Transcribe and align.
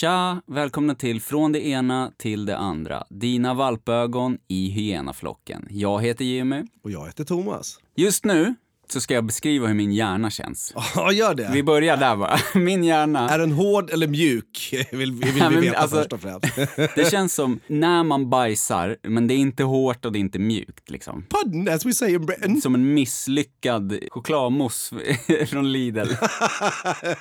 Tja! 0.00 0.42
Välkomna 0.46 0.94
till 0.94 1.20
Från 1.20 1.52
det 1.52 1.66
ena 1.66 2.12
till 2.16 2.46
det 2.46 2.56
andra. 2.56 3.04
Dina 3.08 3.54
valpögon 3.54 4.38
i 4.48 4.68
hyenaflocken. 4.68 5.66
Jag 5.70 6.02
heter 6.02 6.24
Jimmy. 6.24 6.62
Och 6.82 6.90
jag 6.90 7.06
heter 7.06 7.24
Thomas. 7.24 7.78
Just 7.94 8.24
nu 8.24 8.54
så 8.92 9.00
ska 9.00 9.14
jag 9.14 9.24
beskriva 9.24 9.66
hur 9.66 9.74
min 9.74 9.92
hjärna 9.92 10.30
känns. 10.30 10.72
Ja, 10.94 11.12
gör 11.20 11.34
det. 11.34 11.50
Vi 11.52 11.62
börjar 11.62 11.96
där 11.96 12.16
bara. 12.16 12.38
Min 12.54 12.84
hjärna... 12.84 13.28
Är 13.28 13.38
den 13.38 13.52
hård 13.52 13.90
eller 13.90 14.06
mjuk? 14.08 14.74
Vill, 14.92 15.12
vill 15.12 15.32
vi 15.50 15.56
veta 15.60 15.78
alltså- 15.78 15.96
först 15.96 16.12
och 16.12 16.20
främst. 16.20 16.46
Det 16.94 17.10
känns 17.10 17.34
som 17.34 17.60
när 17.66 18.02
man 18.04 18.30
bajsar, 18.30 18.96
men 19.02 19.26
det 19.26 19.34
är 19.34 19.38
inte 19.38 19.62
hårt 19.64 20.04
och 20.04 20.12
det 20.12 20.18
är 20.18 20.20
inte 20.20 20.38
mjukt 20.38 20.90
liksom. 20.90 21.24
Pardon, 21.28 21.68
as 21.68 21.86
we 21.86 21.92
say 21.92 22.14
in 22.14 22.26
Britain. 22.26 22.60
Som 22.60 22.74
en 22.74 22.94
misslyckad 22.94 23.98
chokladmousse 24.10 24.96
från 25.46 25.72
Lidl. 25.72 26.08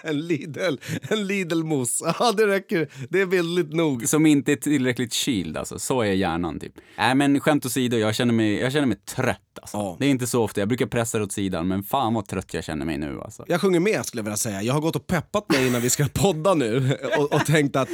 en 0.04 0.28
Lidl, 0.28 0.60
en 1.10 1.28
Lidl-mousse. 1.28 2.14
Ja, 2.20 2.32
det 2.32 2.48
räcker. 2.48 2.88
Det 3.10 3.22
är 3.22 3.26
bildligt 3.26 3.74
nog. 3.74 4.08
Som 4.10 4.26
inte 4.26 4.52
är 4.52 4.56
tillräckligt 4.56 5.14
kyld 5.14 5.58
alltså. 5.58 5.80
Så 5.80 6.02
är 6.02 6.12
hjärnan 6.12 6.60
typ. 6.60 6.74
Nej 6.98 7.16
men 7.16 7.40
skämt 7.40 7.66
åsido, 7.66 7.98
jag 7.98 8.16
känner 8.16 8.34
mig, 8.34 8.60
jag 8.60 8.72
känner 8.74 8.88
mig 8.88 8.98
trött 8.98 9.40
alltså. 9.62 9.78
Ja. 9.78 9.96
Det 10.00 10.06
är 10.06 10.10
inte 10.10 10.28
så 10.28 10.44
ofta, 10.44 10.62
jag 10.62 10.68
brukar 10.68 10.86
pressa 10.86 11.18
det 11.18 11.24
åt 11.24 11.32
sidan, 11.32 11.68
men 11.68 11.84
fan 11.84 12.14
vad 12.14 12.28
trött 12.28 12.54
jag 12.54 12.64
känner 12.64 12.86
mig 12.86 12.98
nu 12.98 13.22
alltså. 13.22 13.46
Jag 13.48 13.62
sjunger 13.62 13.80
med 13.80 14.06
skulle 14.06 14.20
jag 14.20 14.24
vilja 14.24 14.38
säga. 14.38 14.62
Jag 14.62 14.74
har 14.74 14.82
gått 14.82 14.96
och 14.96 15.08
peppat 15.08 15.52
mig 15.52 15.68
innan 15.68 15.82
vi 15.82 15.90
ska 15.90 16.08
podda 16.14 16.54
nu 16.54 16.98
och, 17.18 17.34
och 17.34 17.46
tänkt 17.46 17.76
att 17.76 17.90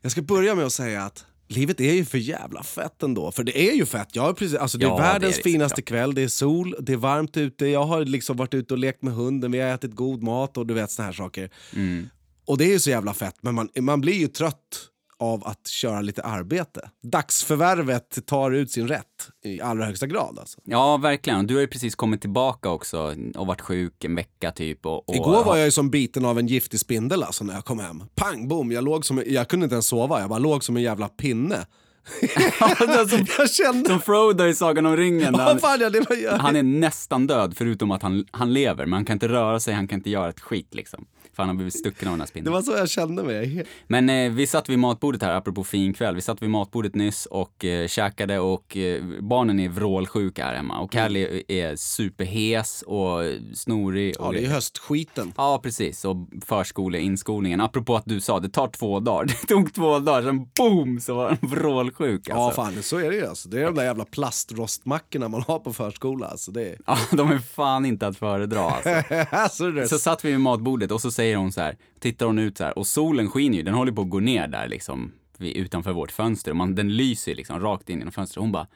jag 0.00 0.12
ska 0.12 0.22
börja 0.22 0.54
med 0.54 0.66
att 0.66 0.72
säga 0.72 1.04
att 1.04 1.24
Livet 1.50 1.80
är 1.80 1.92
ju 1.92 2.04
för 2.04 2.18
jävla 2.18 2.62
fett 2.62 3.02
ändå, 3.02 3.32
för 3.32 3.44
det 3.44 3.70
är 3.70 3.72
ju 3.72 3.86
fett. 3.86 4.08
Jag 4.12 4.22
har 4.22 4.32
precis, 4.32 4.58
alltså 4.58 4.78
det 4.78 4.84
är 4.84 4.88
Ja, 4.88 4.96
det 4.96 5.02
är 5.02 5.12
världens 5.12 5.36
det, 5.36 5.42
finaste 5.42 5.82
kväll, 5.82 6.14
det 6.14 6.22
är 6.22 6.28
sol, 6.28 6.76
det 6.80 6.92
är 6.92 6.96
varmt 6.96 7.36
ute, 7.36 7.66
jag 7.66 7.84
har 7.84 8.04
liksom 8.04 8.36
varit 8.36 8.54
ute 8.54 8.74
och 8.74 8.78
lekt 8.78 9.02
med 9.02 9.14
hunden, 9.14 9.52
vi 9.52 9.60
har 9.60 9.68
ätit 9.68 9.94
god 9.94 10.22
mat 10.22 10.56
och 10.56 10.66
du 10.66 10.74
vet 10.74 10.90
såna 10.90 11.06
här 11.06 11.12
saker. 11.12 11.50
Mm. 11.76 12.08
Och 12.46 12.58
det 12.58 12.64
är 12.64 12.72
ju 12.72 12.80
så 12.80 12.90
jävla 12.90 13.14
fett, 13.14 13.34
men 13.40 13.54
man, 13.54 13.68
man 13.80 14.00
blir 14.00 14.14
ju 14.14 14.26
trött 14.26 14.88
av 15.18 15.46
att 15.46 15.66
köra 15.68 16.00
lite 16.00 16.22
arbete. 16.22 16.90
Dagsförvärvet 17.02 18.26
tar 18.26 18.50
ut 18.50 18.70
sin 18.70 18.88
rätt 18.88 19.04
i 19.44 19.60
allra 19.60 19.84
högsta 19.84 20.06
grad. 20.06 20.38
Alltså. 20.38 20.60
Ja, 20.64 20.96
verkligen. 20.96 21.46
Du 21.46 21.54
har 21.54 21.60
ju 21.60 21.66
precis 21.66 21.94
kommit 21.94 22.20
tillbaka 22.20 22.68
också 22.68 23.14
och 23.34 23.46
varit 23.46 23.60
sjuk 23.60 24.04
en 24.04 24.14
vecka 24.14 24.50
typ. 24.50 24.86
Och, 24.86 25.08
och 25.08 25.14
Igår 25.14 25.44
var 25.44 25.56
jag 25.56 25.64
ju 25.64 25.70
som 25.70 25.90
biten 25.90 26.24
av 26.24 26.38
en 26.38 26.46
giftig 26.46 26.80
spindel 26.80 27.22
alltså, 27.22 27.44
när 27.44 27.54
jag 27.54 27.64
kom 27.64 27.78
hem. 27.78 28.02
Pang 28.14 28.48
bom, 28.48 28.72
jag, 28.72 28.84
låg 28.84 29.04
som, 29.04 29.22
jag 29.26 29.48
kunde 29.48 29.64
inte 29.64 29.74
ens 29.74 29.86
sova, 29.86 30.20
jag 30.20 30.28
bara 30.28 30.38
låg 30.38 30.64
som 30.64 30.76
en 30.76 30.82
jävla 30.82 31.08
pinne. 31.08 31.56
som, 33.08 33.26
Jag 33.38 33.50
kände... 33.50 33.88
som 33.88 34.00
Frodo 34.00 34.44
i 34.44 34.54
Sagan 34.54 34.86
om 34.86 34.96
ringen. 34.96 35.32
Vad 35.32 35.42
Han, 35.42 35.58
fan, 35.58 35.80
ja, 35.80 35.90
det 35.90 36.00
var, 36.08 36.16
jag... 36.16 36.32
han 36.32 36.56
är 36.56 36.62
nästan 36.62 37.26
död, 37.26 37.54
förutom 37.56 37.90
att 37.90 38.02
han, 38.02 38.24
han 38.30 38.52
lever. 38.52 38.86
Men 38.86 38.92
han 38.92 39.04
kan 39.04 39.14
inte 39.14 39.28
röra 39.28 39.60
sig, 39.60 39.74
han 39.74 39.88
kan 39.88 39.98
inte 39.98 40.10
göra 40.10 40.28
ett 40.28 40.40
skit 40.40 40.74
liksom. 40.74 41.06
För 41.32 41.42
han 41.42 41.48
har 41.48 41.56
blivit 41.56 41.74
stucken 41.74 42.08
av 42.08 42.12
den 42.12 42.20
här 42.20 42.26
Det 42.26 42.30
spindeln. 42.30 42.54
var 42.54 42.62
så 42.62 42.72
jag 42.72 42.90
kände 42.90 43.22
mig. 43.22 43.64
Men 43.86 44.10
eh, 44.10 44.32
vi 44.32 44.46
satt 44.46 44.68
vid 44.68 44.78
matbordet 44.78 45.22
här, 45.22 45.32
apropå 45.34 45.64
fin 45.64 45.94
kväll. 45.94 46.14
Vi 46.14 46.20
satt 46.20 46.42
vid 46.42 46.50
matbordet 46.50 46.94
nyss 46.94 47.26
och 47.26 47.64
eh, 47.64 47.86
käkade 47.88 48.38
och 48.38 48.76
eh, 48.76 49.02
barnen 49.20 49.60
är 49.60 49.68
vrålsjuka 49.68 50.44
här 50.44 50.54
hemma. 50.54 50.78
Och 50.80 50.92
Callie 50.92 51.42
är 51.48 51.76
superhes 51.76 52.82
och 52.82 53.20
snorig. 53.54 54.16
Och 54.20 54.26
Ja, 54.26 54.32
det 54.32 54.44
är 54.44 54.48
höstskiten. 54.50 55.32
Ja, 55.36 55.60
precis. 55.62 56.04
Och 56.04 56.16
förskole, 56.46 56.98
inskolningen. 57.00 57.60
Apropå 57.60 57.96
att 57.96 58.04
du 58.06 58.20
sa, 58.20 58.40
det 58.40 58.48
tar 58.48 58.68
två 58.68 59.00
dagar. 59.00 59.24
Det 59.40 59.46
tog 59.46 59.74
två 59.74 59.98
dagar, 59.98 60.22
sen 60.22 60.46
boom 60.58 61.00
så 61.00 61.14
var 61.14 61.28
den 61.40 61.50
vrålsjuk. 61.50 62.22
Ja, 62.24 62.34
Alltså. 62.46 62.62
fan, 62.62 62.82
så 62.82 62.96
är 62.98 63.10
det 63.10 63.16
ju. 63.16 63.26
Alltså. 63.26 63.48
Det 63.48 63.60
är 63.60 63.64
de 63.64 63.74
där 63.74 63.84
jävla 63.84 64.04
plastrostmackorna 64.04 65.28
man 65.28 65.42
har 65.42 65.58
på 65.58 65.72
förskola. 65.72 66.26
Alltså, 66.26 66.50
det 66.52 66.62
är... 66.68 66.78
Ja, 66.86 66.98
de 67.12 67.30
är 67.32 67.38
fan 67.38 67.84
inte 67.86 68.06
att 68.06 68.16
föredra 68.16 68.60
alltså. 68.60 69.14
alltså, 69.36 69.70
det. 69.70 69.88
Så 69.88 69.98
satt 69.98 70.24
vi 70.24 70.30
vid 70.30 70.40
matbordet 70.40 70.90
och 70.92 71.00
så 71.00 71.10
säger 71.18 71.36
hon 71.36 71.52
så 71.52 71.60
här, 71.60 71.76
tittar 72.00 72.26
hon 72.26 72.38
ut 72.38 72.58
så 72.58 72.64
här 72.64 72.78
och 72.78 72.86
solen 72.86 73.30
skiner 73.30 73.56
ju, 73.56 73.62
den 73.62 73.74
håller 73.74 73.92
på 73.92 74.02
att 74.02 74.10
gå 74.10 74.20
ner 74.20 74.48
där 74.48 74.68
liksom 74.68 75.12
utanför 75.38 75.92
vårt 75.92 76.12
fönster 76.12 76.50
och 76.50 76.56
man, 76.56 76.74
den 76.74 76.96
lyser 76.96 77.34
liksom 77.34 77.60
rakt 77.60 77.90
in 77.90 77.98
genom 77.98 78.12
fönstret. 78.12 78.40
Hon 78.40 78.52
bara, 78.52 78.66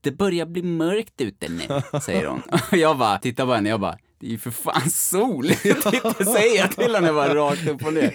det 0.00 0.12
börjar 0.12 0.46
bli 0.46 0.62
mörkt 0.62 1.20
ute 1.20 1.48
nu, 1.48 2.00
säger 2.00 2.26
hon. 2.26 2.42
Och 2.70 2.76
jag 2.78 2.98
bara, 2.98 3.18
tittar 3.18 3.46
på 3.46 3.52
henne, 3.52 3.68
jag 3.68 3.80
bara, 3.80 3.98
det 4.18 4.26
är 4.26 4.30
ju 4.30 4.38
för 4.38 4.50
fan 4.50 4.90
sol! 4.90 5.48
Titta, 5.48 5.90
säger 6.24 6.58
jag 6.58 6.72
till 6.72 6.94
henne 6.94 7.12
bara 7.12 7.34
rakt 7.34 7.68
upp 7.68 7.86
och 7.86 7.94
ner. 7.94 8.14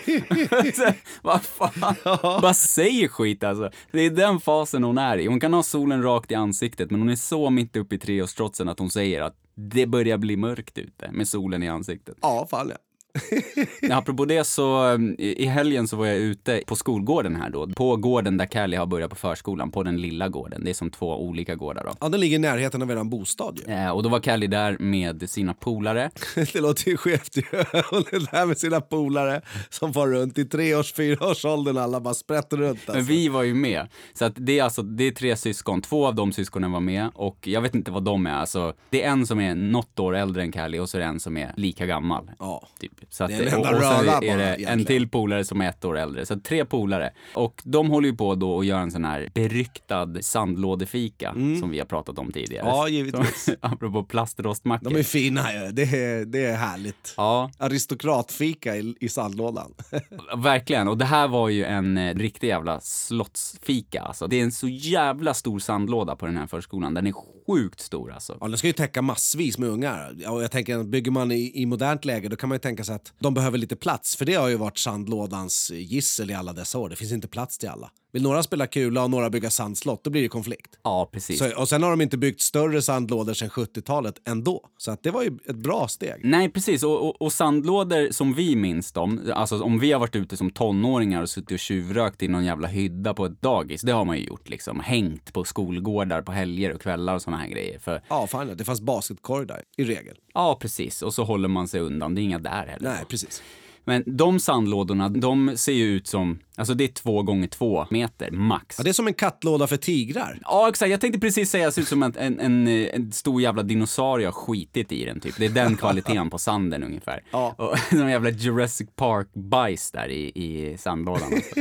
Vad 1.21 1.41
fan? 1.41 1.95
Bara 2.21 2.53
säger 2.53 3.07
skit 3.07 3.43
alltså. 3.43 3.71
Det 3.91 3.99
är 3.99 4.09
den 4.09 4.39
fasen 4.39 4.83
hon 4.83 4.97
är 4.97 5.17
i. 5.17 5.27
Hon 5.27 5.39
kan 5.39 5.53
ha 5.53 5.63
solen 5.63 6.03
rakt 6.03 6.31
i 6.31 6.35
ansiktet, 6.35 6.91
men 6.91 6.99
hon 6.99 7.09
är 7.09 7.15
så 7.15 7.49
mitt 7.49 7.75
uppe 7.75 7.95
i 7.95 7.99
treårstrotsen 7.99 8.69
att 8.69 8.79
hon 8.79 8.89
säger 8.89 9.21
att 9.21 9.35
det 9.55 9.85
börjar 9.85 10.17
bli 10.17 10.37
mörkt 10.37 10.77
ute 10.77 11.11
med 11.11 11.27
solen 11.27 11.63
i 11.63 11.69
ansiktet. 11.69 12.17
Ja, 12.21 12.47
fan 12.51 12.69
ja. 12.69 12.77
Apropå 13.91 14.25
det 14.25 14.43
så, 14.43 14.97
i 15.17 15.41
i 15.41 15.45
helgen 15.45 15.87
så 15.87 15.97
var 15.97 16.05
jag 16.05 16.17
ute 16.17 16.61
på 16.65 16.75
skolgården 16.75 17.35
här 17.35 17.49
då. 17.49 17.67
På 17.67 17.95
gården 17.95 18.37
där 18.37 18.45
Callie 18.45 18.77
har 18.77 18.85
börjat 18.85 19.09
på 19.09 19.15
förskolan, 19.15 19.71
på 19.71 19.83
den 19.83 20.01
lilla 20.01 20.29
gården. 20.29 20.63
Det 20.63 20.69
är 20.69 20.73
som 20.73 20.91
två 20.91 21.25
olika 21.25 21.55
gårdar 21.55 21.83
då. 21.83 21.95
ja, 21.99 22.09
den 22.09 22.19
ligger 22.19 22.35
i 22.35 22.39
närheten 22.39 22.81
av 22.81 22.91
eran 22.91 23.09
bostad 23.09 23.59
ju. 23.67 23.73
Eh, 23.73 23.89
och 23.89 24.03
då 24.03 24.09
var 24.09 24.19
Callie 24.19 24.47
där 24.47 24.77
med 24.79 25.29
sina 25.29 25.53
polare. 25.53 26.11
Det 26.53 26.61
låter 26.61 26.89
ju 26.89 26.97
skevt 26.97 27.37
ju. 27.37 27.43
Hon 27.89 28.03
är 28.11 28.31
där 28.31 28.45
med 28.45 28.57
sina 28.57 28.81
polare 28.81 29.41
som 29.69 29.93
far 29.93 30.07
runt 30.07 30.37
i 30.37 30.45
treårs, 30.45 30.93
fyraårsåldern. 30.93 31.77
Alla 31.77 31.99
bara 31.99 32.13
sprätter 32.13 32.57
runt. 32.57 32.79
Alltså. 32.79 32.93
Men 32.93 33.03
vi 33.03 33.29
var 33.29 33.43
ju 33.43 33.53
med. 33.53 33.87
Så 34.13 34.25
att 34.25 34.33
det 34.35 34.59
är 34.59 34.63
alltså, 34.63 34.81
det 34.81 35.03
är 35.03 35.11
tre 35.11 35.35
syskon. 35.35 35.81
Två 35.81 36.07
av 36.07 36.15
de 36.15 36.31
syskonen 36.33 36.71
var 36.71 36.79
med 36.79 37.09
och 37.13 37.47
jag 37.47 37.61
vet 37.61 37.75
inte 37.75 37.91
vad 37.91 38.03
de 38.03 38.25
är. 38.25 38.33
Alltså, 38.33 38.73
det 38.89 39.03
är 39.03 39.09
en 39.11 39.27
som 39.27 39.39
är 39.39 39.55
något 39.55 39.99
år 39.99 40.15
äldre 40.15 40.41
än 40.41 40.51
Callie 40.51 40.79
och 40.79 40.89
så 40.89 40.97
är 40.97 41.01
det 41.01 41.07
en 41.07 41.19
som 41.19 41.37
är 41.37 41.53
lika 41.57 41.85
gammal. 41.85 42.31
Ja. 42.39 42.67
Typ. 42.79 43.00
Så 43.09 43.23
att, 43.23 43.29
Det 43.29 43.35
är 43.35 43.41
en 43.41 43.53
enda 43.53 43.69
och, 43.69 43.75
och 43.75 43.83
sen 43.83 44.09
är 44.23 44.37
det 44.37 44.43
egentligen. 44.43 44.79
en 44.79 44.85
till 44.85 45.09
polare 45.09 45.43
som 45.43 45.61
är 45.61 45.69
ett 45.69 45.85
år 45.85 45.97
äldre. 45.97 46.25
Så 46.25 46.39
tre 46.39 46.65
polare. 46.65 47.13
Och 47.33 47.61
de 47.65 47.89
håller 47.89 48.09
ju 48.09 48.15
på 48.15 48.35
då 48.35 48.59
att 48.59 48.65
göra 48.65 48.81
en 48.81 48.91
sån 48.91 49.05
här 49.05 49.29
beryktad 49.33 50.07
sandlådefika 50.21 51.33
som 51.59 51.69
vi 51.69 51.79
har 51.79 51.85
pratat 51.85 52.19
om 52.19 52.31
tidigare. 52.31 52.63
Mm. 52.65 52.75
Ja, 52.75 52.87
givetvis. 52.87 53.43
Som, 53.43 53.55
apropå 53.61 54.03
plastrostmackor. 54.03 54.89
De 54.89 54.99
är 54.99 55.03
fina 55.03 55.53
ju. 55.53 55.71
Det 55.71 55.83
är, 55.83 56.25
det 56.25 56.45
är 56.45 56.55
härligt. 56.55 57.13
Ja, 57.17 57.51
Aristokratfika 57.57 58.75
i, 58.75 58.95
i 58.99 59.09
sandlådan. 59.09 59.73
verkligen. 60.37 60.87
Och 60.87 60.97
det 60.97 61.05
här 61.05 61.27
var 61.27 61.49
ju 61.49 61.65
en 61.65 61.97
eh, 61.97 62.15
riktig 62.15 62.47
jävla 62.47 62.79
slottsfika. 62.81 64.01
Alltså. 64.01 64.27
Det 64.27 64.39
är 64.39 64.43
en 64.43 64.51
så 64.51 64.67
jävla 64.67 65.33
stor 65.33 65.59
sandlåda 65.59 66.15
på 66.15 66.25
den 66.25 66.37
här 66.37 66.47
förskolan. 66.47 66.93
Den 66.93 67.07
är 67.07 67.13
sjukt 67.47 67.79
stor 67.79 68.11
alltså. 68.11 68.37
Ja, 68.41 68.47
den 68.47 68.57
ska 68.57 68.67
ju 68.67 68.73
täcka 68.73 69.01
massvis 69.01 69.57
med 69.57 69.69
ungar. 69.69 70.15
Och 70.29 70.43
jag 70.43 70.51
tänker, 70.51 70.83
bygger 70.83 71.11
man 71.11 71.31
i, 71.31 71.51
i 71.61 71.65
modernt 71.65 72.05
läge 72.05 72.29
då 72.29 72.35
kan 72.35 72.49
man 72.49 72.55
ju 72.55 72.59
tänka 72.59 72.83
sig 72.83 72.90
att 72.91 73.13
de 73.19 73.33
behöver 73.33 73.57
lite 73.57 73.75
plats. 73.75 74.15
För 74.15 74.25
det 74.25 74.33
har 74.33 74.47
ju 74.47 74.55
varit 74.55 74.77
sandlådans 74.77 75.71
gissel 75.73 76.31
i 76.31 76.33
alla 76.33 76.53
dessa 76.53 76.77
år. 76.79 76.89
Det 76.89 76.95
finns 76.95 77.11
inte 77.11 77.27
plats 77.27 77.57
till 77.57 77.69
alla. 77.69 77.91
Vill 78.13 78.23
några 78.23 78.43
spela 78.43 78.67
kula 78.67 79.03
och 79.03 79.09
några 79.09 79.29
bygga 79.29 79.49
sandslott, 79.49 80.03
då 80.03 80.09
blir 80.09 80.21
det 80.21 80.27
konflikt. 80.27 80.79
Ja, 80.83 81.09
precis. 81.13 81.39
Så, 81.39 81.59
och 81.61 81.69
sen 81.69 81.83
har 81.83 81.89
de 81.89 82.01
inte 82.01 82.17
byggt 82.17 82.41
större 82.41 82.81
sandlådor 82.81 83.33
sedan 83.33 83.49
70-talet 83.49 84.15
ändå. 84.27 84.65
Så 84.77 84.91
att 84.91 85.03
det 85.03 85.11
var 85.11 85.23
ju 85.23 85.37
ett 85.49 85.55
bra 85.55 85.87
steg. 85.87 86.21
Nej, 86.23 86.49
precis. 86.49 86.83
Och, 86.83 87.07
och, 87.07 87.21
och 87.21 87.33
sandlådor 87.33 88.11
som 88.11 88.33
vi 88.33 88.55
minns 88.55 88.91
dem, 88.91 89.31
alltså 89.33 89.61
om 89.63 89.79
vi 89.79 89.91
har 89.91 89.99
varit 89.99 90.15
ute 90.15 90.37
som 90.37 90.49
tonåringar 90.49 91.21
och 91.21 91.29
suttit 91.29 91.51
och 91.51 91.59
tjuvrökt 91.59 92.23
i 92.23 92.27
någon 92.27 92.45
jävla 92.45 92.67
hydda 92.67 93.13
på 93.13 93.25
ett 93.25 93.41
dagis, 93.41 93.81
det 93.81 93.91
har 93.91 94.05
man 94.05 94.17
ju 94.17 94.23
gjort 94.23 94.49
liksom. 94.49 94.79
Hängt 94.79 95.33
på 95.33 95.43
skolgårdar 95.43 96.21
på 96.21 96.31
helger 96.31 96.73
och 96.73 96.81
kvällar 96.81 97.15
och 97.15 97.21
såna 97.21 97.37
här 97.37 97.47
grejer. 97.47 97.79
För, 97.79 98.01
Ja, 98.09 98.27
fan 98.27 98.57
det 98.57 98.63
fanns 98.63 98.81
basketkorg 98.81 99.47
där, 99.47 99.61
i 99.77 99.83
regel. 99.83 100.15
ja, 100.33 100.57
precis. 100.61 101.01
Och 101.01 101.13
så 101.13 101.23
håller 101.23 101.47
man 101.47 101.67
sig 101.67 101.79
undan. 101.81 102.15
Det 102.15 102.21
är 102.21 102.23
inga 102.23 102.39
där 102.39 102.65
heller. 102.67 102.80
Nej, 102.81 103.05
precis. 103.07 103.41
Men 103.83 104.03
de 104.05 104.39
sandlådorna, 104.39 105.09
de 105.09 105.57
ser 105.57 105.73
ju 105.73 105.85
ut 105.85 106.07
som, 106.07 106.39
alltså 106.55 106.73
det 106.73 106.83
är 106.83 106.87
två 106.87 107.23
gånger 107.23 107.47
två 107.47 107.87
meter 107.89 108.31
max. 108.31 108.75
Ja, 108.77 108.83
det 108.83 108.89
är 108.89 108.93
som 108.93 109.07
en 109.07 109.13
kattlåda 109.13 109.67
för 109.67 109.77
tigrar. 109.77 110.39
Ja, 110.41 110.69
exakt. 110.69 110.91
Jag 110.91 111.01
tänkte 111.01 111.19
precis 111.19 111.49
säga 111.49 111.65
det 111.65 111.71
ser 111.71 111.81
ut 111.81 111.87
som 111.87 112.03
att 112.03 112.17
en, 112.17 112.39
en, 112.39 112.67
en 112.67 113.11
stor 113.11 113.41
jävla 113.41 113.63
dinosaurie 113.63 114.27
har 114.27 114.31
skitit 114.31 114.91
i 114.91 115.05
den, 115.05 115.19
typ. 115.19 115.37
Det 115.37 115.45
är 115.45 115.49
den 115.49 115.77
kvaliteten 115.77 116.29
på 116.29 116.37
sanden 116.37 116.83
ungefär. 116.83 117.23
Ja. 117.31 117.55
Och 117.57 117.77
någon 117.97 118.09
jävla 118.09 118.29
Jurassic 118.29 118.89
Park-bajs 118.95 119.91
där 119.91 120.09
i, 120.09 120.31
i 120.35 120.77
sandlådan. 120.77 121.21
Alltså. 121.31 121.59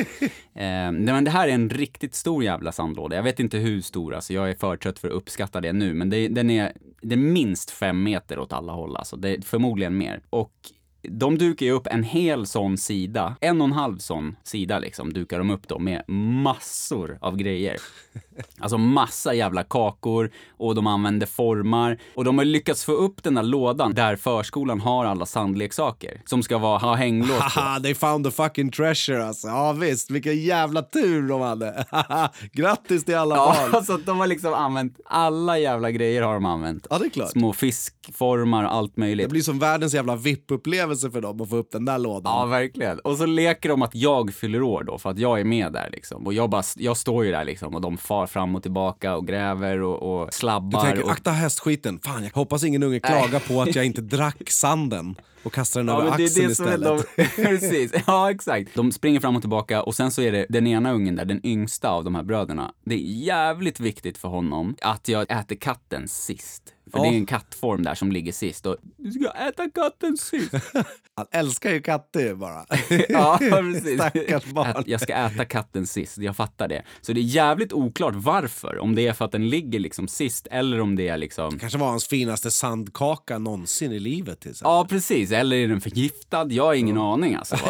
eh, 0.54 0.92
men 0.92 1.24
det 1.24 1.30
här 1.30 1.48
är 1.48 1.52
en 1.52 1.70
riktigt 1.70 2.14
stor 2.14 2.44
jävla 2.44 2.72
sandlåda. 2.72 3.16
Jag 3.16 3.22
vet 3.22 3.40
inte 3.40 3.58
hur 3.58 3.80
stor, 3.80 4.14
alltså. 4.14 4.32
Jag 4.32 4.50
är 4.50 4.54
för 4.54 4.76
trött 4.76 4.98
för 4.98 5.08
att 5.08 5.14
uppskatta 5.14 5.60
det 5.60 5.72
nu, 5.72 5.94
men 5.94 6.10
det, 6.10 6.28
den 6.28 6.50
är, 6.50 6.72
det 7.02 7.14
är 7.14 7.18
minst 7.18 7.70
fem 7.70 8.02
meter 8.02 8.38
åt 8.38 8.52
alla 8.52 8.72
håll, 8.72 8.96
alltså. 8.96 9.16
Det 9.16 9.28
är 9.28 9.40
förmodligen 9.40 9.98
mer. 9.98 10.20
Och 10.30 10.52
de 11.02 11.38
dukar 11.38 11.66
ju 11.66 11.72
upp 11.72 11.86
en 11.86 12.02
hel 12.02 12.46
sån 12.46 12.78
sida, 12.78 13.36
en 13.40 13.60
och 13.60 13.66
en 13.66 13.72
halv 13.72 13.98
sån 13.98 14.36
sida 14.42 14.78
liksom, 14.78 15.12
dukar 15.12 15.38
de 15.38 15.50
upp 15.50 15.68
då 15.68 15.78
med 15.78 16.02
massor 16.08 17.18
av 17.20 17.36
grejer. 17.36 17.76
Alltså 18.58 18.78
massa 18.78 19.34
jävla 19.34 19.62
kakor 19.64 20.30
och 20.56 20.74
de 20.74 20.86
använder 20.86 21.26
formar 21.26 21.98
och 22.14 22.24
de 22.24 22.38
har 22.38 22.44
lyckats 22.44 22.84
få 22.84 22.92
upp 22.92 23.22
den 23.22 23.34
där 23.34 23.42
lådan 23.42 23.94
där 23.94 24.16
förskolan 24.16 24.80
har 24.80 25.04
alla 25.04 25.26
sandleksaker 25.26 26.22
som 26.26 26.42
ska 26.42 26.58
vara, 26.58 26.78
ha 26.78 26.94
hänglås 26.94 27.38
på. 27.54 27.60
Haha, 27.60 27.80
they 27.80 27.94
found 27.94 28.24
the 28.24 28.30
fucking 28.30 28.70
treasure 28.70 29.26
alltså. 29.26 29.48
Ja 29.48 29.72
visst, 29.72 30.10
vilken 30.10 30.38
jävla 30.38 30.82
tur 30.82 31.28
de 31.28 31.40
hade. 31.40 31.84
Grattis 32.52 33.04
till 33.04 33.16
alla 33.16 33.36
Ja, 33.36 33.56
barn. 33.58 33.74
alltså 33.74 33.96
de 33.96 34.18
har 34.20 34.26
liksom 34.26 34.54
använt, 34.54 35.00
alla 35.04 35.58
jävla 35.58 35.90
grejer 35.90 36.22
har 36.22 36.34
de 36.34 36.44
använt. 36.44 36.86
Ja, 36.90 36.98
det 36.98 37.04
är 37.06 37.10
klart. 37.10 37.30
Små 37.30 37.52
fiskformar 37.52 38.64
och 38.64 38.74
allt 38.74 38.96
möjligt. 38.96 39.26
Det 39.26 39.30
blir 39.30 39.42
som 39.42 39.58
världens 39.58 39.94
jävla 39.94 40.16
VIP-upplevelse 40.16 40.89
upplevelse 40.90 41.10
för 41.10 41.20
dem 41.20 41.40
att 41.40 41.48
få 41.48 41.56
upp 41.56 41.70
den 41.72 41.84
där 41.84 41.98
lådan. 41.98 42.32
Ja, 42.38 42.46
verkligen. 42.46 42.98
Och 42.98 43.16
så 43.16 43.26
leker 43.26 43.68
de 43.68 43.82
att 43.82 43.94
jag 43.94 44.34
fyller 44.34 44.62
år 44.62 44.84
då, 44.84 44.98
för 44.98 45.10
att 45.10 45.18
jag 45.18 45.40
är 45.40 45.44
med 45.44 45.72
där 45.72 45.88
liksom. 45.92 46.26
Och 46.26 46.34
jag, 46.34 46.50
bara, 46.50 46.62
jag 46.76 46.96
står 46.96 47.24
ju 47.24 47.30
där 47.30 47.44
liksom 47.44 47.74
och 47.74 47.80
de 47.80 47.98
far 47.98 48.26
fram 48.26 48.54
och 48.56 48.62
tillbaka 48.62 49.16
och 49.16 49.26
gräver 49.26 49.82
och, 49.82 50.20
och 50.20 50.26
Du 50.26 50.32
slabbar. 50.32 50.84
tänker, 50.84 51.04
och... 51.04 51.10
akta 51.10 51.30
hästskiten. 51.30 52.00
Fan, 52.04 52.24
jag 52.24 52.30
hoppas 52.30 52.64
ingen 52.64 52.82
unge 52.82 53.00
klagar 53.00 53.48
på 53.48 53.62
att 53.62 53.74
jag 53.74 53.84
inte 53.86 54.00
drack 54.00 54.50
sanden 54.50 55.14
och 55.42 55.52
kastar 55.52 55.80
den 55.80 55.88
Ja, 55.88 56.00
över 56.00 56.10
men 56.10 56.18
det 56.18 56.22
är 56.24 56.26
axeln 56.26 56.46
det 56.46 56.52
istället. 56.52 57.06
de, 57.16 57.24
precis, 57.44 57.92
ja 58.06 58.30
exakt. 58.30 58.74
De 58.74 58.92
springer 58.92 59.20
fram 59.20 59.36
och 59.36 59.42
tillbaka 59.42 59.82
och 59.82 59.94
sen 59.94 60.10
så 60.10 60.22
är 60.22 60.32
det 60.32 60.46
den 60.48 60.66
ena 60.66 60.92
ungen 60.92 61.16
där, 61.16 61.24
den 61.24 61.46
yngsta 61.46 61.88
av 61.90 62.04
de 62.04 62.14
här 62.14 62.22
bröderna. 62.22 62.72
Det 62.84 62.94
är 62.94 62.98
jävligt 63.24 63.80
viktigt 63.80 64.18
för 64.18 64.28
honom 64.28 64.76
att 64.82 65.08
jag 65.08 65.30
äter 65.30 65.56
katten 65.56 66.08
sist. 66.08 66.62
För 66.92 66.98
Ja. 66.98 67.02
det 67.04 67.08
är 67.08 67.12
en 67.16 67.26
kattform 67.26 67.82
där 67.82 67.94
som 67.94 68.12
ligger 68.12 68.32
sist 68.32 68.66
och 68.66 68.76
du 68.96 69.12
ska 69.12 69.30
äta 69.30 69.70
katten 69.70 70.16
sist. 70.16 70.54
Han 71.14 71.26
älskar 71.32 71.70
ju 71.72 71.82
katter 71.82 72.34
bara. 72.34 72.66
ja, 73.08 73.36
precis. 73.40 73.94
Stackars 73.94 74.44
barn. 74.44 74.72
Att 74.76 74.86
jag 74.88 75.00
ska 75.00 75.14
äta 75.14 75.44
katten 75.44 75.86
sist, 75.86 76.18
jag 76.18 76.36
fattar 76.36 76.68
det. 76.68 76.82
Så 77.00 77.12
det 77.12 77.20
är 77.20 77.22
jävligt 77.22 77.72
oklart 77.72 78.14
varför. 78.16 78.78
Om 78.78 78.94
det 78.94 79.06
är 79.06 79.12
för 79.12 79.24
att 79.24 79.32
den 79.32 79.48
ligger 79.48 79.78
liksom 79.78 80.08
sist 80.08 80.46
eller 80.50 80.80
om 80.80 80.96
det 80.96 81.08
är 81.08 81.16
liksom 81.18 81.58
kanske 81.58 81.78
var 81.78 81.86
hans 81.88 82.06
finaste 82.06 82.50
sandkaka 82.50 83.38
någonsin 83.38 83.92
i 83.92 83.98
livet. 83.98 84.40
Till 84.40 84.50
exempel. 84.50 84.70
Ja, 84.70 84.86
precis. 84.88 85.29
Eller 85.32 85.56
är 85.56 85.68
den 85.68 85.80
förgiftad? 85.80 86.46
Jag 86.50 86.64
har 86.64 86.74
ingen 86.74 86.98
aning 86.98 87.34
alltså. 87.34 87.56
Så, 87.56 87.64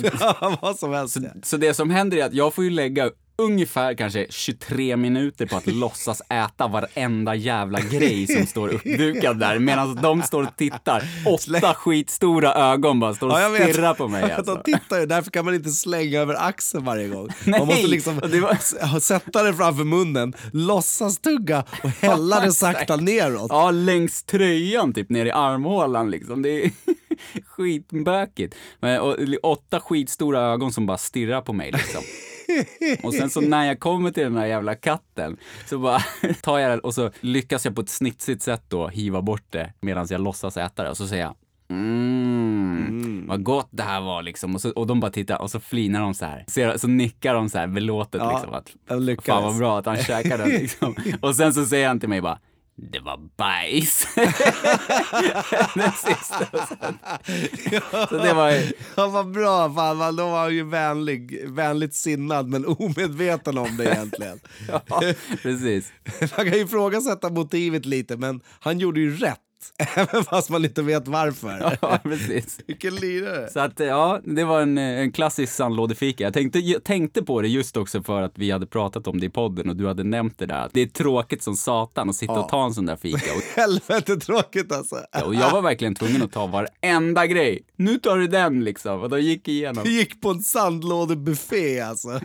Ja, 0.20 0.58
vad 0.62 0.78
som 0.78 0.92
helst. 0.92 1.14
så, 1.14 1.20
så 1.42 1.56
det 1.56 1.74
som 1.74 1.90
händer 1.90 2.16
är 2.18 2.24
att 2.24 2.34
jag 2.34 2.54
får 2.54 2.64
ju 2.64 2.70
lägga 2.70 3.10
ungefär 3.44 3.94
kanske 3.94 4.26
23 4.30 4.96
minuter 4.96 5.46
på 5.46 5.56
att 5.56 5.66
låtsas 5.74 6.22
äta 6.28 6.68
varenda 6.68 7.34
jävla 7.34 7.80
grej 7.80 8.26
som 8.26 8.46
står 8.46 8.68
uppdukad 8.68 9.38
där 9.40 9.58
medan 9.58 9.94
de 10.02 10.22
står 10.22 10.42
och 10.42 10.56
tittar. 10.56 11.02
Åtta 11.26 11.74
skitstora 11.74 12.54
ögon 12.54 13.00
bara 13.00 13.14
står 13.14 13.28
och 13.28 13.40
Ja, 13.40 13.68
stirrar 13.70 13.94
på 13.94 14.08
mig 14.08 14.22
De 14.28 14.32
alltså. 14.34 14.62
tittar 14.64 15.00
ju, 15.00 15.06
därför 15.06 15.30
kan 15.30 15.44
man 15.44 15.54
inte 15.54 15.70
slänga 15.70 16.20
över 16.20 16.34
axeln 16.48 16.84
varje 16.84 17.08
gång. 17.08 17.28
Nej, 17.44 17.60
Man 17.60 17.68
måste 17.68 17.86
liksom 17.86 18.16
var- 18.16 19.00
sätta 19.00 19.42
det 19.42 19.54
framför 19.54 19.84
munnen, 19.84 20.32
låtsas 20.52 21.18
tugga 21.18 21.64
och 21.82 21.90
hälla 21.90 22.40
det 22.40 22.52
sakta 22.52 22.96
neråt. 22.96 23.46
Ja, 23.48 23.70
längs 23.70 24.22
tröjan 24.22 24.92
typ 24.92 25.10
ner 25.10 25.26
i 25.26 25.30
armhålan 25.30 26.10
liksom. 26.10 26.42
Det 26.42 26.64
är 26.64 26.70
skitbökigt. 27.46 28.54
Men, 28.80 29.00
och, 29.00 29.16
åtta 29.42 29.80
skitstora 29.80 30.40
ögon 30.40 30.72
som 30.72 30.86
bara 30.86 30.98
stirrar 30.98 31.40
på 31.40 31.52
mig 31.52 31.72
liksom. 31.72 32.02
Och 33.02 33.14
sen 33.14 33.30
så 33.30 33.40
när 33.40 33.64
jag 33.64 33.80
kommer 33.80 34.10
till 34.10 34.22
den 34.22 34.36
här 34.36 34.46
jävla 34.46 34.74
katten 34.74 35.36
så 35.66 35.78
bara 35.78 36.00
tar 36.42 36.58
jag 36.58 36.70
den 36.70 36.80
och 36.80 36.94
så 36.94 37.10
lyckas 37.20 37.64
jag 37.64 37.74
på 37.74 37.80
ett 37.80 37.88
snitsigt 37.88 38.42
sätt 38.42 38.62
då 38.68 38.88
hiva 38.88 39.22
bort 39.22 39.44
det 39.50 39.72
medan 39.80 40.06
jag 40.10 40.20
låtsas 40.20 40.56
äta 40.56 40.82
det 40.82 40.90
och 40.90 40.96
så 40.96 41.06
säger 41.08 41.22
jag 41.22 41.34
Mm, 41.70 43.26
vad 43.28 43.42
gott 43.42 43.68
det 43.70 43.82
här 43.82 44.00
var 44.00 44.22
liksom. 44.22 44.54
Och, 44.54 44.60
så, 44.60 44.70
och 44.70 44.86
de 44.86 45.00
bara 45.00 45.10
tittar 45.10 45.42
och 45.42 45.50
så 45.50 45.60
flinar 45.60 46.00
de 46.00 46.14
så 46.14 46.24
här. 46.24 46.44
Ser, 46.48 46.76
så 46.76 46.88
nickar 46.88 47.34
de 47.34 47.48
så 47.48 47.58
här 47.58 47.66
belåtet 47.66 48.20
Ja, 48.24 48.32
liksom. 48.32 48.54
Att. 48.54 48.72
Fan 49.34 49.42
vad 49.42 49.58
bra 49.58 49.78
att 49.78 49.86
han 49.86 49.96
käkar 49.96 50.38
den 50.38 50.48
liksom. 50.48 50.96
Och 51.20 51.36
sen 51.36 51.54
så 51.54 51.66
säger 51.66 51.88
han 51.88 52.00
till 52.00 52.08
mig 52.08 52.20
bara 52.20 52.38
det 52.76 53.00
var 53.00 53.20
bajs. 53.36 54.06
den 55.74 55.92
sista. 55.92 56.46
och 56.52 56.68
sen- 56.68 56.98
Så 58.08 58.16
det 58.18 58.32
var 58.34 58.50
Ja, 58.96 59.08
vad 59.08 59.30
bra, 59.32 59.74
fan, 59.74 59.96
man, 59.96 60.16
då 60.16 60.30
var 60.30 60.40
han 60.42 60.54
ju 60.54 60.64
vänlig, 60.64 61.48
vänligt 61.48 61.94
sinnad 61.94 62.48
men 62.48 62.66
omedveten 62.66 63.58
om 63.58 63.76
det 63.76 63.84
egentligen. 63.84 64.40
ja, 64.68 65.02
precis. 65.42 65.92
Man 66.20 66.46
kan 66.50 66.58
ju 66.58 66.64
ifrågasätta 66.64 67.30
motivet 67.30 67.86
lite 67.86 68.16
men 68.16 68.40
han 68.60 68.78
gjorde 68.78 69.00
ju 69.00 69.16
rätt. 69.16 69.38
Även 69.96 70.24
fast 70.24 70.50
man 70.50 70.64
inte 70.64 70.82
vet 70.82 71.08
varför. 71.08 71.78
Ja, 71.82 71.98
precis. 72.02 72.58
Vilken 72.66 72.94
lirare. 72.94 73.50
Så 73.50 73.60
att 73.60 73.80
ja, 73.80 74.20
det 74.24 74.44
var 74.44 74.60
en, 74.60 74.78
en 74.78 75.12
klassisk 75.12 75.52
sandlådefika. 75.52 76.24
Jag 76.24 76.34
tänkte, 76.34 76.58
jag 76.58 76.84
tänkte 76.84 77.22
på 77.22 77.42
det 77.42 77.48
just 77.48 77.76
också 77.76 78.02
för 78.02 78.22
att 78.22 78.38
vi 78.38 78.50
hade 78.50 78.66
pratat 78.66 79.06
om 79.06 79.20
det 79.20 79.26
i 79.26 79.30
podden 79.30 79.70
och 79.70 79.76
du 79.76 79.86
hade 79.86 80.04
nämnt 80.04 80.38
det 80.38 80.46
där. 80.46 80.70
Det 80.72 80.80
är 80.80 80.86
tråkigt 80.86 81.42
som 81.42 81.56
satan 81.56 82.10
att 82.10 82.16
sitta 82.16 82.32
och 82.32 82.48
ta 82.48 82.64
en 82.64 82.74
sån 82.74 82.86
där 82.86 82.96
fika. 82.96 83.32
Och, 83.36 83.42
Helvete 83.56 84.16
tråkigt 84.16 84.72
alltså. 84.72 84.96
och 85.24 85.34
jag 85.34 85.50
var 85.50 85.62
verkligen 85.62 85.94
tvungen 85.94 86.22
att 86.22 86.32
ta 86.32 86.46
varenda 86.46 87.26
grej. 87.26 87.62
Nu 87.76 87.98
tar 87.98 88.18
du 88.18 88.26
den 88.26 88.64
liksom. 88.64 89.00
Och 89.00 89.08
då 89.08 89.18
gick 89.18 89.48
igenom. 89.48 89.84
Du 89.84 89.92
gick 89.92 90.20
på 90.20 90.30
en 90.30 90.42
sandlådebuffé 90.42 91.80
alltså. 91.80 92.20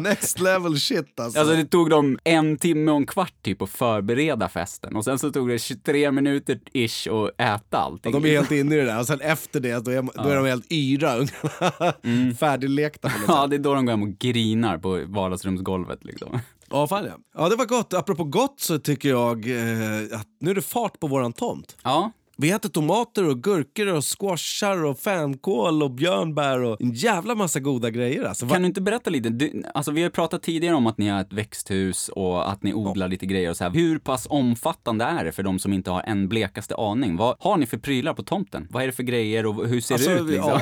Next 0.00 0.40
level 0.40 0.80
shit 0.80 1.20
alltså. 1.20 1.40
Alltså 1.40 1.56
det 1.56 1.64
tog 1.64 1.90
dem 1.90 2.18
en 2.24 2.58
timme 2.58 2.90
och 2.90 2.96
en 2.96 3.06
kvart 3.06 3.42
typ 3.42 3.62
att 3.62 3.70
förbereda 3.70 4.48
festen 4.48 4.96
och 4.96 5.04
sen 5.04 5.18
så 5.18 5.32
tog 5.32 5.48
det 5.48 5.58
23 5.58 6.10
minuter 6.16 6.60
ish 6.72 7.08
att 7.08 7.40
äta 7.40 7.78
allting. 7.78 8.12
de 8.12 8.24
är 8.24 8.28
helt 8.28 8.50
inne 8.50 8.74
i 8.74 8.78
det 8.78 8.84
där 8.84 8.98
och 8.98 9.06
sen 9.06 9.20
efter 9.20 9.60
det 9.60 9.84
då 9.84 9.90
är, 9.90 10.02
då 10.02 10.28
är 10.28 10.36
de 10.36 10.46
helt 10.46 10.72
yra 10.72 11.14
ungarna. 11.16 12.34
Färdiglekta 12.38 13.12
Ja, 13.28 13.46
det 13.46 13.56
är 13.56 13.58
då 13.58 13.74
de 13.74 13.86
går 13.86 13.92
hem 13.92 14.02
och 14.02 14.18
grinar 14.18 14.78
på 14.78 15.04
vardagsrumsgolvet 15.06 16.04
liksom. 16.04 16.38
Ja, 16.70 16.86
fan 16.86 17.04
ja. 17.04 17.12
Ja, 17.42 17.48
det 17.48 17.56
var 17.56 17.66
gott. 17.66 17.94
Apropå 17.94 18.24
gott 18.24 18.60
så 18.60 18.78
tycker 18.78 19.08
jag 19.08 19.50
eh, 19.50 20.18
att 20.20 20.26
nu 20.40 20.50
är 20.50 20.54
det 20.54 20.62
fart 20.62 21.00
på 21.00 21.06
våran 21.06 21.32
tomt. 21.32 21.76
Ja, 21.82 22.12
Vi 22.38 22.50
äter 22.50 22.68
tomater 22.68 23.28
och 23.28 23.42
gurkor 23.42 23.86
och 23.86 24.04
squashar 24.18 24.84
och 24.84 24.98
fänkål 24.98 25.82
och 25.82 25.90
björnbär 25.90 26.60
och 26.62 26.80
en 26.80 26.92
jävla 26.92 27.34
massa 27.34 27.60
goda 27.60 27.90
grejer. 27.90 28.24
Alltså, 28.24 28.48
Kan 28.48 28.62
du 28.62 28.66
inte 28.68 28.80
berätta 28.80 29.10
lite? 29.10 29.28
Du, 29.28 29.62
alltså 29.74 29.90
vi 29.90 30.02
har 30.02 30.10
pratat 30.10 30.42
tidigare 30.42 30.74
om 30.74 30.86
att 30.86 30.98
ni 30.98 31.08
har 31.08 31.20
ett 31.20 31.32
växthus 31.32 32.08
och 32.08 32.50
att 32.50 32.62
ni 32.62 32.74
odlar 32.74 33.08
lite 33.08 33.26
grejer 33.26 33.50
och 33.50 33.56
så 33.56 33.64
här. 33.64 33.70
Hur 33.70 33.98
pass 33.98 34.26
omfattande 34.30 35.04
är 35.04 35.24
det 35.24 35.32
för 35.32 35.42
de 35.42 35.58
som 35.58 35.72
inte 35.72 35.90
har 35.90 36.02
en 36.02 36.28
blekaste 36.28 36.74
aning? 36.74 37.16
Vad 37.16 37.36
har 37.40 37.56
ni 37.56 37.66
för 37.66 37.78
prylar 37.78 38.14
på 38.14 38.22
tomten? 38.22 38.68
Vad 38.70 38.82
är 38.82 38.86
det 38.86 38.92
för 38.92 39.02
grejer 39.02 39.46
och 39.46 39.68
hur 39.68 39.80
ser 39.80 39.94
Alltså, 39.94 40.10
det 40.10 40.20
ut 40.20 40.26
liksom? 40.30 40.60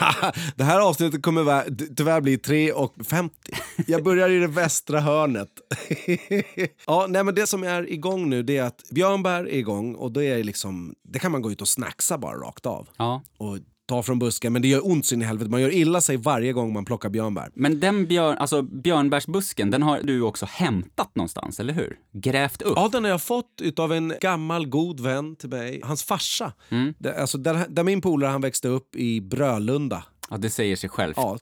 ja. 0.00 0.32
det 0.56 0.64
här 0.64 0.80
avsnittet 0.80 1.22
kommer 1.22 1.42
vä- 1.42 1.94
tyvärr 1.96 2.20
bli 2.20 2.36
3.50. 2.36 3.30
Jag 3.86 4.04
börjar 4.04 4.30
i 4.30 4.38
det 4.38 4.46
västra 4.46 5.00
hörnet. 5.00 5.48
ja, 6.86 7.06
nej, 7.08 7.24
men 7.24 7.34
det 7.34 7.46
som 7.46 7.62
är 7.64 7.92
igång 7.92 8.30
nu 8.30 8.42
det 8.42 8.56
är 8.56 8.62
att 8.62 8.82
björnbär 8.90 9.44
är 9.48 9.54
igång 9.58 9.94
och 9.94 10.12
då 10.12 10.22
är 10.22 10.36
det 10.36 10.42
liksom, 10.42 10.94
det 11.08 11.18
kan 11.18 11.32
man 11.32 11.42
gå 11.42 11.52
ut 11.52 11.60
och 11.60 11.68
snacksa 11.68 12.18
bara 12.18 12.36
rakt 12.36 12.66
av. 12.66 12.88
Ja. 12.96 13.22
Och 13.38 13.58
ta 13.88 14.02
från 14.02 14.18
busken, 14.18 14.52
men 14.52 14.62
det 14.62 14.68
gör 14.68 14.86
ont 14.86 15.06
så 15.06 15.14
in 15.14 15.22
i 15.22 15.24
helvete. 15.24 15.50
Man 15.50 15.60
gör 15.62 15.70
illa 15.74 16.00
sig 16.00 16.16
varje 16.16 16.52
gång 16.52 16.72
man 16.72 16.84
plockar 16.84 17.08
björnbär. 17.08 17.50
Men 17.54 17.80
den 17.80 18.06
björn, 18.06 18.38
alltså 18.38 18.62
björnbärsbusken, 18.62 19.70
den 19.70 19.82
har 19.82 20.00
du 20.02 20.22
också 20.22 20.46
hämtat 20.50 21.10
någonstans, 21.14 21.60
eller 21.60 21.72
hur? 21.74 21.96
Grävt 22.12 22.62
upp? 22.62 22.72
Ja, 22.76 22.88
den 22.92 23.04
har 23.04 23.10
jag 23.10 23.22
fått 23.22 23.60
utav 23.62 23.92
en 23.92 24.12
gammal 24.20 24.66
god 24.68 25.00
vän 25.00 25.36
till 25.36 25.48
mig, 25.48 25.80
hans 25.84 26.04
farsa. 26.04 26.52
Det, 26.98 27.20
alltså, 27.20 27.38
där, 27.38 27.66
där 27.68 27.82
min 27.82 28.00
polare 28.00 28.30
han 28.30 28.40
växte 28.40 28.68
upp 28.68 28.96
i 28.96 29.20
Brölunda. 29.20 30.04
Ja, 30.30 30.36
det 30.36 30.50
säger 30.50 30.76
sig 30.76 30.90
självt. 30.90 31.16
Ja, 31.16 31.38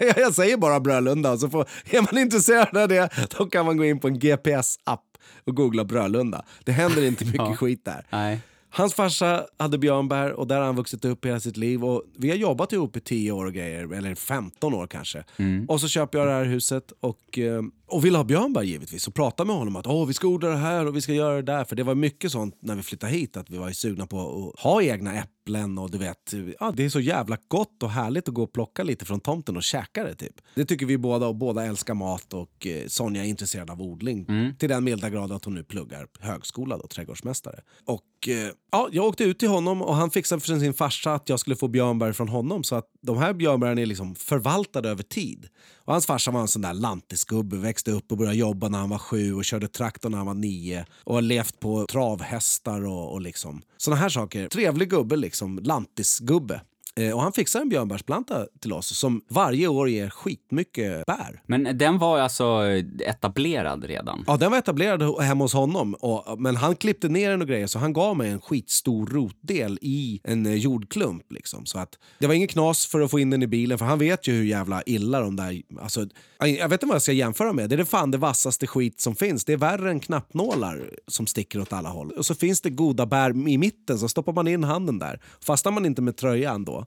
jag 0.16 0.34
säger 0.34 0.56
bara 0.56 0.80
Brölunda. 0.80 1.36
Så 1.38 1.48
får, 1.48 1.68
är 1.90 2.02
man 2.02 2.22
intresserad 2.22 2.76
av 2.76 2.88
det 2.88 3.08
då 3.38 3.46
kan 3.46 3.66
man 3.66 3.76
gå 3.76 3.84
in 3.84 4.00
på 4.00 4.08
en 4.08 4.18
GPS-app 4.18 5.04
och 5.46 5.56
googla 5.56 5.84
Brölunda. 5.84 6.44
Det 6.64 6.72
händer 6.72 7.04
inte 7.04 7.24
mycket 7.24 7.38
Ja. 7.40 7.56
skit 7.56 7.84
där. 7.84 8.06
Nej. 8.10 8.40
Hans 8.70 8.94
farsa 8.94 9.46
hade 9.58 9.78
björnbär 9.78 10.32
och 10.32 10.46
där 10.46 10.56
har 10.58 10.64
han 10.66 10.76
vuxit 10.76 11.04
upp 11.04 11.24
hela 11.26 11.40
sitt 11.40 11.56
liv. 11.56 11.84
Och 11.84 12.02
vi 12.16 12.30
har 12.30 12.36
jobbat 12.36 12.72
ihop 12.72 12.96
i 12.96 13.00
10 13.00 13.32
år 13.32 13.44
och 13.44 13.52
grejer, 13.52 13.92
eller 13.92 14.14
15 14.14 14.74
år 14.74 14.86
kanske. 14.86 15.24
Och 15.68 15.80
så 15.80 15.88
köper 15.88 16.18
jag 16.18 16.26
det 16.28 16.32
här 16.32 16.44
huset 16.44 16.92
och, 17.00 17.38
eh, 17.38 17.62
och 17.88 18.04
vill 18.04 18.16
ha 18.16 18.24
björnbär 18.24 18.62
givetvis. 18.62 19.08
Och 19.08 19.14
pratar 19.14 19.44
med 19.44 19.56
honom 19.56 19.76
att 19.76 19.86
Åh, 19.86 20.06
vi 20.06 20.14
ska 20.14 20.28
odla 20.28 20.48
det 20.48 20.56
här 20.56 20.86
och 20.86 20.96
vi 20.96 21.00
ska 21.00 21.12
göra 21.12 21.36
det 21.36 21.42
där. 21.42 21.64
För 21.64 21.76
det 21.76 21.82
var 21.82 21.94
mycket 21.94 22.32
sånt 22.32 22.58
när 22.60 22.74
vi 22.74 22.82
flyttade 22.82 23.12
hit 23.12 23.36
att 23.36 23.50
vi 23.50 23.56
var 23.56 23.70
sugna 23.70 24.06
på 24.06 24.52
att 24.54 24.60
ha 24.62 24.82
egna 24.82 25.14
äpplen 25.14 25.78
och 25.78 25.90
du 25.90 25.98
vet, 25.98 26.34
ja, 26.60 26.72
det 26.76 26.84
är 26.84 26.88
så 26.88 27.00
jävla 27.00 27.36
gott 27.48 27.82
och 27.82 27.90
härligt 27.90 28.28
att 28.28 28.34
gå 28.34 28.42
och 28.42 28.52
plocka 28.52 28.82
lite 28.82 29.04
från 29.04 29.20
tomten 29.20 29.56
och 29.56 29.62
käka 29.62 30.04
det 30.04 30.14
typ. 30.14 30.34
Det 30.54 30.64
tycker 30.64 30.86
vi 30.86 30.98
båda 30.98 31.26
och 31.26 31.34
båda 31.36 31.64
älskar 31.64 31.94
mat 31.94 32.32
och 32.32 32.66
eh, 32.66 32.86
Sonja 32.86 33.24
är 33.24 33.28
intresserad 33.28 33.70
av 33.70 33.82
odling. 33.82 34.26
Till 34.58 34.68
den 34.68 34.84
milda 34.84 35.10
grad 35.10 35.32
att 35.32 35.44
hon 35.44 35.54
nu 35.54 35.64
pluggar 35.64 36.06
högskola 36.20 36.78
då, 36.78 36.86
trädgårdsmästare. 36.86 37.60
Och 37.84 38.28
eh, 38.28 38.52
ja, 38.72 38.88
jag 38.92 39.06
åkte 39.06 39.24
ut 39.24 39.38
till 39.38 39.48
honom 39.48 39.82
och 39.82 39.94
han 39.94 40.10
fixade 40.10 40.40
för 40.40 40.58
sin 40.58 40.74
farsa 40.74 41.14
att 41.14 41.28
jag 41.28 41.40
skulle 41.40 41.56
få 41.56 41.68
björnbär 41.68 42.12
från 42.12 42.28
honom 42.28 42.64
så 42.64 42.74
att 42.74 42.86
de 43.02 43.18
här 43.18 43.32
björnbären 43.32 43.78
är 43.78 43.86
liksom 43.86 44.14
förvaltade 44.14 44.88
över 44.88 45.02
tid. 45.02 45.48
Och 45.88 45.94
hans 45.94 46.06
farsa 46.06 46.30
var 46.30 46.40
en 46.40 46.48
sån 46.48 46.62
där 46.62 46.74
lantisgubbe, 46.74 47.56
växte 47.56 47.90
upp 47.90 48.12
och 48.12 48.18
började 48.18 48.36
jobba 48.36 48.68
när 48.68 48.78
han 48.78 48.90
var 48.90 48.98
sju 48.98 49.34
och 49.34 49.44
körde 49.44 49.68
traktor 49.68 50.10
när 50.10 50.18
han 50.18 50.26
var 50.26 50.34
nio 50.34 50.86
och 51.04 51.14
har 51.14 51.22
levt 51.22 51.60
på 51.60 51.86
travhästar 51.86 52.86
och, 52.86 53.12
och 53.12 53.20
liksom 53.20 53.62
såna 53.76 53.96
här 53.96 54.08
saker. 54.08 54.48
Trevlig 54.48 54.90
gubbe 54.90 55.16
liksom, 55.16 55.58
lantisgubbe. 55.58 56.60
Eh, 56.98 57.12
och 57.12 57.22
han 57.22 57.32
fixar 57.32 57.60
en 57.60 57.68
björnbärsplanta 57.68 58.46
till 58.60 58.72
oss 58.72 58.98
som 58.98 59.20
varje 59.28 59.68
år 59.68 59.88
ger 59.88 60.10
skitmycket 60.10 61.06
bär. 61.06 61.42
Men 61.46 61.78
den 61.78 61.98
var 61.98 62.18
alltså 62.18 62.62
etablerad 63.06 63.84
redan? 63.84 64.24
Ja, 64.26 64.36
den 64.36 64.50
var 64.50 64.58
etablerad 64.58 65.20
hemma 65.20 65.44
hos 65.44 65.52
honom. 65.52 65.94
Och, 65.94 66.40
men 66.40 66.56
han 66.56 66.76
klippte 66.76 67.08
ner 67.08 67.30
den 67.30 67.42
och 67.42 67.48
grejer 67.48 67.66
så 67.66 67.78
han 67.78 67.92
gav 67.92 68.16
mig 68.16 68.30
en 68.30 68.40
skitstor 68.40 69.06
rotdel 69.06 69.78
i 69.82 70.20
en 70.24 70.46
eh, 70.46 70.54
jordklump. 70.54 71.32
Liksom. 71.32 71.66
Så 71.66 71.78
att 71.78 71.98
det 72.18 72.26
var 72.26 72.34
inget 72.34 72.50
knas 72.50 72.86
för 72.86 73.00
att 73.00 73.10
få 73.10 73.18
in 73.20 73.30
den 73.30 73.42
i 73.42 73.46
bilen 73.46 73.78
för 73.78 73.86
han 73.86 73.98
vet 73.98 74.26
ju 74.26 74.32
hur 74.32 74.44
jävla 74.44 74.82
illa 74.82 75.20
de 75.20 75.36
där... 75.36 75.62
Alltså, 75.80 76.06
jag 76.38 76.68
vet 76.68 76.72
inte 76.72 76.86
vad 76.86 76.94
jag 76.94 77.02
ska 77.02 77.12
jämföra 77.12 77.52
med. 77.52 77.70
Det 77.70 77.74
är 77.74 77.76
det 77.76 77.84
fan 77.84 78.10
det 78.10 78.18
vassaste 78.18 78.66
skit 78.66 79.00
som 79.00 79.16
finns. 79.16 79.44
Det 79.44 79.52
är 79.52 79.56
värre 79.56 79.90
än 79.90 80.00
knappnålar 80.00 80.90
som 81.06 81.26
sticker 81.26 81.60
åt 81.60 81.72
alla 81.72 81.88
håll. 81.88 82.10
Och 82.10 82.26
så 82.26 82.34
finns 82.34 82.60
det 82.60 82.70
goda 82.70 83.06
bär 83.06 83.48
i 83.48 83.58
mitten 83.58 83.98
så 83.98 84.08
stoppar 84.08 84.32
man 84.32 84.48
in 84.48 84.64
handen 84.64 84.98
där. 84.98 85.20
Fastnar 85.40 85.72
man 85.72 85.86
inte 85.86 86.02
med 86.02 86.16
tröjan 86.16 86.64
då 86.64 86.86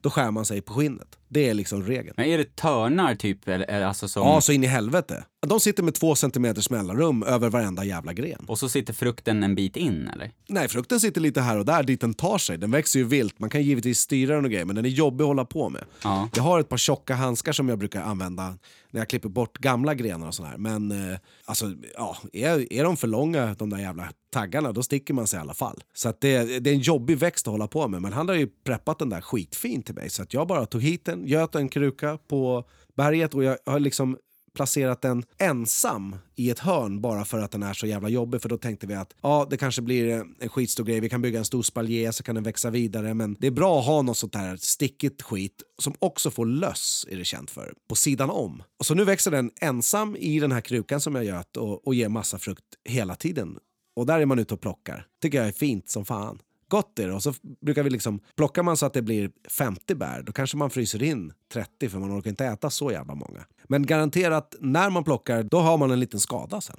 då 0.00 0.10
skär 0.10 0.30
man 0.30 0.44
sig 0.44 0.60
på 0.60 0.74
skinnet. 0.74 1.18
Det 1.28 1.48
är 1.48 1.54
liksom 1.54 1.82
regeln. 1.82 2.14
Men 2.16 2.26
är 2.26 2.38
det 2.38 2.56
törnar 2.56 3.14
typ? 3.14 3.48
Eller, 3.48 3.82
alltså 3.82 4.08
som... 4.08 4.22
Ja, 4.22 4.40
så 4.40 4.52
in 4.52 4.64
i 4.64 4.66
helvete. 4.66 5.24
De 5.46 5.60
sitter 5.60 5.82
med 5.82 5.94
två 5.94 6.14
centimeters 6.14 6.70
mellanrum 6.70 7.22
över 7.22 7.50
varenda 7.50 7.84
jävla 7.84 8.12
gren. 8.12 8.44
Och 8.48 8.58
så 8.58 8.68
sitter 8.68 8.92
frukten 8.92 9.42
en 9.42 9.54
bit 9.54 9.76
in 9.76 10.08
eller? 10.08 10.30
Nej, 10.48 10.68
frukten 10.68 11.00
sitter 11.00 11.20
lite 11.20 11.40
här 11.40 11.58
och 11.58 11.64
där 11.64 11.82
dit 11.82 12.00
den 12.00 12.14
tar 12.14 12.38
sig. 12.38 12.58
Den 12.58 12.70
växer 12.70 12.98
ju 12.98 13.04
vilt. 13.04 13.38
Man 13.38 13.50
kan 13.50 13.62
givetvis 13.62 13.98
styra 13.98 14.34
den 14.34 14.44
och 14.44 14.50
grejer, 14.50 14.64
men 14.64 14.76
den 14.76 14.84
är 14.84 14.88
jobbig 14.88 15.22
att 15.24 15.28
hålla 15.28 15.44
på 15.44 15.68
med. 15.68 15.84
Ja. 16.02 16.28
Jag 16.34 16.42
har 16.42 16.60
ett 16.60 16.68
par 16.68 16.76
tjocka 16.76 17.14
handskar 17.14 17.52
som 17.52 17.68
jag 17.68 17.78
brukar 17.78 18.02
använda 18.02 18.54
när 18.90 19.00
jag 19.00 19.08
klipper 19.08 19.28
bort 19.28 19.58
gamla 19.58 19.94
grenar 19.94 20.26
och 20.26 20.34
sådär. 20.34 20.54
Men 20.58 21.12
eh, 21.12 21.18
alltså, 21.44 21.72
ja, 21.94 22.16
är, 22.32 22.72
är 22.72 22.84
de 22.84 22.96
för 22.96 23.08
långa, 23.08 23.54
de 23.58 23.70
där 23.70 23.78
jävla 23.78 24.08
taggarna, 24.30 24.72
då 24.72 24.82
sticker 24.82 25.14
man 25.14 25.26
sig 25.26 25.38
i 25.38 25.40
alla 25.40 25.54
fall. 25.54 25.82
Så 25.94 26.14
det, 26.20 26.60
det 26.60 26.70
är 26.70 26.74
en 26.74 26.80
jobbig 26.80 27.18
växt 27.18 27.46
att 27.46 27.52
hålla 27.52 27.66
på 27.66 27.88
med. 27.88 28.02
Men 28.02 28.12
han 28.12 28.28
har 28.28 28.34
ju 28.34 28.48
preppat 28.64 28.98
den 28.98 29.08
där 29.08 29.20
skitfint 29.20 29.87
till 29.88 29.94
mig. 29.94 30.10
Så 30.10 30.22
att 30.22 30.34
jag 30.34 30.46
bara 30.46 30.66
tog 30.66 30.82
hit 30.82 31.04
den, 31.04 31.26
göt 31.26 31.54
en 31.54 31.68
kruka 31.68 32.18
på 32.28 32.64
berget 32.96 33.34
och 33.34 33.44
jag 33.44 33.58
har 33.66 33.80
liksom 33.80 34.16
placerat 34.54 35.02
den 35.02 35.24
ensam 35.38 36.16
i 36.36 36.50
ett 36.50 36.58
hörn 36.58 37.00
bara 37.00 37.24
för 37.24 37.38
att 37.38 37.50
den 37.50 37.62
är 37.62 37.72
så 37.72 37.86
jävla 37.86 38.08
jobbig. 38.08 38.42
För 38.42 38.48
då 38.48 38.58
tänkte 38.58 38.86
vi 38.86 38.94
att 38.94 39.14
ja, 39.22 39.46
det 39.50 39.56
kanske 39.56 39.82
blir 39.82 40.24
en 40.38 40.48
skitstor 40.48 40.84
grej. 40.84 41.00
Vi 41.00 41.08
kan 41.08 41.22
bygga 41.22 41.38
en 41.38 41.44
stor 41.44 41.62
spaljé 41.62 42.12
så 42.12 42.22
kan 42.22 42.34
den 42.34 42.44
växa 42.44 42.70
vidare. 42.70 43.14
Men 43.14 43.36
det 43.40 43.46
är 43.46 43.50
bra 43.50 43.80
att 43.80 43.86
ha 43.86 44.02
något 44.02 44.16
sånt 44.16 44.34
här 44.34 44.56
stickigt 44.56 45.22
skit 45.22 45.62
som 45.78 45.94
också 45.98 46.30
får 46.30 46.46
löss, 46.46 47.06
är 47.10 47.16
det 47.16 47.24
känt 47.24 47.50
för, 47.50 47.74
på 47.88 47.94
sidan 47.94 48.30
om. 48.30 48.62
Och 48.78 48.86
så 48.86 48.94
nu 48.94 49.04
växer 49.04 49.30
den 49.30 49.50
ensam 49.60 50.16
i 50.16 50.40
den 50.40 50.52
här 50.52 50.60
krukan 50.60 51.00
som 51.00 51.14
jag 51.14 51.24
göt 51.24 51.56
och, 51.56 51.86
och 51.86 51.94
ger 51.94 52.08
massa 52.08 52.38
frukt 52.38 52.64
hela 52.84 53.14
tiden. 53.14 53.58
Och 53.96 54.06
där 54.06 54.20
är 54.20 54.26
man 54.26 54.38
ute 54.38 54.54
och 54.54 54.60
plockar. 54.60 55.06
Tycker 55.22 55.38
jag 55.38 55.48
är 55.48 55.52
fint 55.52 55.88
som 55.88 56.04
fan 56.04 56.38
gott 56.68 56.98
är 56.98 57.08
det. 57.08 57.14
Och 57.14 57.22
så 57.22 57.34
brukar 57.60 57.82
vi 57.82 57.90
liksom, 57.90 58.20
plockar 58.36 58.62
man 58.62 58.76
så 58.76 58.86
att 58.86 58.92
det 58.92 59.02
blir 59.02 59.30
50 59.48 59.94
bär, 59.94 60.22
då 60.22 60.32
kanske 60.32 60.56
man 60.56 60.70
fryser 60.70 61.02
in 61.02 61.32
30 61.52 61.88
för 61.88 61.98
man 61.98 62.18
orkar 62.18 62.30
inte 62.30 62.46
äta 62.46 62.70
så 62.70 62.92
jävla 62.92 63.14
många. 63.14 63.44
Men 63.64 63.86
garanterat, 63.86 64.54
när 64.60 64.90
man 64.90 65.04
plockar, 65.04 65.42
då 65.42 65.58
har 65.58 65.78
man 65.78 65.90
en 65.90 66.00
liten 66.00 66.20
skada 66.20 66.60
sen. 66.60 66.76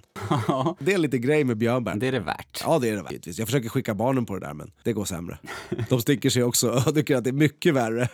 det 0.80 0.94
är 0.94 0.98
lite 0.98 1.18
grej 1.18 1.44
med 1.44 1.58
björnbär. 1.58 1.96
Det 1.96 2.08
är 2.08 2.12
det 2.12 2.20
värt. 2.20 2.62
Ja, 2.66 2.80
det 2.80 2.90
är 2.90 2.96
det 2.96 3.04
värt. 3.04 3.38
Jag 3.38 3.48
försöker 3.48 3.70
skicka 3.70 3.94
barnen 3.94 4.26
på 4.26 4.34
det 4.34 4.48
där, 4.48 4.54
men 4.54 4.72
det 4.84 4.94
går 4.94 5.06
sämre. 5.06 5.40
De 5.90 6.02
sticker 6.02 6.30
sig 6.30 6.44
också 6.44 6.70
och 6.88 6.96
tycker 6.96 7.16
att 7.16 7.24
det 7.24 7.30
är 7.30 7.32
mycket 7.32 7.74
värre. 7.74 8.10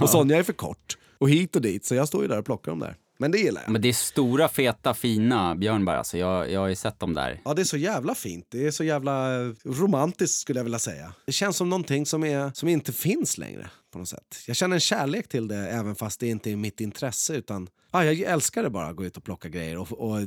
och 0.00 0.10
Sonja 0.10 0.38
är 0.38 0.42
för 0.42 0.52
kort. 0.52 0.98
Och 1.18 1.30
hit 1.30 1.56
och 1.56 1.62
dit, 1.62 1.84
så 1.84 1.94
jag 1.94 2.08
står 2.08 2.22
ju 2.22 2.28
där 2.28 2.38
och 2.38 2.44
plockar 2.44 2.72
dem 2.72 2.78
där. 2.78 2.96
Men 3.18 3.30
det 3.30 3.38
gillar 3.38 3.62
jag. 3.62 3.70
Men 3.70 3.82
det 3.82 3.88
är 3.88 3.92
stora, 3.92 4.48
feta, 4.48 4.94
fina 4.94 5.54
björnbär 5.54 5.96
alltså. 5.96 6.18
Jag, 6.18 6.50
jag 6.50 6.60
har 6.60 6.68
ju 6.68 6.74
sett 6.74 7.00
dem 7.00 7.14
där. 7.14 7.40
Ja, 7.44 7.54
det 7.54 7.62
är 7.62 7.64
så 7.64 7.76
jävla 7.76 8.14
fint. 8.14 8.46
Det 8.50 8.66
är 8.66 8.70
så 8.70 8.84
jävla 8.84 9.38
romantiskt 9.64 10.38
skulle 10.38 10.58
jag 10.58 10.64
vilja 10.64 10.78
säga. 10.78 11.14
Det 11.26 11.32
känns 11.32 11.56
som 11.56 11.68
någonting 11.68 12.06
som, 12.06 12.24
är, 12.24 12.50
som 12.54 12.68
inte 12.68 12.92
finns 12.92 13.38
längre 13.38 13.70
på 13.92 13.98
något 13.98 14.08
sätt. 14.08 14.36
Jag 14.46 14.56
känner 14.56 14.76
en 14.76 14.80
kärlek 14.80 15.28
till 15.28 15.48
det 15.48 15.56
även 15.56 15.94
fast 15.94 16.20
det 16.20 16.28
inte 16.28 16.50
är 16.50 16.56
mitt 16.56 16.80
intresse 16.80 17.34
utan 17.34 17.68
ja, 17.92 18.04
jag 18.04 18.32
älskar 18.32 18.62
det 18.62 18.70
bara 18.70 18.86
att 18.86 18.96
gå 18.96 19.04
ut 19.04 19.16
och 19.16 19.24
plocka 19.24 19.48
grejer 19.48 19.76
och, 19.76 19.92
och 19.92 20.20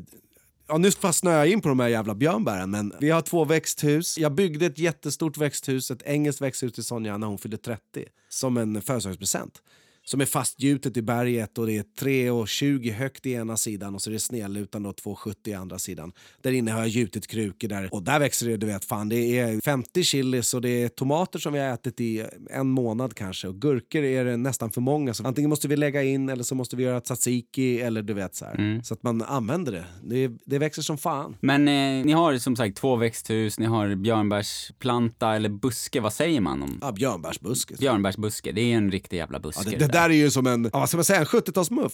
Ja, 0.71 0.77
nu 0.77 0.91
fastnar 0.91 1.31
jag 1.31 1.47
in 1.47 1.61
på 1.61 1.69
de 1.69 1.79
här 1.79 1.87
jävla 1.87 2.15
björnbären, 2.15 2.71
men 2.71 2.93
vi 2.99 3.09
har 3.09 3.21
två 3.21 3.45
växthus. 3.45 4.17
Jag 4.17 4.31
byggde 4.31 4.65
ett 4.65 4.79
jättestort 4.79 5.37
växthus, 5.37 5.91
ett 5.91 6.01
engelskt 6.05 6.41
växthus 6.41 6.73
till 6.73 6.83
Sonja 6.83 7.17
när 7.17 7.27
hon 7.27 7.37
fyllde 7.37 7.57
30, 7.57 8.05
som 8.29 8.57
en 8.57 8.81
födelsedagspresent 8.81 9.61
som 10.09 10.21
är 10.21 10.25
fastgjutet 10.25 10.97
i 10.97 11.01
berget 11.01 11.57
och 11.57 11.67
det 11.67 11.77
är 11.77 11.83
3,20 11.99 12.91
högt 12.91 13.25
i 13.25 13.33
ena 13.33 13.57
sidan 13.57 13.95
och 13.95 14.01
så 14.01 14.09
är 14.09 14.13
det 14.13 14.19
snedlutande 14.19 14.89
och 14.89 14.95
2,70 14.95 15.35
i 15.45 15.53
andra 15.53 15.79
sidan. 15.79 16.11
Där 16.41 16.51
inne 16.51 16.71
har 16.71 16.79
jag 16.79 16.87
gjutit 16.87 17.27
krukor 17.27 17.67
där 17.67 17.93
och 17.93 18.03
där 18.03 18.19
växer 18.19 18.47
det, 18.47 18.57
du 18.57 18.67
vet, 18.67 18.85
fan 18.85 19.09
det 19.09 19.39
är 19.39 19.61
50 19.61 20.03
chilis 20.03 20.53
och 20.53 20.61
det 20.61 20.69
är 20.69 20.89
tomater 20.89 21.39
som 21.39 21.53
vi 21.53 21.59
har 21.59 21.73
ätit 21.73 22.01
i 22.01 22.25
en 22.49 22.69
månad 22.69 23.13
kanske 23.13 23.47
och 23.47 23.55
gurkor 23.55 24.03
är 24.03 24.25
det 24.25 24.37
nästan 24.37 24.71
för 24.71 24.81
många. 24.81 25.13
Så 25.13 25.27
antingen 25.27 25.49
måste 25.49 25.67
vi 25.67 25.75
lägga 25.75 26.03
in 26.03 26.29
eller 26.29 26.43
så 26.43 26.55
måste 26.55 26.75
vi 26.75 26.83
göra 26.83 27.01
tzatziki 27.01 27.81
eller 27.81 28.01
du 28.01 28.13
vet 28.13 28.35
så 28.35 28.45
här. 28.45 28.55
Mm. 28.55 28.83
Så 28.83 28.93
att 28.93 29.03
man 29.03 29.21
använder 29.21 29.71
det. 29.71 29.85
det. 30.03 30.37
Det 30.45 30.59
växer 30.59 30.81
som 30.81 30.97
fan. 30.97 31.35
Men 31.39 31.67
eh, 31.67 32.05
ni 32.05 32.11
har 32.11 32.37
som 32.37 32.55
sagt 32.55 32.77
två 32.77 32.95
växthus, 32.95 33.59
ni 33.59 33.65
har 33.65 33.95
björnbärsplanta 33.95 35.35
eller 35.35 35.49
buske, 35.49 35.99
vad 35.99 36.13
säger 36.13 36.41
man 36.41 36.63
om? 36.63 36.79
Ja, 36.81 36.91
björnbärsbuske. 36.91 37.75
Björnbärsbuske, 37.79 38.51
det 38.51 38.61
är 38.61 38.77
en 38.77 38.91
riktig 38.91 39.17
jävla 39.17 39.39
buske. 39.39 39.71
Ja, 39.71 39.77
det, 39.79 39.98
det 39.98 39.98
där 39.99 40.09
är 40.09 40.13
ju 40.13 40.31
som 40.31 40.47
en, 40.47 40.63
ja, 40.73 40.79
vad 40.79 40.89
ska 40.89 40.97
man 40.97 41.03
säga, 41.03 41.19
en 41.19 41.25
70-talsmuff 41.25 41.91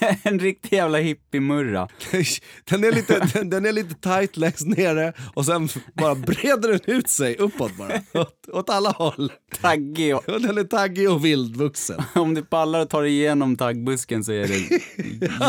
En 0.22 0.38
riktig 0.38 0.76
jävla 0.76 0.98
hippiemurra. 0.98 1.88
den, 2.70 2.84
är 2.84 2.92
lite, 2.92 3.28
den, 3.34 3.50
den, 3.50 3.66
är 3.66 3.72
lite 3.72 3.94
tight 3.94 4.36
längst 4.36 4.66
nere 4.66 5.12
och 5.34 5.46
sen 5.46 5.68
bara 5.94 6.14
breder 6.14 6.68
den 6.68 6.80
ut 6.86 7.08
sig 7.08 7.36
uppåt 7.36 7.76
bara. 7.76 8.20
Åt, 8.20 8.48
åt 8.52 8.70
alla 8.70 8.90
håll. 8.90 9.32
Taggig 9.60 10.16
och... 10.16 10.24
Den 10.26 10.58
är 10.58 10.64
taggig 10.64 11.10
och 11.10 11.24
vildvuxen. 11.24 12.02
Om 12.14 12.34
du 12.34 12.42
pallar 12.42 12.80
att 12.80 12.90
ta 12.90 13.00
dig 13.00 13.10
igenom 13.10 13.56
taggbusken 13.56 14.24
så 14.24 14.32
är 14.32 14.48
det 14.48 14.58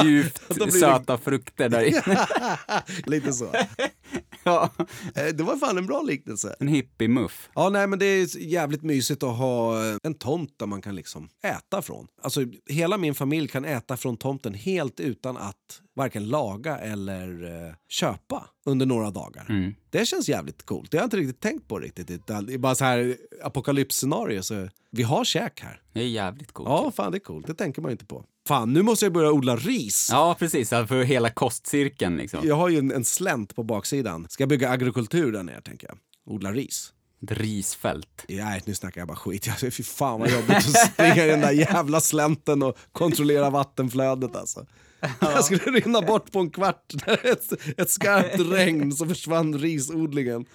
djupt 0.06 0.42
ja, 0.60 0.72
söta 0.72 1.18
det... 1.18 1.24
frukter 1.24 1.70
där 1.70 1.84
inne. 1.84 2.28
lite 3.06 3.34
så. 3.34 3.52
ja. 4.46 4.70
Eh, 5.16 5.26
det 5.26 5.44
var 5.44 5.58
fan 5.58 5.78
en 5.78 5.86
bra 5.86 6.02
liknelse. 6.02 6.56
En 6.60 6.68
hippie-muff. 6.68 7.50
Ja, 7.56 7.70
nej 7.70 7.88
men 7.88 8.00
det 8.00 8.06
är 8.06 8.38
jävligt 8.38 8.84
mysigt 8.84 9.24
att 9.24 9.38
ha 9.38 9.78
en 10.04 10.14
tomt 10.14 10.56
där 10.60 10.66
man 10.66 10.82
kan 10.82 10.96
liksom 10.96 11.30
äta 11.44 11.82
från. 11.82 12.08
Alltså 12.22 12.42
hela 12.70 12.98
min 12.98 13.16
familj 13.16 13.48
kan 13.48 13.66
äta 13.66 13.98
från 13.98 14.18
tomten 14.18 14.54
helt 14.54 15.00
utan 15.00 15.38
att 15.38 15.82
varken 15.96 16.28
laga 16.28 16.78
eller 16.78 17.44
uh, 17.44 17.74
köpa 17.90 18.50
under 18.66 18.86
några 18.86 19.12
dagar. 19.12 19.46
Mm. 19.50 19.76
Det 19.90 20.06
känns 20.06 20.30
jävligt 20.30 20.66
coolt. 20.66 20.92
Det 20.92 20.98
har 20.98 21.02
jag 21.02 21.08
inte 21.08 21.18
riktigt 21.18 21.42
tänkt 21.42 21.68
på 21.68 21.80
riktigt. 21.80 22.08
Det 22.08 22.54
är 22.54 22.58
bara 22.58 22.76
så 22.76 22.86
här 22.86 23.18
apokalypsscenario. 23.44 24.42
Så 24.42 24.70
vi 24.92 25.04
har 25.04 25.24
käk 25.24 25.62
här. 25.62 25.82
Det 25.94 26.00
är 26.00 26.08
jävligt 26.08 26.52
coolt. 26.52 26.70
Ja, 26.70 26.92
fan 26.92 27.12
det 27.12 27.18
är 27.18 27.20
coolt. 27.20 27.48
Det 27.48 27.54
tänker 27.54 27.82
man 27.82 27.92
inte 27.92 28.06
på. 28.06 28.26
Fan, 28.48 28.74
nu 28.74 28.82
måste 28.82 29.06
jag 29.06 29.14
börja 29.14 29.32
odla 29.32 29.56
ris. 29.56 30.10
Ja, 30.12 30.36
precis. 30.40 30.70
För 30.70 31.04
hela 31.04 31.30
kostcirkeln 31.30 32.18
liksom. 32.18 32.40
Jag 32.48 32.56
har 32.56 32.70
ju 32.70 32.78
en, 32.78 32.92
en 32.92 33.06
slänt 33.06 33.56
på 33.56 33.64
baksidan. 33.64 34.28
Ska 34.30 34.42
jag 34.42 34.50
bygga 34.50 34.70
agrikultur 34.70 35.32
där 35.32 35.44
nere, 35.44 35.62
tänker 35.62 35.88
jag. 35.88 35.98
Odla 36.26 36.52
ris. 36.52 36.94
Ett 37.24 37.32
risfält. 37.32 38.26
Nej, 38.30 38.62
nu 38.66 38.76
snackar 38.76 39.02
jag 39.02 39.08
bara 39.08 39.18
skit. 39.18 39.48
Fy 39.60 39.84
fan 39.84 40.20
vad 40.20 40.32
jobbigt 40.32 40.58
att 40.58 40.88
springa 40.94 41.26
i 41.26 41.30
den 41.30 41.42
där 41.42 41.52
jävla 41.52 42.02
slänten 42.02 42.64
och 42.64 42.78
kontrollera 42.92 43.50
vattenflödet 43.50 44.36
alltså. 44.36 44.66
Ja. 45.04 45.10
Jag 45.32 45.46
skulle 45.46 45.80
rinna 45.80 46.02
bort 46.02 46.32
på 46.32 46.40
en 46.40 46.50
kvart. 46.50 46.94
Ett, 47.08 47.80
ett 47.80 47.90
skarpt 47.90 48.40
regn 48.52 48.92
så 48.92 49.06
försvann 49.06 49.58
risodlingen. 49.58 50.46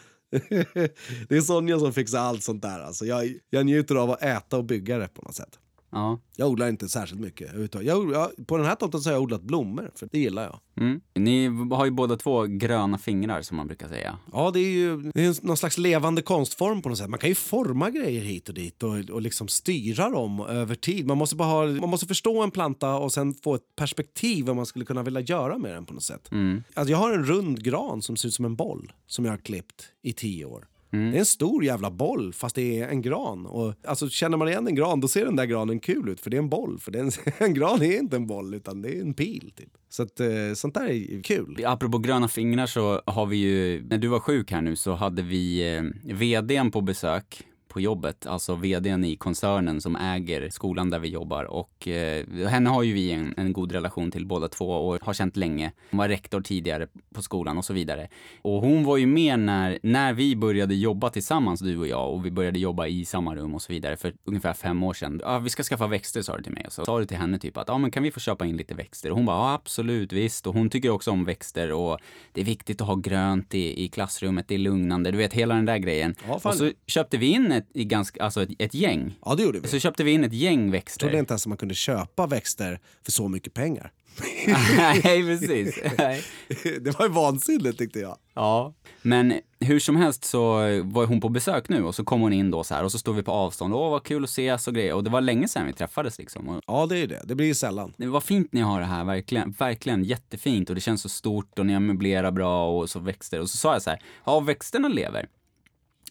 Det 1.28 1.36
är 1.36 1.40
Sonja 1.40 1.78
som 1.78 1.92
fixar 1.92 2.18
allt 2.18 2.42
sånt 2.42 2.62
där. 2.62 2.80
Alltså 2.80 3.06
jag, 3.06 3.34
jag 3.50 3.66
njuter 3.66 3.94
av 3.94 4.10
att 4.10 4.22
äta 4.22 4.56
och 4.56 4.64
bygga 4.64 4.98
det 4.98 5.08
på 5.08 5.22
något 5.22 5.34
sätt. 5.34 5.58
Ja. 5.90 6.18
Jag 6.36 6.48
odlar 6.48 6.68
inte 6.68 6.88
särskilt 6.88 7.20
mycket. 7.20 7.50
Jag, 7.72 8.12
jag, 8.12 8.46
på 8.46 8.56
den 8.56 8.66
här 8.66 8.74
tomten 8.74 9.00
så 9.00 9.08
har 9.08 9.14
jag 9.14 9.22
odlat 9.22 9.42
blommor, 9.42 9.90
för 9.94 10.08
det 10.12 10.18
gillar 10.18 10.42
jag. 10.42 10.60
Mm. 10.86 11.00
Ni 11.14 11.48
har 11.74 11.84
ju 11.84 11.90
båda 11.90 12.16
två 12.16 12.44
gröna 12.44 12.98
fingrar 12.98 13.42
som 13.42 13.56
man 13.56 13.66
brukar 13.66 13.88
säga. 13.88 14.18
Ja, 14.32 14.50
det 14.50 14.60
är 14.60 14.70
ju 14.70 15.12
det 15.14 15.24
är 15.24 15.46
någon 15.46 15.56
slags 15.56 15.78
levande 15.78 16.22
konstform 16.22 16.82
på 16.82 16.88
något 16.88 16.98
sätt. 16.98 17.10
Man 17.10 17.18
kan 17.18 17.28
ju 17.28 17.34
forma 17.34 17.90
grejer 17.90 18.22
hit 18.22 18.48
och 18.48 18.54
dit 18.54 18.82
och, 18.82 19.10
och 19.10 19.22
liksom 19.22 19.48
styra 19.48 20.10
dem 20.10 20.40
över 20.40 20.74
tid. 20.74 21.06
Man 21.06 21.18
måste, 21.18 21.36
bara 21.36 21.48
ha, 21.48 21.66
man 21.66 21.90
måste 21.90 22.06
förstå 22.06 22.42
en 22.42 22.50
planta 22.50 22.94
och 22.94 23.12
sen 23.12 23.34
få 23.34 23.54
ett 23.54 23.76
perspektiv 23.76 24.46
vad 24.46 24.56
man 24.56 24.66
skulle 24.66 24.84
kunna 24.84 25.02
vilja 25.02 25.20
göra 25.20 25.58
med 25.58 25.74
den 25.74 25.86
på 25.86 25.94
något 25.94 26.02
sätt. 26.02 26.32
Mm. 26.32 26.62
Alltså 26.74 26.90
jag 26.90 26.98
har 26.98 27.12
en 27.12 27.24
rund 27.24 27.64
gran 27.64 28.02
som 28.02 28.16
ser 28.16 28.28
ut 28.28 28.34
som 28.34 28.44
en 28.44 28.56
boll 28.56 28.92
som 29.06 29.24
jag 29.24 29.32
har 29.32 29.38
klippt 29.38 29.84
i 30.02 30.12
tio 30.12 30.44
år. 30.44 30.68
Mm. 30.90 31.10
Det 31.10 31.16
är 31.16 31.18
en 31.18 31.26
stor 31.26 31.64
jävla 31.64 31.90
boll 31.90 32.32
fast 32.32 32.54
det 32.54 32.80
är 32.80 32.88
en 32.88 33.02
gran. 33.02 33.46
Och, 33.46 33.74
alltså, 33.84 34.08
känner 34.08 34.36
man 34.36 34.48
igen 34.48 34.66
en 34.66 34.74
gran 34.74 35.00
då 35.00 35.08
ser 35.08 35.24
den 35.24 35.36
där 35.36 35.44
granen 35.44 35.80
kul 35.80 36.08
ut 36.08 36.20
för 36.20 36.30
det 36.30 36.36
är 36.36 36.38
en 36.38 36.48
boll. 36.48 36.78
För 36.78 36.96
en, 36.96 37.10
en 37.38 37.54
gran 37.54 37.82
är 37.82 37.98
inte 37.98 38.16
en 38.16 38.26
boll 38.26 38.54
utan 38.54 38.82
det 38.82 38.96
är 38.96 39.00
en 39.00 39.14
pil. 39.14 39.52
Typ. 39.56 39.70
Så 39.88 40.02
att, 40.02 40.20
eh, 40.20 40.28
sånt 40.54 40.74
där 40.74 40.86
är 40.86 41.22
kul. 41.22 41.64
Apropå 41.66 41.98
gröna 41.98 42.28
fingrar 42.28 42.66
så 42.66 43.02
har 43.06 43.26
vi 43.26 43.36
ju, 43.36 43.84
när 43.84 43.98
du 43.98 44.08
var 44.08 44.20
sjuk 44.20 44.52
här 44.52 44.62
nu 44.62 44.76
så 44.76 44.94
hade 44.94 45.22
vi 45.22 45.76
eh, 45.76 45.82
vdn 46.14 46.70
på 46.70 46.80
besök 46.80 47.44
på 47.68 47.80
jobbet, 47.80 48.26
alltså 48.26 48.54
vdn 48.54 49.04
i 49.04 49.16
koncernen 49.16 49.80
som 49.80 49.96
äger 49.96 50.50
skolan 50.50 50.90
där 50.90 50.98
vi 50.98 51.08
jobbar. 51.08 51.44
Och 51.44 51.88
eh, 51.88 52.26
henne 52.48 52.70
har 52.70 52.82
ju 52.82 52.92
vi 52.92 53.12
en, 53.12 53.34
en, 53.36 53.52
god 53.52 53.72
relation 53.72 54.10
till 54.10 54.26
båda 54.26 54.48
två 54.48 54.70
och 54.70 55.04
har 55.04 55.14
känt 55.14 55.36
länge. 55.36 55.72
Hon 55.90 55.98
var 55.98 56.08
rektor 56.08 56.40
tidigare 56.40 56.86
på 57.14 57.22
skolan 57.22 57.58
och 57.58 57.64
så 57.64 57.72
vidare. 57.72 58.08
Och 58.42 58.60
hon 58.60 58.84
var 58.84 58.96
ju 58.96 59.06
med 59.06 59.38
när, 59.38 59.78
när 59.82 60.12
vi 60.12 60.36
började 60.36 60.74
jobba 60.74 61.10
tillsammans, 61.10 61.60
du 61.60 61.78
och 61.78 61.86
jag, 61.86 62.14
och 62.14 62.26
vi 62.26 62.30
började 62.30 62.58
jobba 62.58 62.86
i 62.86 63.04
samma 63.04 63.34
rum 63.34 63.54
och 63.54 63.62
så 63.62 63.72
vidare 63.72 63.96
för 63.96 64.14
ungefär 64.24 64.52
fem 64.52 64.82
år 64.82 64.94
sedan. 64.94 65.20
Ja, 65.24 65.38
vi 65.38 65.50
ska 65.50 65.62
skaffa 65.62 65.86
växter 65.86 66.22
sa 66.22 66.36
du 66.36 66.42
till 66.42 66.52
mig. 66.52 66.64
Och 66.66 66.72
så 66.72 66.84
sa 66.84 66.98
du 66.98 67.06
till 67.06 67.16
henne 67.16 67.38
typ 67.38 67.56
att 67.56 67.68
ja, 67.68 67.78
men 67.78 67.90
kan 67.90 68.02
vi 68.02 68.10
få 68.10 68.20
köpa 68.20 68.46
in 68.46 68.56
lite 68.56 68.74
växter? 68.74 69.10
Och 69.10 69.16
hon 69.16 69.26
bara 69.26 69.36
ja, 69.36 69.52
absolut, 69.52 70.12
visst. 70.12 70.46
Och 70.46 70.54
hon 70.54 70.70
tycker 70.70 70.90
också 70.90 71.10
om 71.10 71.24
växter 71.24 71.72
och 71.72 71.98
det 72.32 72.40
är 72.40 72.44
viktigt 72.44 72.80
att 72.80 72.86
ha 72.86 72.94
grönt 72.94 73.54
i, 73.54 73.84
i 73.84 73.88
klassrummet, 73.88 74.48
det 74.48 74.54
är 74.54 74.58
lugnande. 74.58 75.10
Du 75.10 75.18
vet, 75.18 75.32
hela 75.32 75.54
den 75.54 75.64
där 75.64 75.78
grejen. 75.78 76.14
Ja, 76.28 76.40
och 76.44 76.54
så 76.54 76.72
köpte 76.86 77.16
vi 77.16 77.26
in 77.26 77.57
ett, 77.58 77.68
i 77.74 77.84
ganska, 77.84 78.22
alltså 78.24 78.42
ett, 78.42 78.48
ett 78.58 78.74
gäng. 78.74 79.18
Ja, 79.24 79.34
det 79.34 79.42
gjorde 79.42 79.60
vi. 79.60 79.68
Så 79.68 79.78
köpte 79.78 80.04
vi 80.04 80.10
in 80.10 80.24
ett 80.24 80.32
gäng 80.32 80.70
växter. 80.70 81.04
Jag 81.04 81.10
trodde 81.10 81.18
inte 81.20 81.32
ens 81.32 81.42
att 81.42 81.48
man 81.48 81.56
kunde 81.58 81.74
köpa 81.74 82.26
växter 82.26 82.80
för 83.04 83.12
så 83.12 83.28
mycket 83.28 83.54
pengar. 83.54 83.92
Nej, 84.76 85.22
precis. 85.26 85.78
Nej. 85.98 86.22
Det 86.80 86.98
var 86.98 87.06
ju 87.06 87.12
vansinnigt 87.12 87.78
tyckte 87.78 87.98
jag. 87.98 88.16
Ja, 88.34 88.74
men 89.02 89.34
hur 89.60 89.80
som 89.80 89.96
helst 89.96 90.24
så 90.24 90.52
var 90.82 91.06
hon 91.06 91.20
på 91.20 91.28
besök 91.28 91.68
nu 91.68 91.84
och 91.84 91.94
så 91.94 92.04
kom 92.04 92.20
hon 92.20 92.32
in 92.32 92.50
då 92.50 92.64
så 92.64 92.74
här 92.74 92.84
och 92.84 92.92
så 92.92 92.98
stod 92.98 93.16
vi 93.16 93.22
på 93.22 93.32
avstånd. 93.32 93.74
Åh, 93.74 93.90
vad 93.90 94.04
kul 94.04 94.24
att 94.24 94.30
ses 94.30 94.68
och 94.68 94.74
grejer. 94.74 94.94
Och 94.94 95.04
det 95.04 95.10
var 95.10 95.20
länge 95.20 95.48
sedan 95.48 95.66
vi 95.66 95.72
träffades 95.72 96.18
liksom. 96.18 96.48
Och 96.48 96.62
Ja, 96.66 96.86
det 96.86 96.98
är 96.98 97.06
det. 97.06 97.22
Det 97.24 97.34
blir 97.34 97.46
ju 97.46 97.54
sällan. 97.54 97.92
det 97.96 98.06
var 98.06 98.20
fint 98.20 98.52
ni 98.52 98.60
har 98.60 98.80
det 98.80 98.86
här, 98.86 99.04
verkligen. 99.04 99.50
Verkligen 99.50 100.04
jättefint 100.04 100.68
och 100.68 100.74
det 100.74 100.80
känns 100.80 101.02
så 101.02 101.08
stort 101.08 101.58
och 101.58 101.66
ni 101.66 101.72
har 101.72 101.80
möblerat 101.80 102.34
bra 102.34 102.78
och 102.78 102.90
så 102.90 102.98
växter. 102.98 103.40
Och 103.40 103.50
så 103.50 103.56
sa 103.56 103.72
jag 103.72 103.82
så 103.82 103.90
här, 103.90 104.02
ja, 104.24 104.40
växterna 104.40 104.88
lever. 104.88 105.28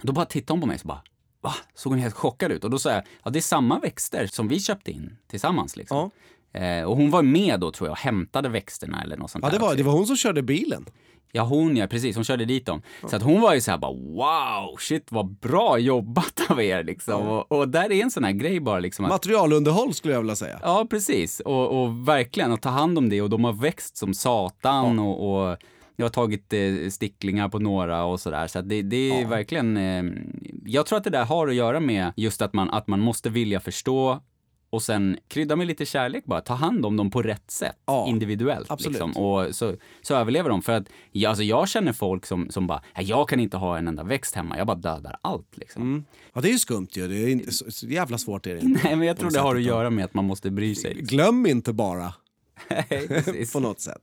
Då 0.01 0.13
bara 0.13 0.25
tittade 0.25 0.53
hon 0.53 0.61
på 0.61 0.67
mig 0.67 0.79
så 0.79 0.87
bara, 0.87 1.01
va? 1.41 1.53
Såg 1.75 1.91
hon 1.91 1.99
helt 1.99 2.15
chockad 2.15 2.51
ut? 2.51 2.63
Och 2.63 2.69
då 2.69 2.79
sa 2.79 2.91
jag, 2.91 3.03
ja 3.23 3.29
det 3.31 3.39
är 3.39 3.41
samma 3.41 3.79
växter 3.79 4.27
som 4.27 4.47
vi 4.47 4.59
köpte 4.59 4.91
in 4.91 5.17
tillsammans 5.29 5.75
liksom. 5.77 6.11
Eh, 6.53 6.83
och 6.83 6.97
hon 6.97 7.11
var 7.11 7.21
med 7.21 7.59
då 7.59 7.71
tror 7.71 7.87
jag 7.87 7.91
och 7.91 7.97
hämtade 7.97 8.49
växterna 8.49 9.01
eller 9.03 9.17
något 9.17 9.31
sånt 9.31 9.43
Ja, 9.45 9.51
det 9.51 9.57
var, 9.59 9.67
också. 9.67 9.77
det 9.77 9.83
var 9.83 9.93
hon 9.93 10.07
som 10.07 10.15
körde 10.17 10.41
bilen. 10.41 10.85
Ja, 11.31 11.43
hon 11.43 11.77
ja, 11.77 11.87
precis. 11.87 12.15
Hon 12.15 12.23
körde 12.25 12.45
dit 12.45 12.65
dem. 12.65 12.81
Så 13.09 13.15
att 13.15 13.21
hon 13.23 13.41
var 13.41 13.53
ju 13.53 13.61
så 13.61 13.71
här 13.71 13.77
bara 13.77 13.93
wow, 13.93 14.77
shit 14.79 15.11
vad 15.11 15.29
bra 15.31 15.77
jobbat 15.79 16.41
av 16.49 16.61
er 16.61 16.83
liksom. 16.83 17.27
Och, 17.27 17.51
och 17.51 17.69
där 17.69 17.91
är 17.91 18.03
en 18.03 18.11
sån 18.11 18.23
här 18.23 18.31
grej 18.31 18.59
bara 18.59 18.79
liksom. 18.79 19.05
Att, 19.05 19.11
Materialunderhåll 19.11 19.93
skulle 19.93 20.13
jag 20.13 20.21
vilja 20.21 20.35
säga. 20.35 20.59
ja, 20.63 20.87
precis. 20.89 21.39
Och, 21.39 21.81
och 21.81 22.07
verkligen 22.07 22.51
att 22.51 22.61
ta 22.61 22.69
hand 22.69 22.97
om 22.97 23.09
det 23.09 23.21
och 23.21 23.29
de 23.29 23.43
har 23.43 23.53
växt 23.53 23.97
som 23.97 24.13
satan 24.13 24.99
och, 24.99 25.49
och 25.51 25.57
jag 25.99 26.05
har 26.05 26.09
tagit 26.09 26.53
eh, 26.53 26.89
sticklingar 26.89 27.49
på 27.49 27.59
några 27.59 28.03
och 28.03 28.19
sådär. 28.19 28.47
Så 28.47 28.59
att 28.59 28.69
det, 28.69 28.81
det 28.81 29.21
är 29.21 29.25
verkligen, 29.27 29.77
eh, 29.77 30.03
jag 30.65 30.85
tror 30.85 30.97
att 30.97 31.03
det 31.03 31.09
där 31.09 31.25
har 31.25 31.47
att 31.47 31.55
göra 31.55 31.79
med 31.79 32.11
just 32.15 32.41
att 32.41 32.53
man, 32.53 32.69
att 32.69 32.87
man 32.87 32.99
måste 32.99 33.29
vilja 33.29 33.59
förstå 33.59 34.21
och 34.69 34.83
sen 34.83 35.17
krydda 35.27 35.55
med 35.55 35.67
lite 35.67 35.85
kärlek 35.85 36.25
bara. 36.25 36.41
Ta 36.41 36.53
hand 36.53 36.85
om 36.85 36.97
dem 36.97 37.11
på 37.11 37.21
rätt 37.21 37.51
sätt, 37.51 37.77
Ja, 37.85 38.07
individuellt. 38.07 38.71
absolut. 38.71 38.93
Liksom. 38.93 39.23
Och 39.23 39.55
så, 39.55 39.75
så 40.01 40.15
överlever 40.15 40.49
de. 40.49 40.61
För 40.61 40.73
att 40.73 40.87
ja, 41.11 41.29
alltså, 41.29 41.43
jag 41.43 41.69
känner 41.69 41.93
folk 41.93 42.25
som, 42.25 42.49
som 42.49 42.67
bara, 42.67 42.81
"Nej, 42.95 43.05
jag 43.05 43.29
kan 43.29 43.39
inte 43.39 43.57
ha 43.57 43.77
en 43.77 43.87
enda 43.87 44.03
växt 44.03 44.35
hemma, 44.35 44.57
jag 44.57 44.67
bara 44.67 44.77
dödar 44.77 45.17
allt. 45.21 45.57
Liksom. 45.57 46.05
Ja, 46.33 46.41
det 46.41 46.47
är 46.49 46.51
ju 46.51 46.59
skumt 46.59 46.87
ju. 46.91 47.07
Det 47.07 47.15
är 47.15 47.27
inte, 47.29 47.51
så, 47.51 47.71
så 47.71 47.87
jävla 47.87 48.17
svårt 48.17 48.47
är 48.47 48.55
det 48.55 48.61
inte. 48.61 48.81
Nej, 48.83 48.95
men 48.95 49.07
jag 49.07 49.17
tror 49.17 49.31
det 49.31 49.39
har 49.39 49.55
att 49.55 49.61
göra 49.61 49.89
med 49.89 50.05
att 50.05 50.13
man 50.13 50.25
måste 50.25 50.51
bry 50.51 50.75
sig. 50.75 50.93
Liksom. 50.93 51.17
Glöm 51.17 51.45
inte 51.45 51.73
bara. 51.73 52.13
På 53.53 53.59
något 53.59 53.79
sätt. 53.79 54.01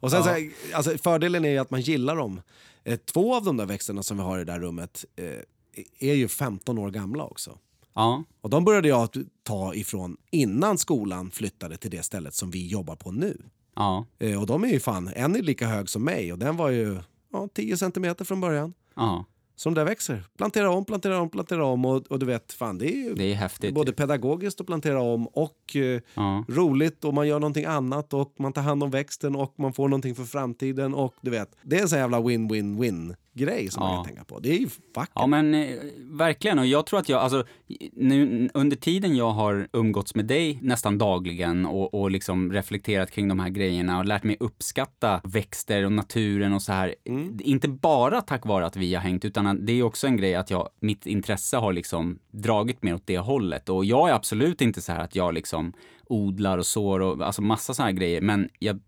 Och 0.00 0.10
sen, 0.10 0.22
så 0.24 0.28
här, 0.30 0.50
alltså, 0.74 0.98
fördelen 0.98 1.44
är 1.44 1.48
ju 1.50 1.58
att 1.58 1.70
man 1.70 1.80
gillar 1.80 2.16
dem. 2.16 2.40
Eh, 2.84 2.96
två 2.98 3.34
av 3.34 3.44
de 3.44 3.56
där 3.56 3.66
växterna 3.66 4.02
som 4.02 4.16
vi 4.16 4.22
har 4.22 4.38
i 4.38 4.44
det 4.44 4.52
där 4.52 4.60
rummet 4.60 5.04
eh, 5.16 6.08
är 6.10 6.14
ju 6.14 6.28
15 6.28 6.78
år 6.78 6.90
gamla 6.90 7.24
också. 7.24 7.58
Ja, 7.94 8.24
Och 8.40 8.50
de 8.50 8.64
började 8.64 8.88
jag 8.88 9.08
ta 9.42 9.74
ifrån 9.74 10.16
innan 10.30 10.78
skolan 10.78 11.30
flyttade 11.30 11.76
till 11.76 11.90
det 11.90 12.02
stället 12.02 12.34
som 12.34 12.50
vi 12.50 12.66
jobbar 12.66 12.96
på 12.96 13.10
nu. 13.10 13.42
ja, 13.76 14.06
Eh, 14.18 14.40
och 14.40 14.46
de 14.46 14.64
är 14.64 14.68
ju 14.68 14.80
fan, 14.80 15.10
en 15.14 15.36
är 15.36 15.42
lika 15.42 15.66
hög 15.66 15.88
som 15.88 16.04
mig 16.04 16.32
och 16.32 16.38
den 16.38 16.56
var 16.56 16.68
ju 16.70 16.98
ja, 17.32 17.48
10 17.54 17.76
centimeter 17.76 18.24
från 18.24 18.40
början. 18.40 18.74
ja. 18.96 19.24
De 19.64 19.74
där 19.74 19.84
växer. 19.84 20.24
Plantera 20.38 20.70
om, 20.70 20.84
plantera 20.84 21.20
om, 21.20 21.30
plantera 21.30 21.64
om 21.64 21.84
och, 21.84 22.06
och 22.06 22.18
du 22.18 22.26
vet, 22.26 22.52
fan 22.52 22.78
det 22.78 22.92
är 22.94 23.14
Det 23.14 23.32
är 23.32 23.34
häftigt. 23.34 23.74
både 23.74 23.92
pedagogiskt 23.92 24.60
att 24.60 24.66
plantera 24.66 25.00
om 25.02 25.26
och 25.26 25.76
eh, 25.76 26.00
Ja. 26.14 26.44
roligt 26.48 27.04
och 27.04 27.14
man 27.14 27.28
gör 27.28 27.38
någonting 27.40 27.64
annat 27.64 28.14
och 28.14 28.34
man 28.38 28.52
tar 28.52 28.62
hand 28.62 28.82
om 28.82 28.90
växten 28.90 29.36
och 29.36 29.54
man 29.58 29.72
får 29.72 29.88
någonting 29.88 30.14
för 30.14 30.24
framtiden 30.24 30.94
och 30.94 31.14
du 31.20 31.30
vet, 31.30 31.56
det 31.62 31.76
är 31.78 31.82
en 31.82 31.88
sån 31.88 31.98
jävla 31.98 32.20
win-win-win 32.20 33.14
grej 33.38 33.70
som 33.70 33.80
man 33.82 33.90
Ja. 33.90 33.96
kan 33.96 34.04
tänka 34.04 34.24
på. 34.24 34.38
Det 34.38 34.48
är 34.48 34.58
ju 34.58 34.68
vackert. 34.94 35.12
Ja 35.14 35.26
men 35.26 35.54
eh, 35.54 35.68
verkligen 35.98 36.58
och 36.58 36.66
jag 36.66 36.86
tror 36.86 36.98
att 37.00 37.08
jag, 37.08 37.20
alltså 37.20 37.44
nu, 37.92 38.48
under 38.54 38.76
tiden 38.76 39.16
jag 39.16 39.30
har 39.30 39.68
umgåtts 39.72 40.14
med 40.14 40.24
dig 40.26 40.58
nästan 40.62 40.98
dagligen 40.98 41.66
och, 41.66 41.94
och 41.94 42.10
liksom 42.10 42.52
reflekterat 42.52 43.10
kring 43.10 43.28
de 43.28 43.38
här 43.40 43.48
grejerna 43.48 43.98
och 43.98 44.04
lärt 44.04 44.22
mig 44.24 44.36
uppskatta 44.40 45.20
växter 45.24 45.84
och 45.84 45.92
naturen 45.92 46.52
och 46.52 46.62
så 46.62 46.72
här. 46.72 46.94
Inte 47.40 47.68
bara 47.68 48.20
tack 48.20 48.46
vare 48.46 48.66
att 48.66 48.76
vi 48.76 48.94
har 48.94 49.02
hängt 49.02 49.24
utan 49.24 49.66
det 49.66 49.72
är 49.72 49.82
också 49.82 50.06
en 50.06 50.16
grej 50.16 50.34
att 50.34 50.50
jag, 50.50 50.68
mitt 50.80 51.06
intresse 51.06 51.56
har 51.56 51.72
liksom 51.72 52.18
dragit 52.30 52.82
mer 52.82 52.94
åt 52.94 53.06
det 53.06 53.18
hållet 53.18 53.68
och 53.68 53.84
jag 53.84 54.08
är 54.08 54.14
absolut 54.14 54.60
inte 54.60 54.80
så 54.80 54.92
här 54.92 55.00
att 55.04 55.14
jag 55.14 55.34
liksom 55.34 55.72
odlar 56.06 56.58
och 56.58 56.66
sår 56.66 57.00
och 57.00 57.26
alltså 57.26 57.42
massa 57.42 57.74
såna 57.74 57.86
här 57.86 57.92
grejer 57.92 58.20
men 58.20 58.48
jag 58.58 58.80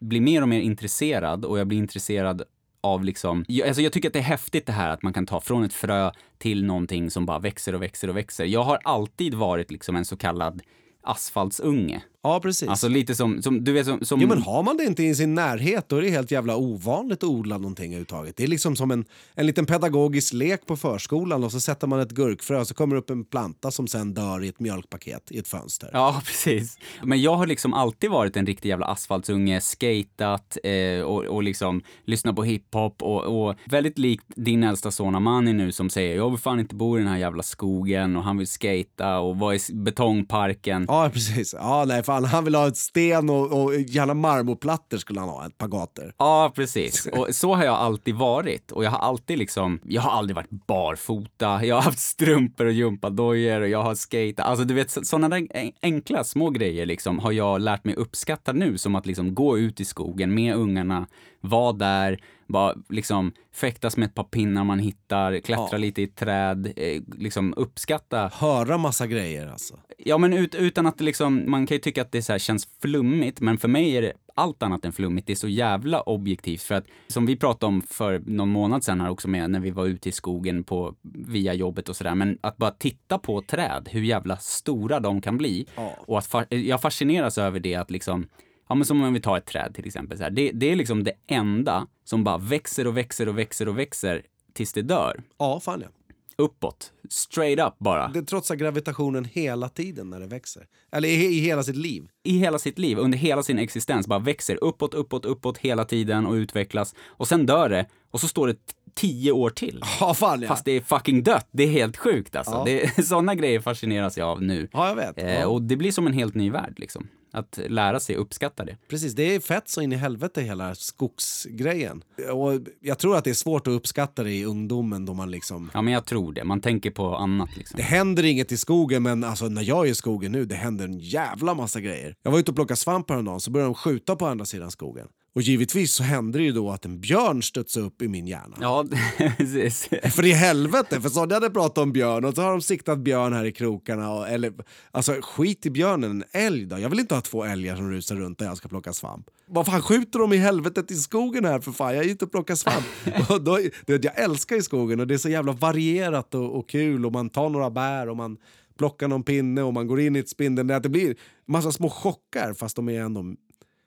blir 0.00 0.20
mer 0.20 0.42
och 0.42 0.48
mer 0.48 0.60
intresserad 0.60 1.44
och 1.44 1.58
jag 1.58 1.66
blir 1.66 1.78
intresserad 1.78 2.42
av 2.84 3.04
liksom, 3.04 3.44
jag, 3.48 3.68
alltså 3.68 3.82
jag 3.82 3.92
tycker 3.92 4.08
att 4.08 4.12
det 4.12 4.18
är 4.18 4.22
häftigt 4.22 4.66
det 4.66 4.72
här 4.72 4.88
att 4.88 5.02
man 5.02 5.12
kan 5.12 5.26
ta 5.26 5.40
från 5.40 5.64
ett 5.64 5.72
frö 5.72 6.10
till 6.38 6.64
någonting 6.64 7.10
som 7.10 7.26
bara 7.26 7.38
växer 7.38 7.74
och 7.74 7.82
växer 7.82 8.08
och 8.08 8.16
växer. 8.16 8.44
Jag 8.44 8.62
har 8.62 8.78
alltid 8.84 9.34
varit 9.34 9.70
liksom 9.70 9.96
en 9.96 10.04
så 10.04 10.16
kallad 10.16 10.62
asfaltsunge. 11.02 12.02
Ja, 12.24 12.40
precis. 12.40 12.68
Alltså 12.68 12.88
lite 12.88 13.14
som, 13.14 13.42
som 13.42 13.64
du 13.64 13.72
vet 13.72 13.86
som... 13.86 14.04
som 14.04 14.20
Jo, 14.20 14.28
men 14.28 14.42
har 14.42 14.62
man 14.62 14.76
det 14.76 14.84
inte 14.84 15.02
i 15.02 15.14
sin 15.14 15.34
närhet 15.34 15.88
då 15.88 15.96
är 15.96 16.02
det 16.02 16.10
helt 16.10 16.30
jävla 16.30 16.56
ovanligt 16.56 17.18
att 17.18 17.28
odla 17.28 17.58
någonting 17.58 17.86
överhuvudtaget. 17.86 18.36
Det 18.36 18.42
är 18.42 18.46
liksom 18.46 18.76
som 18.76 18.90
en, 18.90 19.04
en 19.34 19.46
liten 19.46 19.66
pedagogisk 19.66 20.32
lek 20.32 20.66
på 20.66 20.76
förskolan 20.76 21.44
och 21.44 21.52
så 21.52 21.60
sätter 21.60 21.86
man 21.86 22.00
ett 22.00 22.10
gurkfrö 22.10 22.60
och 22.60 22.66
så 22.66 22.74
kommer 22.74 22.96
det 22.96 23.00
upp 23.00 23.10
en 23.10 23.24
planta 23.24 23.70
som 23.70 23.86
sen 23.86 24.14
dör 24.14 24.44
i 24.44 24.48
ett 24.48 24.60
mjölkpaket 24.60 25.32
i 25.32 25.38
ett 25.38 25.48
fönster. 25.48 25.90
Ja, 25.92 26.22
precis. 26.26 26.78
Men 27.02 27.22
jag 27.22 27.36
har 27.36 27.46
liksom 27.46 27.74
alltid 27.74 28.10
varit 28.10 28.36
en 28.36 28.46
riktig 28.46 28.68
jävla 28.68 28.86
asfaltsunge, 28.86 29.60
skatat 29.60 30.58
eh, 30.64 31.00
och, 31.00 31.24
och 31.24 31.42
liksom 31.42 31.82
lyssnat 32.04 32.36
på 32.36 32.44
hiphop 32.44 33.02
och, 33.02 33.48
och 33.48 33.56
väldigt 33.64 33.98
likt 33.98 34.24
din 34.36 34.62
äldsta 34.62 34.90
son 34.90 35.14
Amani 35.14 35.52
nu 35.52 35.72
som 35.72 35.90
säger 35.90 36.16
jag 36.16 36.30
vill 36.30 36.38
fan 36.38 36.60
inte 36.60 36.74
bo 36.74 36.96
i 36.96 37.00
den 37.00 37.08
här 37.08 37.18
jävla 37.18 37.42
skogen 37.42 38.16
och 38.16 38.24
han 38.24 38.38
vill 38.38 38.46
skata 38.46 39.18
och 39.18 39.38
vara 39.38 39.54
i 39.54 39.58
betongparken. 39.72 40.84
Ja, 40.88 41.10
precis. 41.12 41.54
Ja, 41.58 41.84
nej, 41.88 42.02
fan, 42.02 42.13
han 42.22 42.44
vill 42.44 42.54
ha 42.54 42.68
ett 42.68 42.76
sten 42.76 43.30
och, 43.30 43.64
och 43.64 43.74
gärna 43.74 44.14
marmorplattor 44.14 44.98
skulle 44.98 45.20
han 45.20 45.28
ha, 45.28 45.46
ett 45.46 45.58
par 45.58 45.68
gator. 45.68 46.12
Ja, 46.18 46.52
precis. 46.54 47.06
Och 47.06 47.34
så 47.34 47.54
har 47.54 47.64
jag 47.64 47.74
alltid 47.74 48.14
varit. 48.14 48.72
Och 48.72 48.84
jag 48.84 48.90
har 48.90 48.98
alltid 48.98 49.38
liksom, 49.38 49.80
jag 49.84 50.02
har 50.02 50.10
aldrig 50.10 50.36
varit 50.36 50.66
barfota, 50.66 51.64
jag 51.64 51.74
har 51.74 51.82
haft 51.82 51.98
strumpor 51.98 52.66
och 52.66 52.72
gympadojor 52.72 53.60
och 53.60 53.68
jag 53.68 53.82
har 53.82 53.94
skate. 53.94 54.42
Alltså 54.42 54.64
du 54.64 54.74
vet, 54.74 55.06
sådana 55.06 55.28
där 55.28 55.48
enkla 55.82 56.24
små 56.24 56.50
grejer 56.50 56.86
liksom 56.86 57.18
har 57.18 57.32
jag 57.32 57.60
lärt 57.60 57.84
mig 57.84 57.94
uppskatta 57.94 58.52
nu. 58.52 58.78
Som 58.78 58.94
att 58.94 59.06
liksom 59.06 59.34
gå 59.34 59.58
ut 59.58 59.80
i 59.80 59.84
skogen 59.84 60.34
med 60.34 60.54
ungarna, 60.56 61.06
vara 61.44 61.72
där, 61.72 62.18
bara 62.46 62.74
liksom 62.88 63.32
fäktas 63.52 63.96
med 63.96 64.06
ett 64.06 64.14
par 64.14 64.24
pinnar 64.24 64.64
man 64.64 64.78
hittar, 64.78 65.38
klättra 65.38 65.68
Ja. 65.72 65.78
lite 65.78 66.02
i 66.02 66.06
träd, 66.06 66.72
eh, 66.76 67.02
liksom 67.18 67.54
uppskatta 67.56 68.30
Höra 68.34 68.78
massa 68.78 69.06
grejer 69.06 69.46
alltså. 69.46 69.78
Ja, 69.98 70.18
men 70.18 70.32
ut, 70.32 70.54
utan 70.54 70.86
att 70.86 71.00
liksom, 71.00 71.50
man 71.50 71.66
kan 71.66 71.74
ju 71.74 71.80
tycka 71.80 72.02
att 72.02 72.12
det 72.12 72.22
så 72.22 72.32
här 72.32 72.38
känns 72.38 72.68
flummigt, 72.82 73.40
men 73.40 73.58
för 73.58 73.68
mig 73.68 73.96
är 73.96 74.02
det 74.02 74.12
allt 74.34 74.62
annat 74.62 74.84
än 74.84 74.92
flummigt. 74.92 75.26
Det 75.26 75.32
är 75.32 75.36
så 75.36 75.48
jävla 75.48 76.00
objektivt 76.00 76.62
för 76.62 76.74
att, 76.74 76.84
som 77.06 77.26
vi 77.26 77.36
pratade 77.36 77.68
om 77.68 77.82
för 77.82 78.22
någon 78.26 78.48
månad 78.48 78.84
sedan 78.84 79.00
här 79.00 79.10
också 79.10 79.28
med 79.28 79.50
när 79.50 79.60
vi 79.60 79.70
var 79.70 79.86
ute 79.86 80.08
i 80.08 80.12
skogen 80.12 80.64
på, 80.64 80.94
via 81.02 81.54
jobbet 81.54 81.88
och 81.88 81.96
sådär, 81.96 82.14
men 82.14 82.38
att 82.40 82.56
bara 82.56 82.70
titta 82.70 83.18
på 83.18 83.42
träd, 83.42 83.88
hur 83.90 84.02
jävla 84.02 84.36
stora 84.36 85.00
de 85.00 85.20
kan 85.20 85.38
bli. 85.38 85.66
Ja. 85.74 85.96
Och 85.98 86.18
att 86.18 86.46
jag 86.48 86.80
fascineras 86.82 87.38
över 87.38 87.60
det 87.60 87.74
att 87.74 87.90
liksom, 87.90 88.26
ja 88.68 88.74
men 88.74 88.84
som 88.84 89.02
om 89.02 89.14
vi 89.14 89.20
tar 89.20 89.36
ett 89.38 89.46
träd 89.46 89.72
till 89.74 89.86
exempel, 89.86 90.18
så 90.18 90.24
här, 90.24 90.30
det, 90.30 90.50
det 90.50 90.70
är 90.72 90.76
liksom 90.76 91.04
det 91.04 91.12
enda 91.26 91.86
som 92.04 92.24
bara 92.24 92.38
växer 92.38 92.86
och 92.86 92.96
växer 92.96 93.28
och 93.28 93.38
växer 93.38 93.68
och 93.68 93.78
växer 93.78 94.22
tills 94.52 94.72
det 94.72 94.82
dör. 94.82 95.22
Ja, 95.38 95.60
fan 95.60 95.80
ja. 95.80 95.88
Uppåt. 96.36 96.92
Straight 97.10 97.60
up 97.60 97.74
bara. 97.78 98.08
Det 98.08 98.22
trotsar 98.22 98.54
gravitationen 98.56 99.24
hela 99.24 99.68
tiden 99.68 100.10
när 100.10 100.20
det 100.20 100.26
växer. 100.26 100.66
Eller 100.92 101.08
i, 101.08 101.12
i 101.12 101.38
hela 101.40 101.62
sitt 101.62 101.76
liv. 101.76 102.08
i 102.24 102.38
hela 102.38 102.58
sitt 102.58 102.78
liv, 102.78 102.98
under 102.98 103.18
hela 103.18 103.42
sin 103.42 103.58
existens, 103.58 104.06
bara 104.06 104.18
växer 104.18 104.58
uppåt, 104.64 104.94
uppåt, 104.94 105.24
uppåt 105.24 105.58
hela 105.58 105.84
tiden 105.84 106.26
och 106.26 106.32
utvecklas. 106.32 106.94
Och 107.06 107.28
sen 107.28 107.46
dör 107.46 107.68
det 107.68 107.86
och 108.10 108.20
så 108.20 108.28
står 108.28 108.46
det 108.46 108.56
tio 108.94 109.32
år 109.32 109.50
till. 109.50 109.80
Ja, 110.00 110.14
fan 110.14 110.42
ja. 110.42 110.48
Fast 110.48 110.64
det 110.64 110.72
är 110.72 110.80
fucking 110.80 111.22
dött. 111.22 111.48
Det 111.50 111.62
är 111.62 111.68
helt 111.68 111.96
sjukt 111.96 112.36
alltså. 112.36 112.52
Ja. 112.52 112.64
Det, 112.64 113.04
sådana 113.06 113.34
grejer 113.34 113.60
fascineras 113.60 114.18
jag 114.18 114.28
av 114.28 114.42
nu. 114.42 114.68
Ja, 114.72 114.88
jag 114.88 114.96
vet. 114.96 115.18
Eh, 115.18 115.34
Ja. 115.40 115.46
och 115.46 115.62
det 115.62 115.76
blir 115.76 115.92
som 115.92 116.06
en 116.06 116.12
helt 116.12 116.34
ny 116.34 116.50
värld 116.50 116.74
liksom. 116.76 117.08
Att 117.34 117.58
lära 117.68 118.00
sig 118.00 118.16
uppskatta 118.16 118.64
det. 118.64 118.76
Precis, 118.88 119.14
det 119.14 119.34
är 119.34 119.40
fett 119.40 119.68
så 119.68 119.80
in 119.80 119.92
i 119.92 119.96
helvete 119.96 120.42
hela 120.42 120.74
skogsgrejen. 120.74 122.02
Och 122.32 122.52
jag 122.80 122.98
tror 122.98 123.16
att 123.16 123.24
det 123.24 123.30
är 123.30 123.34
svårt 123.34 123.66
att 123.66 123.72
uppskatta 123.72 124.22
det 124.22 124.32
i 124.32 124.44
ungdomen 124.44 125.06
då 125.06 125.14
man 125.14 125.30
liksom... 125.30 125.70
Ja, 125.74 125.82
men 125.82 125.92
jag 125.92 126.04
tror 126.04 126.32
det. 126.32 126.44
Man 126.44 126.60
tänker 126.60 126.90
på 126.90 127.16
annat 127.16 127.56
liksom. 127.56 127.76
Det 127.76 127.82
händer 127.82 128.24
inget 128.24 128.52
i 128.52 128.56
skogen, 128.56 129.02
men 129.02 129.24
alltså 129.24 129.48
när 129.48 129.62
jag 129.62 129.86
är 129.86 129.90
i 129.90 129.94
skogen 129.94 130.32
nu, 130.32 130.44
det 130.44 130.54
händer 130.54 130.84
en 130.84 130.98
jävla 130.98 131.54
massa 131.54 131.80
grejer. 131.80 132.14
Jag 132.22 132.30
var 132.30 132.38
ute 132.38 132.50
och 132.50 132.54
plockade 132.54 132.76
svamp 132.76 133.10
häromdagen, 133.10 133.40
så 133.40 133.50
började 133.50 133.68
de 133.68 133.74
skjuta 133.74 134.16
på 134.16 134.26
andra 134.26 134.44
sidan 134.44 134.70
skogen. 134.70 135.08
Och 135.34 135.42
givetvis 135.42 135.94
så 135.94 136.02
hände 136.02 136.38
det 136.38 136.44
ju 136.44 136.52
då 136.52 136.70
att 136.70 136.84
en 136.84 137.00
björn 137.00 137.42
studsade 137.42 137.86
upp 137.86 138.02
i 138.02 138.08
min 138.08 138.26
hjärna. 138.26 138.56
Ja, 138.60 138.84
precis. 139.36 139.88
För 140.02 140.24
i 140.24 140.32
helvete, 140.32 141.00
för 141.00 141.08
Sonja 141.08 141.36
hade 141.36 141.50
pratat 141.50 141.78
om 141.78 141.92
björn 141.92 142.24
och 142.24 142.34
så 142.34 142.42
har 142.42 142.50
de 142.50 142.60
siktat 142.60 142.98
björn 142.98 143.32
här 143.32 143.44
i 143.44 143.52
krokarna. 143.52 144.12
Och, 144.12 144.28
eller, 144.28 144.52
alltså 144.90 145.12
skit 145.22 145.66
i 145.66 145.70
björnen, 145.70 146.10
en 146.10 146.24
älg 146.32 146.66
då? 146.66 146.78
Jag 146.78 146.88
vill 146.88 147.00
inte 147.00 147.14
ha 147.14 147.22
två 147.22 147.44
älgar 147.44 147.76
som 147.76 147.90
rusar 147.90 148.16
runt 148.16 148.38
där 148.38 148.46
jag 148.46 148.56
ska 148.56 148.68
plocka 148.68 148.92
svamp. 148.92 149.26
Vad 149.46 149.66
fan 149.66 149.82
skjuter 149.82 150.18
de 150.18 150.32
i 150.32 150.36
helvetet 150.36 150.90
i 150.90 150.94
skogen 150.94 151.44
här 151.44 151.60
för 151.60 151.72
fan? 151.72 151.94
Jag 151.94 152.04
är 152.04 152.08
ute 152.08 152.24
och 152.24 152.30
plockar 152.30 152.54
svamp. 152.54 152.86
och 153.30 153.42
då, 153.42 153.58
det, 153.86 154.04
jag 154.04 154.18
älskar 154.18 154.56
i 154.56 154.62
skogen 154.62 155.00
och 155.00 155.06
det 155.06 155.14
är 155.14 155.18
så 155.18 155.28
jävla 155.28 155.52
varierat 155.52 156.34
och, 156.34 156.58
och 156.58 156.68
kul 156.68 157.06
och 157.06 157.12
man 157.12 157.30
tar 157.30 157.48
några 157.48 157.70
bär 157.70 158.08
och 158.08 158.16
man 158.16 158.36
plockar 158.78 159.08
någon 159.08 159.22
pinne 159.22 159.62
och 159.62 159.74
man 159.74 159.86
går 159.86 160.00
in 160.00 160.16
i 160.16 160.18
ett 160.18 160.28
spindelnät. 160.28 160.82
Det 160.82 160.88
blir 160.88 161.16
massa 161.46 161.72
små 161.72 161.90
chockar 161.90 162.54
fast 162.54 162.76
de 162.76 162.88
är 162.88 163.00
ändå 163.00 163.24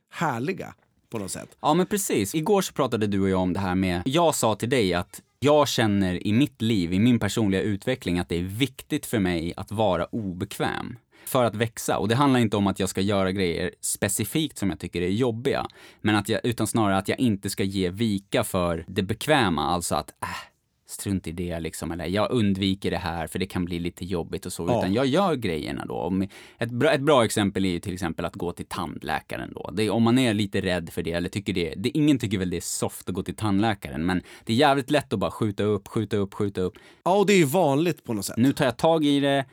härliga 0.10 0.74
på 1.10 1.20
något 1.20 1.32
sätt. 1.32 1.58
Ja, 1.62 1.74
men 1.74 1.86
precis. 1.86 2.36
Igår 2.36 2.62
så 2.62 2.74
pratade 2.74 3.08
du 3.08 3.22
och 3.22 3.30
jag 3.30 3.41
om 3.41 3.54
det 3.54 3.60
här 3.60 3.76
med, 3.76 4.02
jag 4.06 4.36
sa 4.36 4.56
till 4.56 4.70
dig 4.70 4.93
att 4.93 5.22
jag 5.39 5.67
känner 5.67 6.28
i 6.28 6.34
mitt 6.34 6.62
liv, 6.62 6.93
i 6.93 7.00
min 7.00 7.20
personliga 7.20 7.62
utveckling, 7.62 8.20
att 8.20 8.30
det 8.30 8.38
är 8.38 8.43
viktigt 8.43 9.06
för 9.06 9.20
mig 9.20 9.54
att 9.58 9.72
vara 9.72 10.06
obekväm 10.06 10.98
för 11.26 11.43
att 11.43 11.56
växa. 11.56 11.98
Och 11.98 12.08
det 12.08 12.15
handlar 12.15 12.39
inte 12.39 12.58
om 12.58 12.67
att 12.67 12.80
jag 12.80 12.89
ska 12.89 13.02
göra 13.02 13.32
grejer 13.32 13.72
specifikt 13.82 14.58
som 14.58 14.70
jag 14.70 14.80
tycker 14.80 15.02
är 15.02 15.10
jobbiga, 15.10 15.67
men 16.02 16.15
att 16.15 16.30
jag, 16.30 16.46
utan 16.46 16.67
snarare 16.67 16.98
att 16.98 17.08
jag 17.08 17.20
inte 17.20 17.50
ska 17.50 17.63
ge 17.63 17.89
vika 17.89 18.43
för 18.43 18.86
det 18.88 19.04
bekväma, 19.04 19.65
alltså 19.65 19.96
att 19.96 20.10
äh, 20.10 20.28
strunt 20.89 21.28
i 21.28 21.32
det 21.32 21.60
liksom, 21.60 21.91
eller 21.91 22.06
jag 22.06 22.32
undviker 22.32 22.91
det 22.91 22.97
här 22.97 23.28
för 23.28 23.39
det 23.39 23.45
kan 23.45 23.65
bli 23.65 23.80
lite 23.80 24.06
jobbigt 24.06 24.45
och 24.45 24.54
så, 24.54 24.67
ja. 24.67 24.80
utan 24.80 24.93
jag 24.93 25.06
gör 25.06 25.36
grejerna 25.36 25.86
då. 25.86 26.28
Ett 26.58 26.71
bra, 26.71 26.91
ett 26.91 27.02
bra 27.02 27.26
exempel 27.26 27.65
är 27.65 27.69
ju 27.69 27.80
till 27.80 27.93
exempel 27.93 28.26
att 28.26 28.36
gå 28.36 28.52
till 28.52 28.65
tandläkaren 28.65 29.54
då. 29.54 29.69
Det 29.73 29.89
om 29.89 30.04
man 30.04 30.17
är 30.17 30.34
lite 30.34 30.62
rädd 30.62 30.89
för 30.89 31.04
det 31.04 31.12
eller 31.12 31.30
tycker 31.30 31.54
det, 31.54 31.73
det, 31.78 31.97
ingen 31.97 32.19
tycker 32.19 32.38
väl 32.38 32.50
det 32.50 32.58
är 32.58 32.62
soft 32.62 33.10
att 33.10 33.15
gå 33.15 33.23
till 33.23 33.36
tandläkaren, 33.36 34.06
men 34.06 34.21
det 34.45 34.54
är 34.54 34.58
jävligt 34.58 34.91
lätt 34.91 35.13
att 35.13 35.19
bara 35.19 35.32
skjuta 35.32 35.63
upp, 35.63 35.88
skjuta 35.88 36.17
upp, 36.17 36.34
skjuta 36.34 36.62
upp. 36.62 36.73
Ja, 37.04 37.17
och 37.17 37.26
det 37.26 37.34
är 37.34 37.38
ju 37.38 37.45
vanligt 37.45 38.04
på 38.04 38.13
något 38.13 38.26
sätt. 38.26 38.38
Nu 38.38 38.54
tar 38.54 38.65
jag 38.65 38.78
tag 38.78 39.06
i 39.06 39.19
det, 39.19 39.45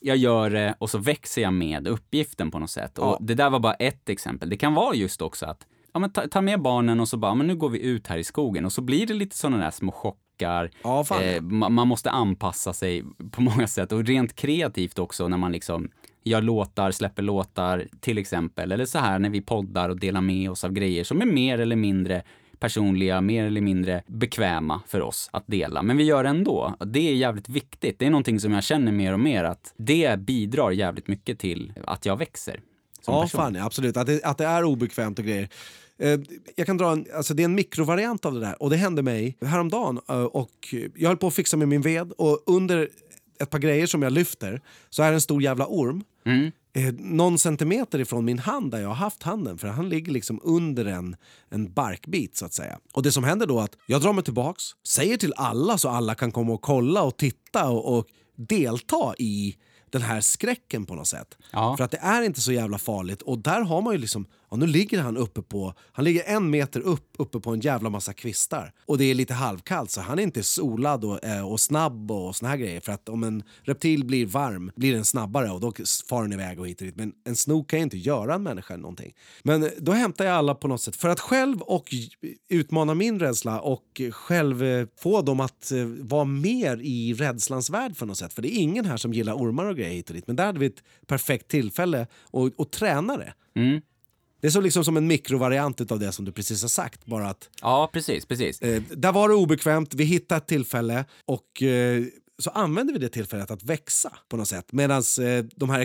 jag 0.00 0.16
gör 0.16 0.50
det 0.50 0.74
och 0.78 0.90
så 0.90 0.98
växer 0.98 1.42
jag 1.42 1.52
med 1.52 1.88
uppgiften 1.88 2.50
på 2.50 2.58
något 2.58 2.70
sätt. 2.70 2.92
Ja. 2.96 3.02
Och 3.02 3.24
det 3.24 3.34
där 3.34 3.50
var 3.50 3.60
bara 3.60 3.74
ett 3.74 4.08
exempel. 4.08 4.48
Det 4.48 4.56
kan 4.56 4.74
vara 4.74 4.94
just 4.94 5.22
också 5.22 5.46
att 5.46 5.66
ja, 5.92 6.00
men 6.00 6.12
ta, 6.12 6.28
ta, 6.28 6.40
med 6.40 6.62
barnen 6.62 7.00
och 7.00 7.08
så 7.08 7.16
bara, 7.16 7.34
men 7.34 7.46
nu 7.46 7.56
går 7.56 7.68
vi 7.68 7.80
ut 7.80 8.06
här 8.06 8.18
i 8.18 8.24
skogen 8.24 8.64
och 8.64 8.72
så 8.72 8.82
blir 8.82 9.06
det 9.06 9.14
lite 9.14 9.36
sådana 9.36 9.64
där 9.64 9.70
små 9.70 9.92
chock 9.92 10.18
krockar. 10.36 10.70
Ja, 10.82 11.22
eh, 11.22 11.42
man 11.42 11.88
måste 11.88 12.10
anpassa 12.10 12.72
sig 12.72 13.04
på 13.30 13.40
många 13.40 13.66
sätt 13.66 13.92
och 13.92 14.04
rent 14.04 14.36
kreativt 14.36 14.98
också 14.98 15.28
när 15.28 15.36
man 15.36 15.52
liksom 15.52 15.90
gör 16.24 16.42
låtar, 16.42 16.90
släpper 16.90 17.22
låtar 17.22 17.86
till 18.00 18.18
exempel. 18.18 18.72
Eller 18.72 18.84
så 18.84 18.98
här 18.98 19.18
när 19.18 19.30
vi 19.30 19.40
poddar 19.40 19.88
och 19.88 20.00
delar 20.00 20.20
med 20.20 20.50
oss 20.50 20.64
av 20.64 20.72
grejer 20.72 21.04
som 21.04 21.20
är 21.20 21.26
mer 21.26 21.58
eller 21.58 21.76
mindre 21.76 22.22
personliga, 22.58 23.20
mer 23.20 23.44
eller 23.44 23.60
mindre 23.60 24.02
bekväma 24.06 24.80
för 24.86 25.00
oss 25.00 25.28
att 25.32 25.44
dela. 25.46 25.82
Men 25.82 25.96
vi 25.96 26.04
gör 26.04 26.24
det 26.24 26.28
ändå. 26.28 26.74
Det 26.80 27.08
är 27.08 27.14
jävligt 27.14 27.48
viktigt. 27.48 27.98
Det 27.98 28.06
är 28.06 28.10
någonting 28.10 28.40
som 28.40 28.52
jag 28.52 28.64
känner 28.64 28.92
mer 28.92 29.12
och 29.12 29.20
mer 29.20 29.44
att 29.44 29.74
det 29.76 30.18
bidrar 30.20 30.70
jävligt 30.70 31.08
mycket 31.08 31.38
till 31.38 31.72
att 31.86 32.06
jag 32.06 32.16
växer. 32.16 32.60
ja, 33.06 33.22
person. 33.22 33.38
fan 33.38 33.56
absolut. 33.56 33.96
Att 33.96 34.06
det, 34.06 34.24
att 34.24 34.38
det 34.38 34.46
är 34.46 34.64
obekvämt 34.64 35.18
och 35.18 35.24
grejer. 35.24 35.48
Eh, 35.98 36.20
jag 36.56 36.66
kan 36.66 36.76
dra 36.76 36.92
en, 36.92 37.06
alltså 37.14 37.34
det 37.34 37.42
är 37.42 37.44
en 37.44 37.54
mikrovariant 37.54 38.24
av 38.24 38.34
det 38.34 38.40
där. 38.40 38.62
Och 38.62 38.70
det 38.70 38.76
hände 38.76 39.02
mig 39.02 39.36
häromdagen. 39.40 40.00
Eh, 40.08 40.22
och 40.22 40.74
jag 40.94 41.08
höll 41.08 41.16
på 41.16 41.26
att 41.26 41.34
fixa 41.34 41.56
med 41.56 41.68
min 41.68 41.82
ved 41.82 42.12
och 42.12 42.42
under 42.46 42.88
ett 43.40 43.50
par 43.50 43.58
grejer 43.58 43.86
som 43.86 44.02
jag 44.02 44.12
lyfter 44.12 44.60
så 44.90 45.02
är 45.02 45.10
det 45.10 45.16
en 45.16 45.20
stor 45.20 45.42
jävla 45.42 45.66
orm. 45.66 46.04
Mm. 46.26 46.52
Eh, 46.72 46.94
någon 46.98 47.38
centimeter 47.38 47.98
ifrån 47.98 48.24
min 48.24 48.38
hand 48.38 48.70
där 48.70 48.80
jag 48.80 48.88
har 48.88 48.94
haft 48.94 49.22
handen. 49.22 49.58
För 49.58 49.68
han 49.68 49.88
ligger 49.88 50.12
liksom 50.12 50.40
under 50.44 50.84
en, 50.84 51.16
en 51.50 51.72
barkbit 51.72 52.36
så 52.36 52.44
att 52.44 52.52
säga. 52.52 52.78
Och 52.92 53.02
det 53.02 53.12
som 53.12 53.24
händer 53.24 53.46
då 53.46 53.58
är 53.58 53.64
att 53.64 53.76
jag 53.86 54.00
drar 54.02 54.12
mig 54.12 54.24
tillbaks, 54.24 54.62
säger 54.86 55.16
till 55.16 55.32
alla 55.36 55.78
så 55.78 55.88
alla 55.88 56.14
kan 56.14 56.32
komma 56.32 56.52
och 56.52 56.62
kolla 56.62 57.02
och 57.02 57.16
titta 57.16 57.68
och, 57.68 57.98
och 57.98 58.06
delta 58.36 59.14
i 59.18 59.56
den 59.90 60.02
här 60.02 60.20
skräcken 60.20 60.86
på 60.86 60.94
något 60.94 61.08
sätt. 61.08 61.38
Ja. 61.52 61.76
För 61.76 61.84
att 61.84 61.90
det 61.90 62.00
är 62.02 62.22
inte 62.22 62.40
så 62.40 62.52
jävla 62.52 62.78
farligt. 62.78 63.22
Och 63.22 63.38
där 63.38 63.60
har 63.60 63.82
man 63.82 63.94
ju 63.94 63.98
liksom 63.98 64.26
Ja, 64.50 64.56
nu 64.56 64.66
ligger 64.66 65.00
han 65.00 65.16
uppe 65.16 65.42
på, 65.42 65.74
han 65.92 66.04
ligger 66.04 66.22
en 66.26 66.50
meter 66.50 66.80
upp 66.80 67.14
uppe 67.18 67.40
på 67.40 67.50
en 67.50 67.60
jävla 67.60 67.90
massa 67.90 68.12
kvistar. 68.12 68.72
Och 68.86 68.98
det 68.98 69.04
är 69.04 69.14
lite 69.14 69.34
halvkallt 69.34 69.90
så 69.90 70.00
han 70.00 70.18
är 70.18 70.22
inte 70.22 70.42
solad 70.42 71.04
och, 71.04 71.24
eh, 71.24 71.48
och 71.48 71.60
snabb 71.60 72.10
och 72.10 72.36
såna 72.36 72.48
här 72.48 72.56
grejer. 72.56 72.80
För 72.80 72.92
att 72.92 73.08
om 73.08 73.22
en 73.24 73.42
reptil 73.62 74.04
blir 74.04 74.26
varm 74.26 74.72
blir 74.76 74.94
den 74.94 75.04
snabbare 75.04 75.50
och 75.50 75.60
då 75.60 75.72
far 76.08 76.22
den 76.22 76.32
iväg 76.32 76.60
och 76.60 76.68
hit 76.68 76.80
och 76.80 76.86
dit. 76.86 76.96
Men 76.96 77.12
en 77.24 77.36
snok 77.36 77.70
kan 77.70 77.78
ju 77.78 77.82
inte 77.82 77.98
göra 77.98 78.34
en 78.34 78.42
människa 78.42 78.76
någonting. 78.76 79.14
Men 79.42 79.62
eh, 79.62 79.70
då 79.78 79.92
hämtar 79.92 80.24
jag 80.24 80.34
alla 80.34 80.54
på 80.54 80.68
något 80.68 80.82
sätt 80.82 80.96
för 80.96 81.08
att 81.08 81.20
själv 81.20 81.60
och 81.60 81.94
utmana 82.48 82.94
min 82.94 83.20
rädsla 83.20 83.60
och 83.60 84.00
själv 84.10 84.64
eh, 84.64 84.86
få 84.98 85.22
dem 85.22 85.40
att 85.40 85.72
vara 86.00 86.24
mer 86.24 86.80
i 86.82 87.14
rädslans 87.14 87.70
värld 87.70 87.96
för 87.96 88.06
något 88.06 88.18
sätt. 88.18 88.32
För 88.32 88.42
det 88.42 88.54
är 88.54 88.58
ingen 88.58 88.84
här 88.84 88.96
som 88.96 89.12
gillar 89.12 89.34
ormar 89.34 89.64
och 89.64 89.76
grejer 89.76 89.94
hit 89.94 90.10
och 90.10 90.14
dit. 90.14 90.26
Men 90.26 90.36
där 90.36 90.46
hade 90.46 90.58
vi 90.58 90.66
ett 90.66 90.82
perfekt 91.06 91.48
tillfälle 91.48 92.06
att, 92.32 92.60
att 92.60 92.72
träna 92.72 93.16
det. 93.16 93.34
Mm. 93.56 93.80
Det 94.46 94.48
är 94.48 94.52
så 94.52 94.60
liksom 94.60 94.84
som 94.84 94.96
en 94.96 95.06
mikrovariant 95.06 95.92
av 95.92 95.98
det 95.98 96.12
som 96.12 96.24
du 96.24 96.32
precis 96.32 96.62
har 96.62 96.68
sagt. 96.68 97.06
Bara 97.06 97.28
att, 97.28 97.50
ja, 97.62 97.90
precis. 97.92 98.26
precis. 98.26 98.62
Eh, 98.62 98.82
där 98.90 99.12
var 99.12 99.28
det 99.28 99.34
obekvämt, 99.34 99.94
vi 99.94 100.04
hittade 100.04 100.36
ett 100.38 100.46
tillfälle 100.46 101.04
och 101.24 101.62
eh, 101.62 102.04
så 102.38 102.50
använder 102.50 102.92
vi 102.92 102.98
det 102.98 103.08
tillfället 103.08 103.50
att 103.50 103.62
växa 103.62 104.12
på 104.28 104.36
något 104.36 104.48
sätt. 104.48 104.72
Medan 104.72 105.02
eh, 105.20 105.44
de 105.56 105.70
här 105.70 105.80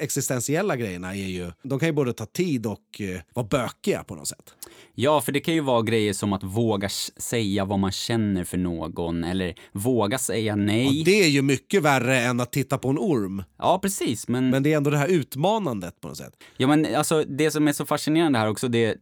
existentiella 0.00 0.76
grejerna 0.76 1.14
är 1.14 1.28
ju, 1.28 1.52
de 1.62 1.78
kan 1.78 1.88
ju 1.88 1.92
både 1.92 2.12
ta 2.12 2.26
tid 2.26 2.66
och 2.66 3.00
eh, 3.00 3.20
vara 3.34 3.46
bökiga 3.46 4.04
på 4.04 4.14
något 4.14 4.28
sätt. 4.28 4.54
Ja, 4.94 5.20
för 5.20 5.32
det 5.32 5.40
kan 5.40 5.54
ju 5.54 5.60
vara 5.60 5.82
grejer 5.82 6.12
som 6.12 6.32
att 6.32 6.42
våga 6.42 6.88
säga 7.16 7.64
vad 7.64 7.78
man 7.78 7.92
känner 7.92 8.44
för 8.44 8.58
någon 8.58 9.24
eller 9.24 9.54
våga 9.72 10.18
säga 10.18 10.56
nej. 10.56 10.86
Och 10.86 11.04
det 11.04 11.24
är 11.24 11.28
ju 11.28 11.42
mycket 11.42 11.82
värre 11.82 12.20
än 12.20 12.40
att 12.40 12.52
titta 12.52 12.78
på 12.78 12.88
en 12.88 12.98
orm. 12.98 13.42
Ja, 13.58 13.78
precis. 13.82 14.28
Men, 14.28 14.50
men 14.50 14.62
det 14.62 14.72
är 14.72 14.76
ändå 14.76 14.90
det 14.90 14.98
här 14.98 15.08
utmanandet 15.08 16.00
på 16.00 16.08
något 16.08 16.16
sätt. 16.16 16.32
Ja, 16.56 16.66
men 16.66 16.94
alltså 16.94 17.24
det 17.24 17.50
som 17.50 17.68
är 17.68 17.72
så 17.72 17.86
fascinerande 17.86 18.38
här 18.38 18.48
också, 18.48 18.68
det, 18.68 18.96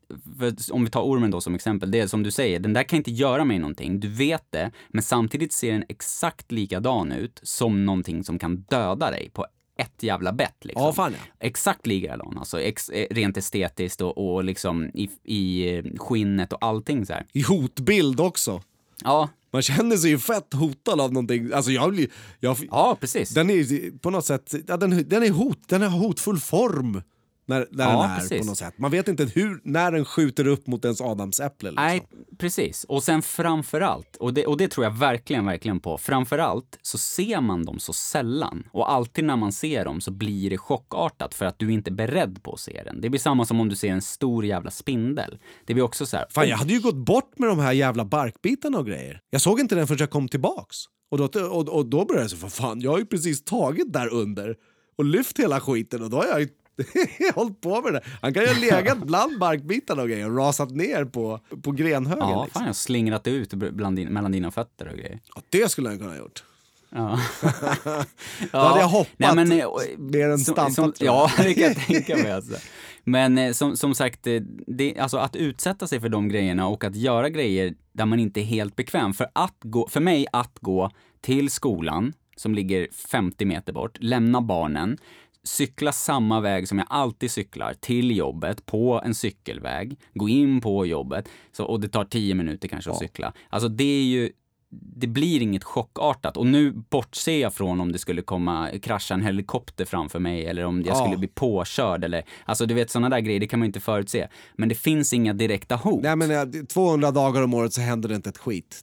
om 0.70 0.84
vi 0.84 0.90
tar 0.90 1.02
ormen 1.02 1.30
då 1.30 1.40
som 1.40 1.54
exempel, 1.54 1.90
det 1.90 2.00
är 2.00 2.06
som 2.06 2.22
du 2.22 2.30
säger, 2.30 2.60
den 2.60 2.72
där 2.72 2.82
kan 2.82 2.96
inte 2.96 3.10
göra 3.10 3.44
mig 3.44 3.58
någonting. 3.58 4.00
Du 4.00 4.08
vet 4.08 4.52
det, 4.52 4.70
men 4.88 5.02
samtidigt 5.02 5.52
ser 5.52 5.72
den 5.72 5.84
exakt 5.88 6.52
likadan 6.52 6.85
ut 7.12 7.40
som 7.42 7.86
någonting 7.86 8.24
som 8.24 8.38
kan 8.38 8.56
döda 8.56 9.10
dig 9.10 9.30
på 9.34 9.46
ett 9.78 10.02
jävla 10.02 10.32
bett. 10.32 10.64
Liksom. 10.64 10.82
Ja, 10.84 10.92
fan 10.92 11.12
ja. 11.12 11.46
Exakt 11.46 11.86
likadan, 11.86 12.38
alltså 12.38 12.60
ex, 12.60 12.88
eh, 12.88 13.06
rent 13.10 13.36
estetiskt 13.36 14.00
och, 14.00 14.18
och 14.18 14.44
liksom 14.44 14.84
i, 14.94 15.10
i 15.24 15.74
eh, 15.76 15.84
skinnet 15.96 16.52
och 16.52 16.64
allting 16.64 17.06
så 17.06 17.12
här. 17.12 17.26
I 17.32 17.42
hotbild 17.42 18.20
också. 18.20 18.62
Ja. 19.04 19.28
Man 19.52 19.62
känner 19.62 19.96
sig 19.96 20.10
ju 20.10 20.18
fett 20.18 20.54
hotad 20.54 21.00
av 21.00 21.12
någonting. 21.12 21.52
Alltså 21.52 21.70
jag. 21.70 22.06
Jag, 22.40 22.56
ja, 22.70 22.96
precis. 23.00 23.30
Den 23.30 23.50
är 23.50 23.98
på 23.98 24.10
något 24.10 24.24
sätt, 24.24 24.54
ja, 24.66 24.76
den, 24.76 25.08
den 25.08 25.22
är 25.22 25.30
hot, 25.30 25.58
den 25.68 25.82
har 25.82 25.98
hotfull 25.98 26.38
form 26.38 27.02
när, 27.46 27.66
när 27.70 27.84
ja, 27.84 28.02
den 28.02 28.10
är 28.10 28.16
precis. 28.18 28.40
på 28.40 28.46
något 28.46 28.58
sätt. 28.58 28.78
Man 28.78 28.90
vet 28.90 29.08
inte 29.08 29.24
hur, 29.24 29.60
när 29.64 29.92
den 29.92 30.04
skjuter 30.04 30.46
upp 30.46 30.66
mot 30.66 30.84
ens 30.84 31.00
adamsäpple. 31.00 31.70
Liksom. 31.70 31.84
Nej, 31.84 32.02
precis. 32.38 32.84
Och 32.84 33.02
sen 33.02 33.22
framförallt, 33.22 34.16
och 34.16 34.34
det, 34.34 34.46
och 34.46 34.56
det 34.56 34.68
tror 34.68 34.84
jag 34.84 34.90
verkligen, 34.90 35.46
verkligen 35.46 35.80
på, 35.80 35.98
framförallt 35.98 36.78
så 36.82 36.98
ser 36.98 37.40
man 37.40 37.64
dem 37.64 37.78
så 37.78 37.92
sällan. 37.92 38.64
Och 38.72 38.92
alltid 38.92 39.24
när 39.24 39.36
man 39.36 39.52
ser 39.52 39.84
dem 39.84 40.00
så 40.00 40.10
blir 40.10 40.50
det 40.50 40.58
chockartat 40.58 41.34
för 41.34 41.44
att 41.44 41.58
du 41.58 41.72
inte 41.72 41.90
är 41.90 41.94
beredd 41.94 42.42
på 42.42 42.52
att 42.52 42.60
se 42.60 42.82
den. 42.84 43.00
Det 43.00 43.10
blir 43.10 43.20
samma 43.20 43.44
som 43.44 43.60
om 43.60 43.68
du 43.68 43.76
ser 43.76 43.92
en 43.92 44.02
stor 44.02 44.44
jävla 44.44 44.70
spindel. 44.70 45.38
Det 45.66 45.74
blir 45.74 45.84
också 45.84 46.06
så 46.06 46.16
här... 46.16 46.26
Fan, 46.30 46.48
jag 46.48 46.56
hade 46.56 46.72
ju 46.72 46.80
gått 46.80 46.96
bort 46.96 47.38
med 47.38 47.48
de 47.48 47.58
här 47.58 47.72
jävla 47.72 48.04
barkbitarna 48.04 48.78
och 48.78 48.86
grejer. 48.86 49.20
Jag 49.30 49.40
såg 49.40 49.60
inte 49.60 49.74
den 49.74 49.86
förrän 49.86 49.98
jag 49.98 50.10
kom 50.10 50.28
tillbaks. 50.28 50.76
Och 51.10 51.18
då, 51.18 51.40
och, 51.40 51.68
och 51.68 51.86
då 51.86 52.04
började 52.04 52.24
jag 52.24 52.30
säga, 52.30 52.40
för 52.40 52.48
fan, 52.48 52.80
jag 52.80 52.90
har 52.90 52.98
ju 52.98 53.06
precis 53.06 53.44
tagit 53.44 53.92
där 53.92 54.12
under 54.12 54.56
och 54.98 55.04
lyft 55.04 55.38
hela 55.38 55.60
skiten 55.60 56.02
och 56.02 56.10
då 56.10 56.16
har 56.16 56.26
jag 56.26 56.40
ju 56.40 56.48
hållit 57.34 57.60
på 57.60 57.82
med 57.82 57.92
det. 57.92 58.00
Han 58.22 58.34
kan 58.34 58.42
ju 58.42 58.48
ha 58.48 58.60
legat 58.60 58.98
bland 58.98 59.38
barkbitarna 59.38 60.02
och 60.02 60.08
grejer 60.08 60.30
och 60.30 60.36
rasat 60.36 60.70
ner 60.70 61.04
på, 61.04 61.40
på 61.62 61.72
grenhögen. 61.72 62.28
Ja, 62.28 62.44
liksom. 62.44 62.64
fan, 62.64 62.74
slingrat 62.74 63.26
ut 63.26 63.54
bland 63.54 63.96
din, 63.96 64.08
mellan 64.08 64.32
dina 64.32 64.50
fötter 64.50 64.88
och 64.88 64.98
grejer. 64.98 65.20
Ja, 65.34 65.42
det 65.50 65.68
skulle 65.68 65.88
han 65.88 65.98
kunna 65.98 66.10
ha 66.10 66.18
gjort. 66.18 66.44
Ja. 66.90 67.20
Då 68.52 68.58
hade 68.58 68.80
jag 68.80 68.88
hoppat 68.88 69.14
Nej, 69.16 69.34
men, 69.34 69.52
eh, 69.52 69.66
mer 69.98 70.28
än 70.28 70.38
stampat. 70.38 70.74
Som, 70.74 70.92
ja, 70.98 71.30
det 71.36 71.54
kan 71.54 71.62
jag 71.62 71.76
tänka 71.76 72.16
mig. 72.16 72.32
Alltså. 72.32 72.56
Men 73.04 73.38
eh, 73.38 73.52
som, 73.52 73.76
som 73.76 73.94
sagt, 73.94 74.26
eh, 74.26 74.40
det, 74.66 74.98
alltså 74.98 75.16
att 75.16 75.36
utsätta 75.36 75.86
sig 75.86 76.00
för 76.00 76.08
de 76.08 76.28
grejerna 76.28 76.66
och 76.66 76.84
att 76.84 76.96
göra 76.96 77.28
grejer 77.28 77.74
där 77.92 78.06
man 78.06 78.20
inte 78.20 78.40
är 78.40 78.44
helt 78.44 78.76
bekväm. 78.76 79.14
För, 79.14 79.26
att 79.32 79.56
gå, 79.62 79.88
för 79.88 80.00
mig 80.00 80.26
att 80.32 80.58
gå 80.60 80.90
till 81.20 81.50
skolan, 81.50 82.12
som 82.36 82.54
ligger 82.54 82.88
50 82.92 83.44
meter 83.44 83.72
bort, 83.72 83.98
lämna 84.00 84.40
barnen, 84.40 84.98
cykla 85.46 85.92
samma 85.92 86.40
väg 86.40 86.68
som 86.68 86.78
jag 86.78 86.86
alltid 86.90 87.30
cyklar 87.30 87.74
till 87.80 88.16
jobbet 88.16 88.66
på 88.66 89.00
en 89.04 89.14
cykelväg, 89.14 89.98
gå 90.14 90.28
in 90.28 90.60
på 90.60 90.86
jobbet 90.86 91.28
så, 91.52 91.64
och 91.64 91.80
det 91.80 91.88
tar 91.88 92.04
tio 92.04 92.34
minuter 92.34 92.68
kanske 92.68 92.90
att 92.90 92.98
cykla. 92.98 93.32
Alltså 93.50 93.68
det 93.68 93.84
är 93.84 94.04
ju 94.04 94.30
det 94.70 95.06
blir 95.06 95.42
inget 95.42 95.64
chockartat. 95.64 96.36
Och 96.36 96.46
nu 96.46 96.70
bortser 96.72 97.38
jag 97.40 97.54
från 97.54 97.80
om 97.80 97.92
det 97.92 97.98
skulle 97.98 98.22
komma 98.22 98.70
krascha 98.82 99.14
en 99.14 99.22
helikopter 99.22 99.84
framför 99.84 100.18
mig 100.18 100.46
eller 100.46 100.64
om 100.64 100.82
jag 100.82 100.96
Ja. 100.96 101.04
skulle 101.04 101.16
bli 101.18 101.28
påkörd 101.28 102.04
eller, 102.04 102.24
alltså 102.44 102.66
du 102.66 102.74
vet 102.74 102.90
sådana 102.90 103.08
där 103.08 103.20
grejer, 103.20 103.40
det 103.40 103.46
kan 103.46 103.58
man 103.58 103.66
inte 103.66 103.80
förutse. 103.80 104.28
Men 104.54 104.68
det 104.68 104.74
finns 104.74 105.12
inga 105.12 105.32
direkta 105.34 105.76
hot. 105.76 106.02
Nej 106.02 106.16
men 106.16 106.30
eh, 106.30 106.62
200 106.64 107.10
dagar 107.10 107.42
om 107.42 107.54
året 107.54 107.72
så 107.72 107.80
händer 107.80 108.08
det 108.08 108.14
inte 108.14 108.28
ett 108.30 108.38
skit. 108.38 108.80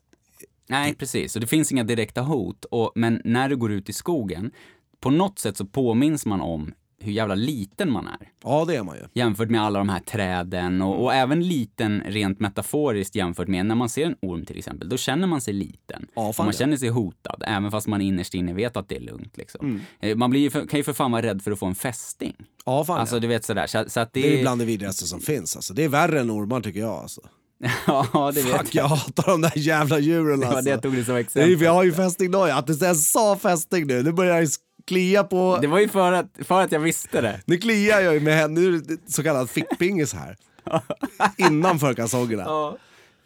Nej, 0.69 0.95
precis. 0.95 1.35
Och 1.35 1.41
det 1.41 1.47
finns 1.47 1.71
inga 1.71 1.83
direkta 1.83 2.21
hot. 2.21 2.65
Och, 2.65 2.91
men 2.95 3.21
när 3.25 3.49
du 3.49 3.55
går 3.55 3.71
ut 3.71 3.89
i 3.89 3.93
skogen, 3.93 4.51
på 5.03 5.09
något 5.09 5.39
sätt 5.39 5.57
så 5.57 5.65
påminns 5.65 6.25
man 6.25 6.41
om 6.41 6.73
hur 6.99 7.11
jävla 7.11 7.35
liten 7.35 7.91
man 7.91 8.07
är. 8.07 8.29
Ja 8.43 8.65
det 8.65 8.75
är 8.75 8.83
man 8.83 8.95
ju. 8.95 9.01
Jämfört 9.13 9.49
med 9.49 9.61
alla 9.61 9.79
de 9.79 9.89
här 9.89 9.99
träden 9.99 10.81
och, 10.81 11.03
och 11.03 11.13
även 11.13 11.47
liten 11.47 12.03
rent 12.05 12.39
metaforiskt 12.39 13.15
jämfört 13.15 13.47
med 13.47 13.65
när 13.65 13.75
man 13.75 13.89
ser 13.89 14.05
en 14.05 14.15
orm 14.21 14.45
till 14.45 14.57
exempel. 14.57 14.89
Då 14.89 14.97
känner 14.97 15.27
man 15.27 15.41
sig 15.41 15.53
liten. 15.53 16.05
Ja, 16.15 16.33
man 16.37 16.47
ja. 16.47 16.51
känner 16.53 16.77
sig 16.77 16.89
hotad, 16.89 17.43
även 17.47 17.71
fast 17.71 17.87
man 17.87 18.01
innerst 18.01 18.33
inne 18.33 18.53
vet 18.53 18.77
att 18.77 18.89
det 18.89 18.95
är 18.95 18.99
lugnt. 18.99 19.37
Liksom. 19.37 19.65
Mm. 19.65 19.81
Eh, 19.99 20.15
Man 20.15 20.29
blir 20.29 20.49
för, 20.49 20.65
kan 20.65 20.79
ju 20.79 20.83
för 20.83 20.93
fan 20.93 21.11
vara 21.11 21.21
rädd 21.21 21.41
för 21.41 21.51
att 21.51 21.59
få 21.59 21.65
en 21.65 21.75
fästing. 21.75 22.35
Ja 22.65 22.85
fan 22.85 22.99
Alltså 22.99 23.15
ja. 23.15 23.19
du 23.19 23.27
vet 23.27 23.45
sådär. 23.45 23.67
Så, 23.67 23.83
så 23.87 23.99
att 23.99 24.13
det, 24.13 24.21
Det 24.21 24.37
är 24.37 24.41
bland 24.41 24.61
det 24.61 24.65
vidrigaste 24.65 25.07
som 25.07 25.19
finns 25.19 25.55
alltså. 25.55 25.73
Det 25.73 25.83
är 25.83 25.89
värre 25.89 26.19
än 26.19 26.31
ormar 26.31 26.61
tycker 26.61 26.79
jag 26.79 26.89
alltså. 26.93 27.21
ja, 27.87 28.31
det 28.35 28.41
vet 28.41 28.57
Fuck 28.57 28.75
jag 28.75 28.87
hatar 28.87 29.27
de 29.27 29.41
där 29.41 29.53
jävla 29.55 29.99
djuren 29.99 30.39
Det 30.39 30.45
var 30.45 30.53
alltså. 30.53 30.65
det 30.65 30.71
jag 30.71 30.81
tog 30.81 30.95
det 30.95 31.05
som 31.05 31.15
exempel. 31.15 31.61
jag 31.61 31.73
har 31.73 31.83
ju 31.83 31.93
fästingnoja, 31.93 32.55
att 32.55 32.67
du 32.67 32.73
ens 32.85 33.11
sa 33.11 33.37
fästing 33.37 33.87
nu, 33.87 34.03
nu 34.03 34.11
börjar 34.11 34.35
jag 34.35 34.49
klia 34.87 35.23
på... 35.23 35.57
Det 35.61 35.67
var 35.67 35.79
ju 35.79 35.87
för 35.87 36.11
att, 36.11 36.37
för 36.39 36.61
att 36.61 36.71
jag 36.71 36.79
visste 36.79 37.21
det. 37.21 37.41
Nu 37.45 37.57
kliar 37.57 37.99
jag 37.99 38.13
ju 38.13 38.19
med 38.19 38.37
henne, 38.37 38.59
nu 38.61 38.75
är 38.75 38.79
det 38.79 39.11
så 39.11 39.23
kallad 39.23 39.49
fickpingis 39.49 40.13
här. 40.13 40.37
Innanför 41.37 41.93
kalsongerna. 41.93 42.43
Ja. 42.43 42.77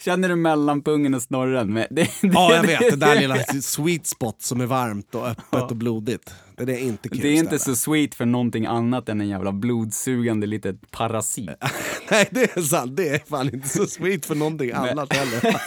Känner 0.02 0.30
du 0.30 0.36
mellanpungen 0.36 1.14
och 1.14 1.22
snorren? 1.22 1.74
Det, 1.74 1.88
det, 1.92 2.10
Ja, 2.22 2.56
jag 2.56 2.64
vet. 2.64 2.80
Det 2.80 2.96
där 2.96 3.20
lilla 3.20 3.38
sweet 3.62 4.08
spot 4.08 4.42
som 4.42 4.62
är 4.62 4.66
varmt 4.66 5.16
och 5.16 5.28
öppet 5.28 5.72
och 5.72 5.76
blodigt. 5.76 6.34
Det 6.58 6.74
är 6.74 6.80
inte 6.80 7.10
kul 7.10 7.20
Det 7.20 7.28
är 7.28 7.34
inte 7.34 7.60
ställe. 7.60 7.76
så 7.76 7.82
sweet 7.82 8.16
för 8.16 8.26
någonting 8.26 8.66
annat 8.66 9.10
än 9.10 9.22
en 9.22 9.30
jävla 9.30 9.52
blodsugande 9.52 10.48
litet 10.48 10.92
parasit. 10.92 11.50
Nej, 12.12 12.28
det 12.32 12.58
är 12.58 12.62
sant. 12.62 12.98
Det 12.98 13.10
är 13.10 13.20
fan 13.30 13.54
inte 13.54 13.70
så 13.70 13.86
sweet 13.86 14.26
för 14.26 14.36
någonting 14.36 14.72
annat 14.72 15.14
heller. 15.14 15.58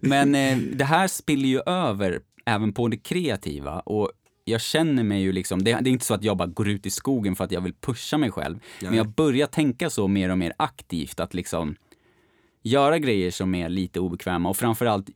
Men 0.00 0.34
eh, 0.34 0.56
det 0.58 0.84
här 0.84 1.08
spiller 1.08 1.48
ju 1.48 1.60
över 1.66 2.20
även 2.50 2.72
på 2.72 2.88
det 2.88 2.96
kreativa 2.96 3.80
och 3.80 4.12
jag 4.44 4.60
känner 4.60 5.02
mig 5.02 5.22
ju 5.22 5.32
liksom, 5.32 5.64
det, 5.64 5.80
det 5.80 5.90
är 5.90 5.92
inte 5.92 6.04
så 6.04 6.14
att 6.14 6.24
jag 6.24 6.36
bara 6.36 6.48
går 6.48 6.68
ut 6.68 6.86
i 6.86 6.90
skogen 6.90 7.36
för 7.36 7.44
att 7.44 7.52
jag 7.52 7.60
vill 7.60 7.74
pusha 7.74 8.18
mig 8.18 8.30
själv. 8.30 8.58
Men 8.82 8.94
jag 8.94 9.08
börjar 9.08 9.46
tänka 9.46 9.90
så 9.90 10.08
mer 10.08 10.28
och 10.28 10.38
mer 10.38 10.52
aktivt 10.56 11.20
att 11.20 11.34
liksom 11.34 11.76
göra 12.62 12.98
grejer 12.98 13.30
som 13.30 13.54
är 13.54 13.68
lite 13.68 14.00
obekväma 14.00 14.48
och 14.48 14.56
framförallt 14.56 15.08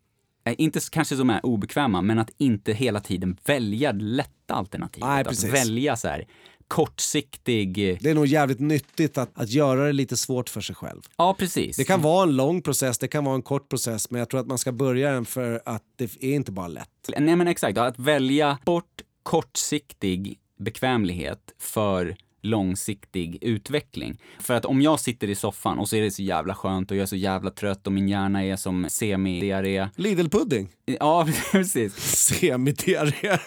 eh, 0.45 0.55
inte 0.59 0.81
kanske 0.93 1.17
som 1.17 1.31
är 1.31 1.47
obekväma, 1.47 2.03
men 2.03 2.19
att 2.19 2.31
inte 2.39 2.73
hela 2.73 3.01
tiden 3.01 3.39
välja 3.45 3.93
det 3.93 4.05
lätta 4.05 4.55
alternativet. 4.55 5.09
Nej, 5.09 5.25
att 5.27 5.45
välja 5.45 5.97
så 5.97 6.09
här 6.09 6.25
kortsiktig... 6.69 7.99
Det 8.01 8.11
är 8.11 8.15
nog 8.15 8.27
jävligt 8.27 8.61
nyttigt 8.61 9.19
att, 9.19 9.31
att 9.35 9.51
göra 9.51 9.87
det 9.87 9.93
lite 9.93 10.17
svårt 10.17 10.49
för 10.49 10.61
sig 10.61 10.75
själv. 10.75 11.03
Ja, 11.17 11.35
precis. 11.39 11.77
Det 11.77 11.85
kan 11.85 12.03
vara 12.03 12.23
en 12.23 12.37
lång 12.37 12.63
process, 12.63 12.99
det 12.99 13.09
kan 13.09 13.25
vara 13.25 13.35
en 13.35 13.43
kort 13.43 13.69
process, 13.69 14.11
men 14.11 14.19
jag 14.19 14.29
tror 14.29 14.41
att 14.41 14.47
man 14.47 14.59
ska 14.59 14.73
börja 14.73 15.13
den 15.13 15.25
för 15.25 15.63
att 15.65 15.83
det 15.97 16.05
är 16.05 16.35
inte 16.35 16.53
bara 16.53 16.69
lätt. 16.69 16.89
Nej 17.19 17.37
men 17.37 17.49
exakt, 17.49 17.79
att 17.79 17.99
välja 17.99 18.59
bort 18.65 19.03
kortsiktig 19.23 20.39
bekvämlighet 20.59 21.41
för 21.59 22.17
långsiktig 22.45 23.39
utveckling. 23.41 24.19
För 24.39 24.55
att 24.55 24.65
om 24.65 24.83
jag 24.83 25.01
sitter 25.01 25.31
i 25.31 25.35
soffan 25.35 25.79
och 25.79 25.89
så 25.89 25.97
är 25.97 26.03
det 26.03 26.11
så 26.11 26.23
jävla 26.23 26.55
skönt 26.55 26.91
och 26.91 26.97
jag 26.97 27.03
är 27.03 27.07
så 27.07 27.17
jävla 27.17 27.51
trött 27.51 27.87
och 27.87 27.93
min 27.93 28.09
hjärna 28.09 28.45
är 28.45 28.57
som 28.57 28.89
semi-diarré. 28.89 29.89
Lidl-pudding. 29.97 30.69
Ja, 30.85 31.29
precis. 31.53 31.95
Semidiarré. 31.97 33.39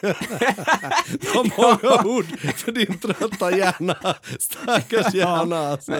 Det 1.19 1.35
var 1.35 1.57
många 1.57 2.17
ord 2.17 2.25
för 2.39 2.71
din 2.71 2.99
trötta 2.99 3.57
hjärna. 3.57 4.15
Stackars 4.39 5.13
hjärna 5.13 5.57
alltså. 5.57 5.93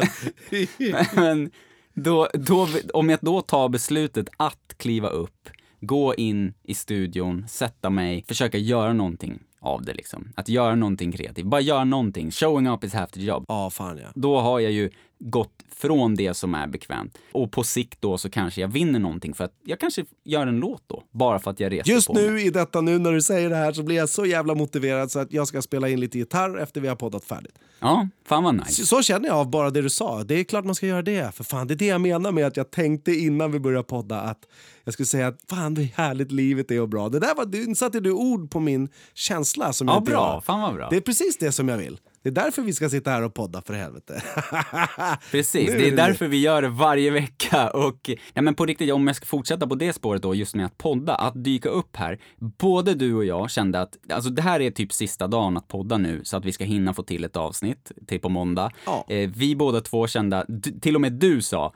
Men 1.14 1.52
då, 1.94 2.28
då, 2.34 2.68
om 2.94 3.10
jag 3.10 3.20
då 3.22 3.42
tar 3.42 3.70
beslutet 3.70 4.30
att 4.38 4.74
kliva 4.78 5.10
upp, 5.10 5.50
gå 5.82 6.16
in 6.16 6.54
i 6.64 6.74
studion, 6.74 7.46
sätta 7.50 7.90
mig, 7.90 8.26
försöka 8.28 8.58
göra 8.58 8.94
någonting 8.94 9.40
av 9.60 9.86
det 9.86 9.94
liksom. 9.94 10.34
Att 10.36 10.50
göra 10.50 10.76
någonting 10.76 11.12
kreativt, 11.12 11.46
bara 11.46 11.62
göra 11.62 11.84
någonting. 11.84 12.32
Showing 12.32 12.68
up 12.68 12.84
is 12.84 12.94
half 12.94 13.12
the 13.12 13.22
job. 13.22 13.46
Ja, 13.48 13.70
fan 13.70 13.98
ja. 13.98 14.08
då 14.16 14.40
har 14.40 14.60
jag 14.60 14.72
ju 14.72 14.90
gått 15.20 15.64
från 15.76 16.16
det 16.16 16.34
som 16.34 16.56
är 16.56 16.68
bekvämt. 16.68 17.18
Och 17.32 17.52
på 17.52 17.64
sikt 17.64 18.02
då 18.02 18.18
så 18.18 18.30
kanske 18.30 18.62
jag 18.62 18.68
vinner 18.68 19.00
någonting 19.00 19.34
för 19.34 19.44
att 19.44 19.54
jag 19.64 19.80
kanske 19.80 20.06
gör 20.24 20.48
en 20.48 20.60
låt 20.60 20.84
då, 20.88 21.04
bara 21.12 21.40
för 21.40 21.52
att 21.52 21.60
jag 21.60 21.72
reser 21.72 21.92
Just 21.92 22.08
på 22.08 22.14
mig. 22.14 22.30
nu 22.30 22.42
i 22.42 22.50
detta 22.50 22.82
nu 22.82 23.00
när 23.00 23.12
du 23.12 23.22
säger 23.22 23.50
det 23.50 23.56
här 23.56 23.74
så 23.74 23.84
blir 23.84 23.96
jag 23.96 24.10
så 24.10 24.26
jävla 24.26 24.56
motiverad 24.56 25.12
så 25.12 25.20
att 25.20 25.34
jag 25.34 25.48
ska 25.48 25.62
spela 25.62 25.90
in 25.90 26.00
lite 26.00 26.18
gitarr 26.18 26.58
efter 26.58 26.82
vi 26.82 26.88
har 26.88 26.96
poddat 26.96 27.24
färdigt. 27.24 27.56
Ja, 27.80 28.08
fan 28.26 28.44
vad 28.44 28.56
nice. 28.56 28.72
Så, 28.72 28.86
så 28.86 29.02
känner 29.02 29.28
jag 29.28 29.38
av 29.38 29.50
bara 29.50 29.70
det 29.70 29.82
du 29.82 29.90
sa. 29.90 30.24
Det 30.24 30.40
är 30.40 30.44
klart 30.44 30.66
man 30.66 30.76
ska 30.76 30.88
göra 30.88 31.02
det. 31.02 31.36
För 31.36 31.44
fan, 31.44 31.68
det 31.68 31.74
är 31.74 31.76
det 31.76 31.86
jag 31.86 32.02
menar 32.02 32.32
med 32.32 32.48
att 32.48 32.58
jag 32.58 32.72
tänkte 32.72 33.12
innan 33.12 33.52
vi 33.52 33.60
började 33.60 33.84
podda 33.84 34.22
att 34.22 34.40
jag 34.88 34.94
skulle 34.94 35.08
säga 35.08 35.28
att 35.28 35.40
fan 35.50 35.74
det 35.74 35.82
är 35.82 35.86
härligt, 35.96 36.32
livet 36.32 36.72
är 36.72 36.82
och 36.82 36.90
bra. 36.90 37.10
Det 37.10 37.20
där 37.20 37.36
var, 37.36 37.46
du 37.46 37.76
satte 37.76 38.00
du 38.00 38.12
ord 38.12 38.52
på 38.52 38.60
min 38.60 38.90
känsla 39.14 39.74
som 39.74 39.88
jag 39.88 39.96
Ja, 39.96 40.00
inte 40.00 40.12
bra. 40.12 40.32
har. 40.34 40.42
Fan 40.42 40.62
vad 40.62 40.74
bra. 40.76 40.90
Det 40.90 40.98
är 40.98 41.02
precis 41.02 41.38
det 41.38 41.52
som 41.52 41.70
jag 41.70 41.78
vill. 41.78 42.00
Det 42.24 42.30
är 42.30 42.34
därför 42.34 42.62
vi 42.62 42.74
ska 42.74 42.90
sitta 42.90 43.12
här 43.12 43.22
och 43.24 43.34
podda 43.34 43.62
för 43.62 43.74
helvete. 43.74 44.22
Precis, 45.32 45.72
det 45.72 45.88
är 45.88 45.96
därför 45.96 46.28
vi 46.28 46.38
gör 46.42 46.62
det 46.62 46.70
varje 46.70 47.12
vecka. 47.12 47.70
Och 47.70 48.10
ja, 48.34 48.42
men 48.42 48.56
på 48.56 48.66
riktigt, 48.66 48.92
om 48.94 49.08
jag 49.08 49.16
ska 49.16 49.26
fortsätta 49.26 49.68
på 49.68 49.76
det 49.76 49.94
spåret 49.94 50.22
då, 50.22 50.36
just 50.36 50.56
med 50.56 50.66
att 50.66 50.78
podda, 50.78 51.16
att 51.16 51.44
dyka 51.44 51.70
upp 51.70 51.96
här. 51.96 52.20
Både 52.40 52.94
du 52.94 53.14
och 53.16 53.26
jag 53.26 53.52
kände 53.52 53.82
att, 53.82 53.98
alltså 54.10 54.30
det 54.30 54.42
här 54.42 54.60
är 54.60 54.72
typ 54.72 54.94
sista 54.94 55.28
dagen 55.28 55.58
att 55.58 55.68
podda 55.68 55.98
nu, 55.98 56.22
så 56.24 56.38
att 56.38 56.46
vi 56.46 56.52
ska 56.52 56.64
hinna 56.64 56.94
få 56.94 57.04
till 57.04 57.24
ett 57.24 57.36
avsnitt 57.36 57.92
till 58.08 58.20
på 58.20 58.30
måndag. 58.30 58.72
Ja. 58.86 59.06
Eh, 59.10 59.30
vi 59.36 59.56
båda 59.56 59.82
två 59.82 60.08
kände, 60.08 60.46
till 60.82 60.96
och 60.96 61.02
med 61.02 61.14
du 61.14 61.42
sa, 61.42 61.74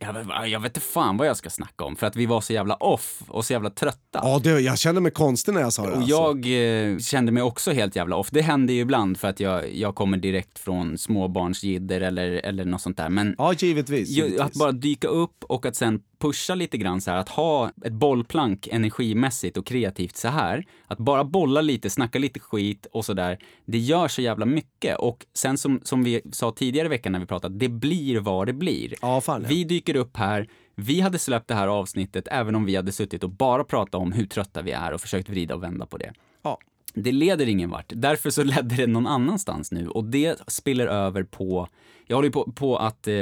jag 0.00 0.12
vet, 0.12 0.26
jag 0.50 0.60
vet 0.60 0.76
inte 0.76 0.86
fan 0.86 1.16
vad 1.16 1.26
jag 1.26 1.36
ska 1.36 1.50
snacka 1.50 1.84
om, 1.84 1.96
för 1.96 2.06
att 2.06 2.16
vi 2.16 2.26
var 2.26 2.40
så 2.40 2.52
jävla 2.52 2.74
off 2.74 3.22
och 3.28 3.44
så 3.44 3.52
jävla 3.52 3.70
trötta. 3.70 4.20
ja, 4.22 4.40
det, 4.44 4.60
jag 4.60 4.78
kände 4.78 5.00
mig 5.00 5.12
konstig 5.12 5.54
när 5.54 5.60
jag 5.60 5.72
sa 5.72 5.82
det. 5.82 5.90
Och 5.92 5.96
alltså. 5.96 6.10
jag 6.10 6.90
eh, 6.92 6.98
kände 6.98 7.32
mig 7.32 7.42
också 7.42 7.72
helt 7.72 7.96
jävla 7.96 8.16
off. 8.16 8.28
Det 8.30 8.42
händer 8.42 8.74
ju 8.74 8.80
ibland 8.80 9.18
för 9.18 9.28
att 9.28 9.40
jag, 9.40 9.74
jag 9.74 9.94
kommer 9.94 10.16
direkt 10.16 10.58
från 10.58 10.98
småbarnsjidder 10.98 12.00
eller, 12.00 12.30
eller 12.32 12.64
något 12.64 12.80
sånt 12.80 12.96
där. 12.96 13.08
Men 13.08 13.34
Ja, 13.38 13.52
givetvis. 13.52 14.08
givetvis. 14.08 14.40
att 14.40 14.52
bara 14.54 14.72
dyka 14.72 15.08
upp 15.08 15.44
och 15.44 15.66
att 15.66 15.76
sen 15.76 16.00
pusha 16.22 16.54
lite 16.54 16.78
grann 16.78 17.00
så 17.00 17.10
här, 17.10 17.18
att 17.18 17.28
ha 17.28 17.70
ett 17.84 17.92
bollplank 17.92 18.66
energimässigt 18.66 19.56
och 19.56 19.66
kreativt 19.66 20.16
så 20.16 20.28
här. 20.28 20.64
Att 20.86 20.98
bara 20.98 21.24
bolla 21.24 21.60
lite, 21.60 21.90
snacka 21.90 22.18
lite 22.18 22.40
skit 22.40 22.86
och 22.92 23.04
så 23.04 23.12
där. 23.12 23.38
Det 23.64 23.78
gör 23.78 24.08
så 24.08 24.22
jävla 24.22 24.46
mycket. 24.46 24.98
Och 24.98 25.26
sen 25.34 25.58
som, 25.58 25.80
som 25.84 26.04
vi 26.04 26.20
sa 26.32 26.52
tidigare 26.52 26.86
i 26.86 26.88
veckan 26.88 27.12
när 27.12 27.20
vi 27.20 27.26
pratade, 27.26 27.58
det 27.58 27.68
blir 27.68 28.20
vad 28.20 28.46
det 28.46 28.52
blir. 28.52 28.94
Ja, 29.02 29.20
fan 29.20 29.42
ja. 29.42 29.48
Vi 29.48 29.64
dyker 29.64 29.96
upp 29.96 30.16
här, 30.16 30.48
vi 30.74 31.00
hade 31.00 31.18
släppt 31.18 31.48
det 31.48 31.54
här 31.54 31.68
avsnittet 31.68 32.28
även 32.30 32.54
om 32.54 32.64
vi 32.64 32.76
hade 32.76 32.92
suttit 32.92 33.24
och 33.24 33.30
bara 33.30 33.64
pratat 33.64 33.94
om 33.94 34.12
hur 34.12 34.26
trötta 34.26 34.62
vi 34.62 34.70
är 34.70 34.92
och 34.92 35.00
försökt 35.00 35.28
vrida 35.28 35.54
och 35.54 35.62
vända 35.62 35.86
på 35.86 35.96
det. 35.96 36.12
Ja. 36.42 36.58
Det 36.94 37.12
leder 37.12 37.48
ingen 37.48 37.70
vart. 37.70 37.92
Därför 37.94 38.30
så 38.30 38.42
ledde 38.42 38.76
det 38.76 38.86
någon 38.86 39.06
annanstans 39.06 39.72
nu 39.72 39.88
och 39.88 40.04
det 40.04 40.38
spiller 40.46 40.86
över 40.86 41.22
på 41.22 41.68
jag 42.12 42.16
håller 42.16 42.28
ju 42.28 42.32
på, 42.32 42.52
på 42.52 42.76
att 42.76 43.08
eh, 43.08 43.14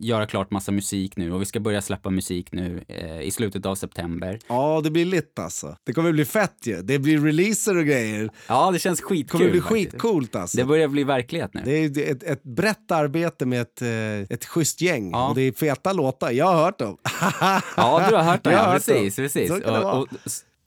göra 0.00 0.26
klart 0.26 0.50
massa 0.50 0.72
musik 0.72 1.16
nu 1.16 1.32
och 1.32 1.40
vi 1.40 1.44
ska 1.44 1.60
börja 1.60 1.82
släppa 1.82 2.10
musik 2.10 2.52
nu 2.52 2.84
eh, 2.88 3.20
i 3.20 3.30
slutet 3.30 3.66
av 3.66 3.74
september. 3.74 4.38
Ja, 4.48 4.80
det 4.84 4.90
blir 4.90 5.04
lite 5.04 5.42
alltså. 5.42 5.76
Det 5.84 5.92
kommer 5.92 6.12
bli 6.12 6.24
fett 6.24 6.56
ju. 6.64 6.82
Det 6.82 6.98
blir 6.98 7.18
releaser 7.20 7.76
och 7.76 7.84
grejer. 7.84 8.30
Ja, 8.48 8.70
det 8.70 8.78
känns 8.78 8.98
Det 9.00 9.04
skitkul. 9.04 9.38
kommer 9.40 9.50
bli 9.50 9.60
faktiskt. 9.60 9.90
skitcoolt 9.92 10.36
alltså. 10.36 10.56
Det 10.56 10.64
börjar 10.64 10.88
bli 10.88 11.04
verklighet 11.04 11.54
nu. 11.54 11.62
Det 11.64 11.72
är 11.72 11.88
det 11.88 12.10
ett, 12.10 12.22
ett 12.22 12.42
brett 12.42 12.90
arbete 12.90 13.46
med 13.46 13.60
ett, 13.60 13.82
eh, 13.82 14.20
ett 14.36 14.44
schysst 14.44 14.80
gäng. 14.80 15.10
Ja. 15.10 15.28
Och 15.28 15.34
det 15.34 15.42
är 15.42 15.52
feta 15.52 15.92
låtar. 15.92 16.30
Jag 16.30 16.46
har 16.46 16.64
hört 16.64 16.78
dem. 16.78 16.96
Ja, 17.76 18.06
du 18.10 18.16
har 18.16 18.22
hört 18.22 18.44
det. 18.44 18.50
Har 18.56 18.66
Ja, 18.66 18.72
precis, 18.72 19.16
dem. 19.16 19.24
precis. 19.24 19.48
Det 19.50 19.78
Och, 19.80 19.98
och, 20.00 20.08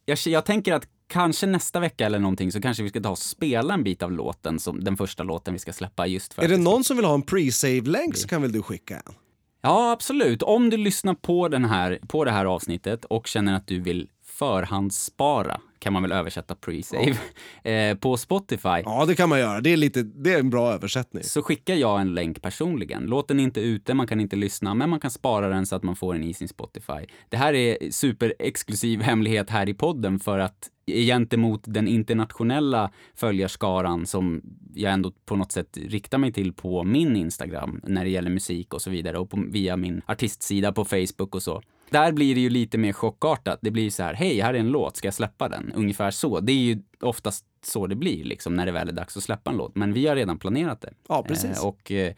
jag, 0.05 0.17
jag 0.25 0.45
tänker 0.45 0.73
att 0.73 0.83
kanske 1.11 1.47
nästa 1.47 1.79
vecka 1.79 2.05
eller 2.05 2.19
någonting 2.19 2.51
så 2.51 2.61
kanske 2.61 2.83
vi 2.83 2.89
ska 2.89 3.01
ta 3.01 3.09
och 3.09 3.17
spela 3.17 3.73
en 3.73 3.83
bit 3.83 4.03
av 4.03 4.11
låten, 4.11 4.59
som 4.59 4.83
den 4.83 4.97
första 4.97 5.23
låten 5.23 5.53
vi 5.53 5.59
ska 5.59 5.73
släppa 5.73 6.07
just 6.07 6.33
för 6.33 6.43
Är 6.43 6.47
det 6.47 6.57
någon 6.57 6.83
som 6.83 6.97
vill 6.97 7.05
ha 7.05 7.13
en 7.13 7.21
pre-save-länk 7.21 8.17
så 8.17 8.27
kan 8.27 8.41
väl 8.41 8.51
du 8.51 8.61
skicka 8.61 8.95
en? 8.95 9.13
Ja, 9.61 9.91
absolut. 9.91 10.43
Om 10.43 10.69
du 10.69 10.77
lyssnar 10.77 11.13
på, 11.13 11.47
den 11.47 11.65
här, 11.65 11.99
på 12.07 12.25
det 12.25 12.31
här 12.31 12.45
avsnittet 12.45 13.05
och 13.05 13.27
känner 13.27 13.53
att 13.53 13.67
du 13.67 13.79
vill 13.79 14.09
förhandsspara 14.41 15.61
kan 15.79 15.93
man 15.93 16.01
väl 16.01 16.11
översätta 16.11 16.53
pre-save, 16.53 17.15
eh, 17.63 17.97
på 17.97 18.17
Spotify. 18.17 18.81
Ja, 18.85 19.05
det 19.05 19.15
kan 19.15 19.29
man 19.29 19.39
göra. 19.39 19.61
Det 19.61 19.73
är, 19.73 19.77
lite, 19.77 20.03
det 20.03 20.33
är 20.33 20.39
en 20.39 20.49
bra 20.49 20.73
översättning. 20.73 21.23
Så 21.23 21.41
skickar 21.41 21.75
jag 21.75 22.01
en 22.01 22.13
länk 22.13 22.41
personligen. 22.41 23.05
Låt 23.05 23.27
den 23.27 23.39
inte 23.39 23.61
ute, 23.61 23.93
man 23.93 24.07
kan 24.07 24.19
inte 24.19 24.35
lyssna, 24.35 24.73
men 24.73 24.89
man 24.89 24.99
kan 24.99 25.11
spara 25.11 25.49
den 25.49 25.65
så 25.65 25.75
att 25.75 25.83
man 25.83 25.95
får 25.95 26.13
den 26.13 26.23
i 26.23 26.33
sin 26.33 26.47
Spotify. 26.47 27.05
Det 27.29 27.37
här 27.37 27.53
är 27.53 27.91
superexklusiv 27.91 29.01
hemlighet 29.01 29.49
här 29.49 29.69
i 29.69 29.73
podden 29.73 30.19
för 30.19 30.39
att 30.39 30.69
gentemot 30.87 31.61
den 31.63 31.87
internationella 31.87 32.91
följarskaran 33.15 34.05
som 34.05 34.41
jag 34.75 34.93
ändå 34.93 35.11
på 35.25 35.35
något 35.35 35.51
sätt 35.51 35.77
riktar 35.77 36.17
mig 36.17 36.33
till 36.33 36.53
på 36.53 36.83
min 36.83 37.15
Instagram 37.15 37.81
när 37.83 38.03
det 38.03 38.09
gäller 38.09 38.29
musik 38.29 38.73
och 38.73 38.81
så 38.81 38.89
vidare 38.89 39.17
och 39.17 39.29
på, 39.29 39.43
via 39.47 39.77
min 39.77 40.01
artistsida 40.05 40.71
på 40.71 40.85
Facebook 40.85 41.35
och 41.35 41.43
så. 41.43 41.61
Där 41.91 42.11
blir 42.11 42.35
det 42.35 42.41
ju 42.41 42.49
lite 42.49 42.77
mer 42.77 42.93
chockartat. 42.93 43.59
Det 43.61 43.71
blir 43.71 43.89
så 43.89 44.03
här, 44.03 44.13
hej, 44.13 44.39
här 44.41 44.53
är 44.53 44.59
en 44.59 44.69
låt, 44.69 44.97
ska 44.97 45.07
jag 45.07 45.13
släppa 45.13 45.49
den? 45.49 45.71
Ungefär 45.75 46.11
så. 46.11 46.39
Det 46.39 46.51
är 46.51 46.55
ju 46.55 46.79
oftast 47.01 47.45
så 47.65 47.87
det 47.87 47.95
blir 47.95 48.23
liksom 48.23 48.53
när 48.53 48.65
det 48.65 48.71
väl 48.71 48.89
är 48.89 48.93
dags 48.93 49.17
att 49.17 49.23
släppa 49.23 49.51
en 49.51 49.57
låt. 49.57 49.75
Men 49.75 49.93
vi 49.93 50.07
har 50.07 50.15
redan 50.15 50.39
planerat 50.39 50.81
det. 50.81 50.93
Ja, 51.07 51.23
precis. 51.23 51.57
Eh, 51.57 51.67
och 51.67 51.91
eh, 51.91 52.13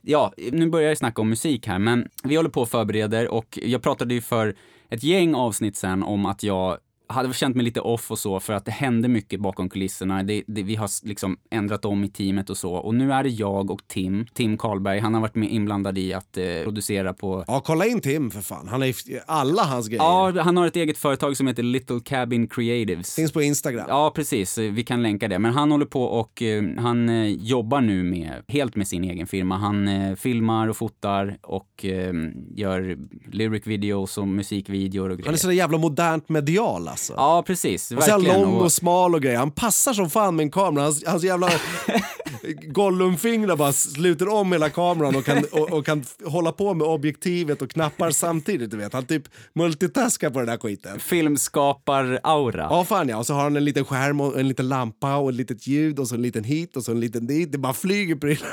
ja, 0.00 0.32
nu 0.52 0.70
börjar 0.70 0.88
jag 0.88 0.98
snacka 0.98 1.22
om 1.22 1.28
musik 1.28 1.66
här, 1.66 1.78
men 1.78 2.08
vi 2.24 2.36
håller 2.36 2.50
på 2.50 2.60
och 2.60 2.68
förbereder 2.68 3.28
och 3.28 3.58
jag 3.62 3.82
pratade 3.82 4.14
ju 4.14 4.20
för 4.20 4.54
ett 4.88 5.02
gäng 5.02 5.34
avsnitt 5.34 5.76
sen 5.76 6.02
om 6.02 6.26
att 6.26 6.42
jag 6.42 6.78
hade 7.08 7.34
känt 7.34 7.56
mig 7.56 7.64
lite 7.64 7.80
off 7.80 8.10
och 8.10 8.18
så 8.18 8.40
för 8.40 8.52
att 8.52 8.64
det 8.64 8.70
hände 8.70 9.08
mycket 9.08 9.40
bakom 9.40 9.68
kulisserna. 9.68 10.22
Det, 10.22 10.42
det, 10.46 10.62
vi 10.62 10.74
har 10.74 11.06
liksom 11.06 11.36
ändrat 11.50 11.84
om 11.84 12.04
i 12.04 12.08
teamet 12.08 12.50
och 12.50 12.56
så. 12.56 12.74
Och 12.74 12.94
nu 12.94 13.12
är 13.12 13.22
det 13.22 13.28
jag 13.28 13.70
och 13.70 13.88
Tim, 13.88 14.26
Tim 14.34 14.58
Karlberg, 14.58 14.98
han 14.98 15.14
har 15.14 15.20
varit 15.20 15.34
med 15.34 15.50
inblandad 15.50 15.98
i 15.98 16.12
att 16.12 16.36
eh, 16.36 16.44
producera 16.64 17.12
på... 17.12 17.44
Ja, 17.46 17.62
kolla 17.64 17.86
in 17.86 18.00
Tim 18.00 18.30
för 18.30 18.40
fan. 18.40 18.68
Han 18.68 18.82
är 18.82 18.94
alla 19.26 19.62
hans 19.62 19.88
grejer. 19.88 20.02
Ja, 20.02 20.42
han 20.42 20.56
har 20.56 20.66
ett 20.66 20.76
eget 20.76 20.98
företag 20.98 21.36
som 21.36 21.46
heter 21.46 21.62
Little 21.62 22.00
Cabin 22.04 22.48
Creatives. 22.48 23.14
Finns 23.14 23.32
på 23.32 23.42
Instagram. 23.42 23.86
Ja, 23.88 24.12
precis. 24.14 24.58
Vi 24.58 24.84
kan 24.84 25.02
länka 25.02 25.28
det. 25.28 25.38
Men 25.38 25.52
han 25.52 25.70
håller 25.70 25.86
på 25.86 26.02
och 26.04 26.42
eh, 26.42 26.64
han 26.78 27.08
eh, 27.08 27.26
jobbar 27.26 27.80
nu 27.80 28.02
med, 28.02 28.42
helt 28.48 28.76
med 28.76 28.88
sin 28.88 29.04
egen 29.04 29.26
firma. 29.26 29.56
Han 29.56 29.88
eh, 29.88 30.14
filmar 30.14 30.68
och 30.68 30.76
fotar 30.76 31.38
och 31.42 31.84
eh, 31.84 32.12
gör 32.54 32.98
lyric 33.32 33.66
videos 33.66 34.18
och 34.18 34.28
musikvideor 34.28 35.10
och 35.10 35.16
grejer. 35.16 35.26
Han 35.26 35.34
är 35.34 35.38
så 35.38 35.52
jävla 35.52 35.78
modernt 35.78 36.28
medial 36.28 36.88
alltså. 36.96 37.14
Ja, 37.16 37.42
precis. 37.46 37.90
Och 37.90 38.02
så 38.02 38.08
är 38.08 38.12
han 38.12 38.22
lång 38.22 38.54
och 38.60 38.72
smal 38.72 39.14
och 39.14 39.22
grejer. 39.22 39.38
Han 39.38 39.50
passar 39.50 39.92
som 39.92 40.10
fan 40.10 40.36
med 40.36 40.44
en 40.44 40.50
kamera. 40.50 40.84
Hans, 40.84 41.04
hans 41.06 41.24
jävla 41.24 41.50
Gollumfingrar 42.66 43.56
bara 43.56 43.72
sluter 43.72 44.28
om 44.28 44.52
hela 44.52 44.70
kameran 44.70 45.16
och 45.16 45.24
kan, 45.24 45.44
och, 45.52 45.72
och, 45.72 45.86
kan 45.86 46.04
hålla 46.24 46.52
på 46.52 46.74
med 46.74 46.86
objektivet 46.86 47.62
och 47.62 47.70
knappar 47.70 48.10
samtidigt. 48.10 48.70
Du 48.70 48.76
vet. 48.76 48.92
Han 48.92 49.06
typ 49.06 49.22
multitaskar 49.52 50.30
på 50.30 50.38
den 50.38 50.48
där 50.48 50.58
skiten. 50.58 51.00
Filmskapar-aura. 51.00 52.66
Ja, 52.70 52.84
fan 52.84 53.08
ja. 53.08 53.16
Och 53.16 53.26
så 53.26 53.34
har 53.34 53.42
han 53.42 53.56
en 53.56 53.64
liten 53.64 53.84
skärm 53.84 54.20
och 54.20 54.40
en 54.40 54.48
liten 54.48 54.68
lampa 54.68 55.16
och 55.16 55.30
ett 55.30 55.36
litet 55.36 55.66
ljud 55.66 55.98
och 55.98 56.08
så 56.08 56.14
en 56.14 56.22
liten 56.22 56.44
hit 56.44 56.76
och 56.76 56.84
så 56.84 56.92
en 56.92 57.00
liten 57.00 57.26
dit. 57.26 57.52
Det 57.52 57.58
bara 57.58 57.72
flyger 57.72 58.16
prylar. 58.16 58.48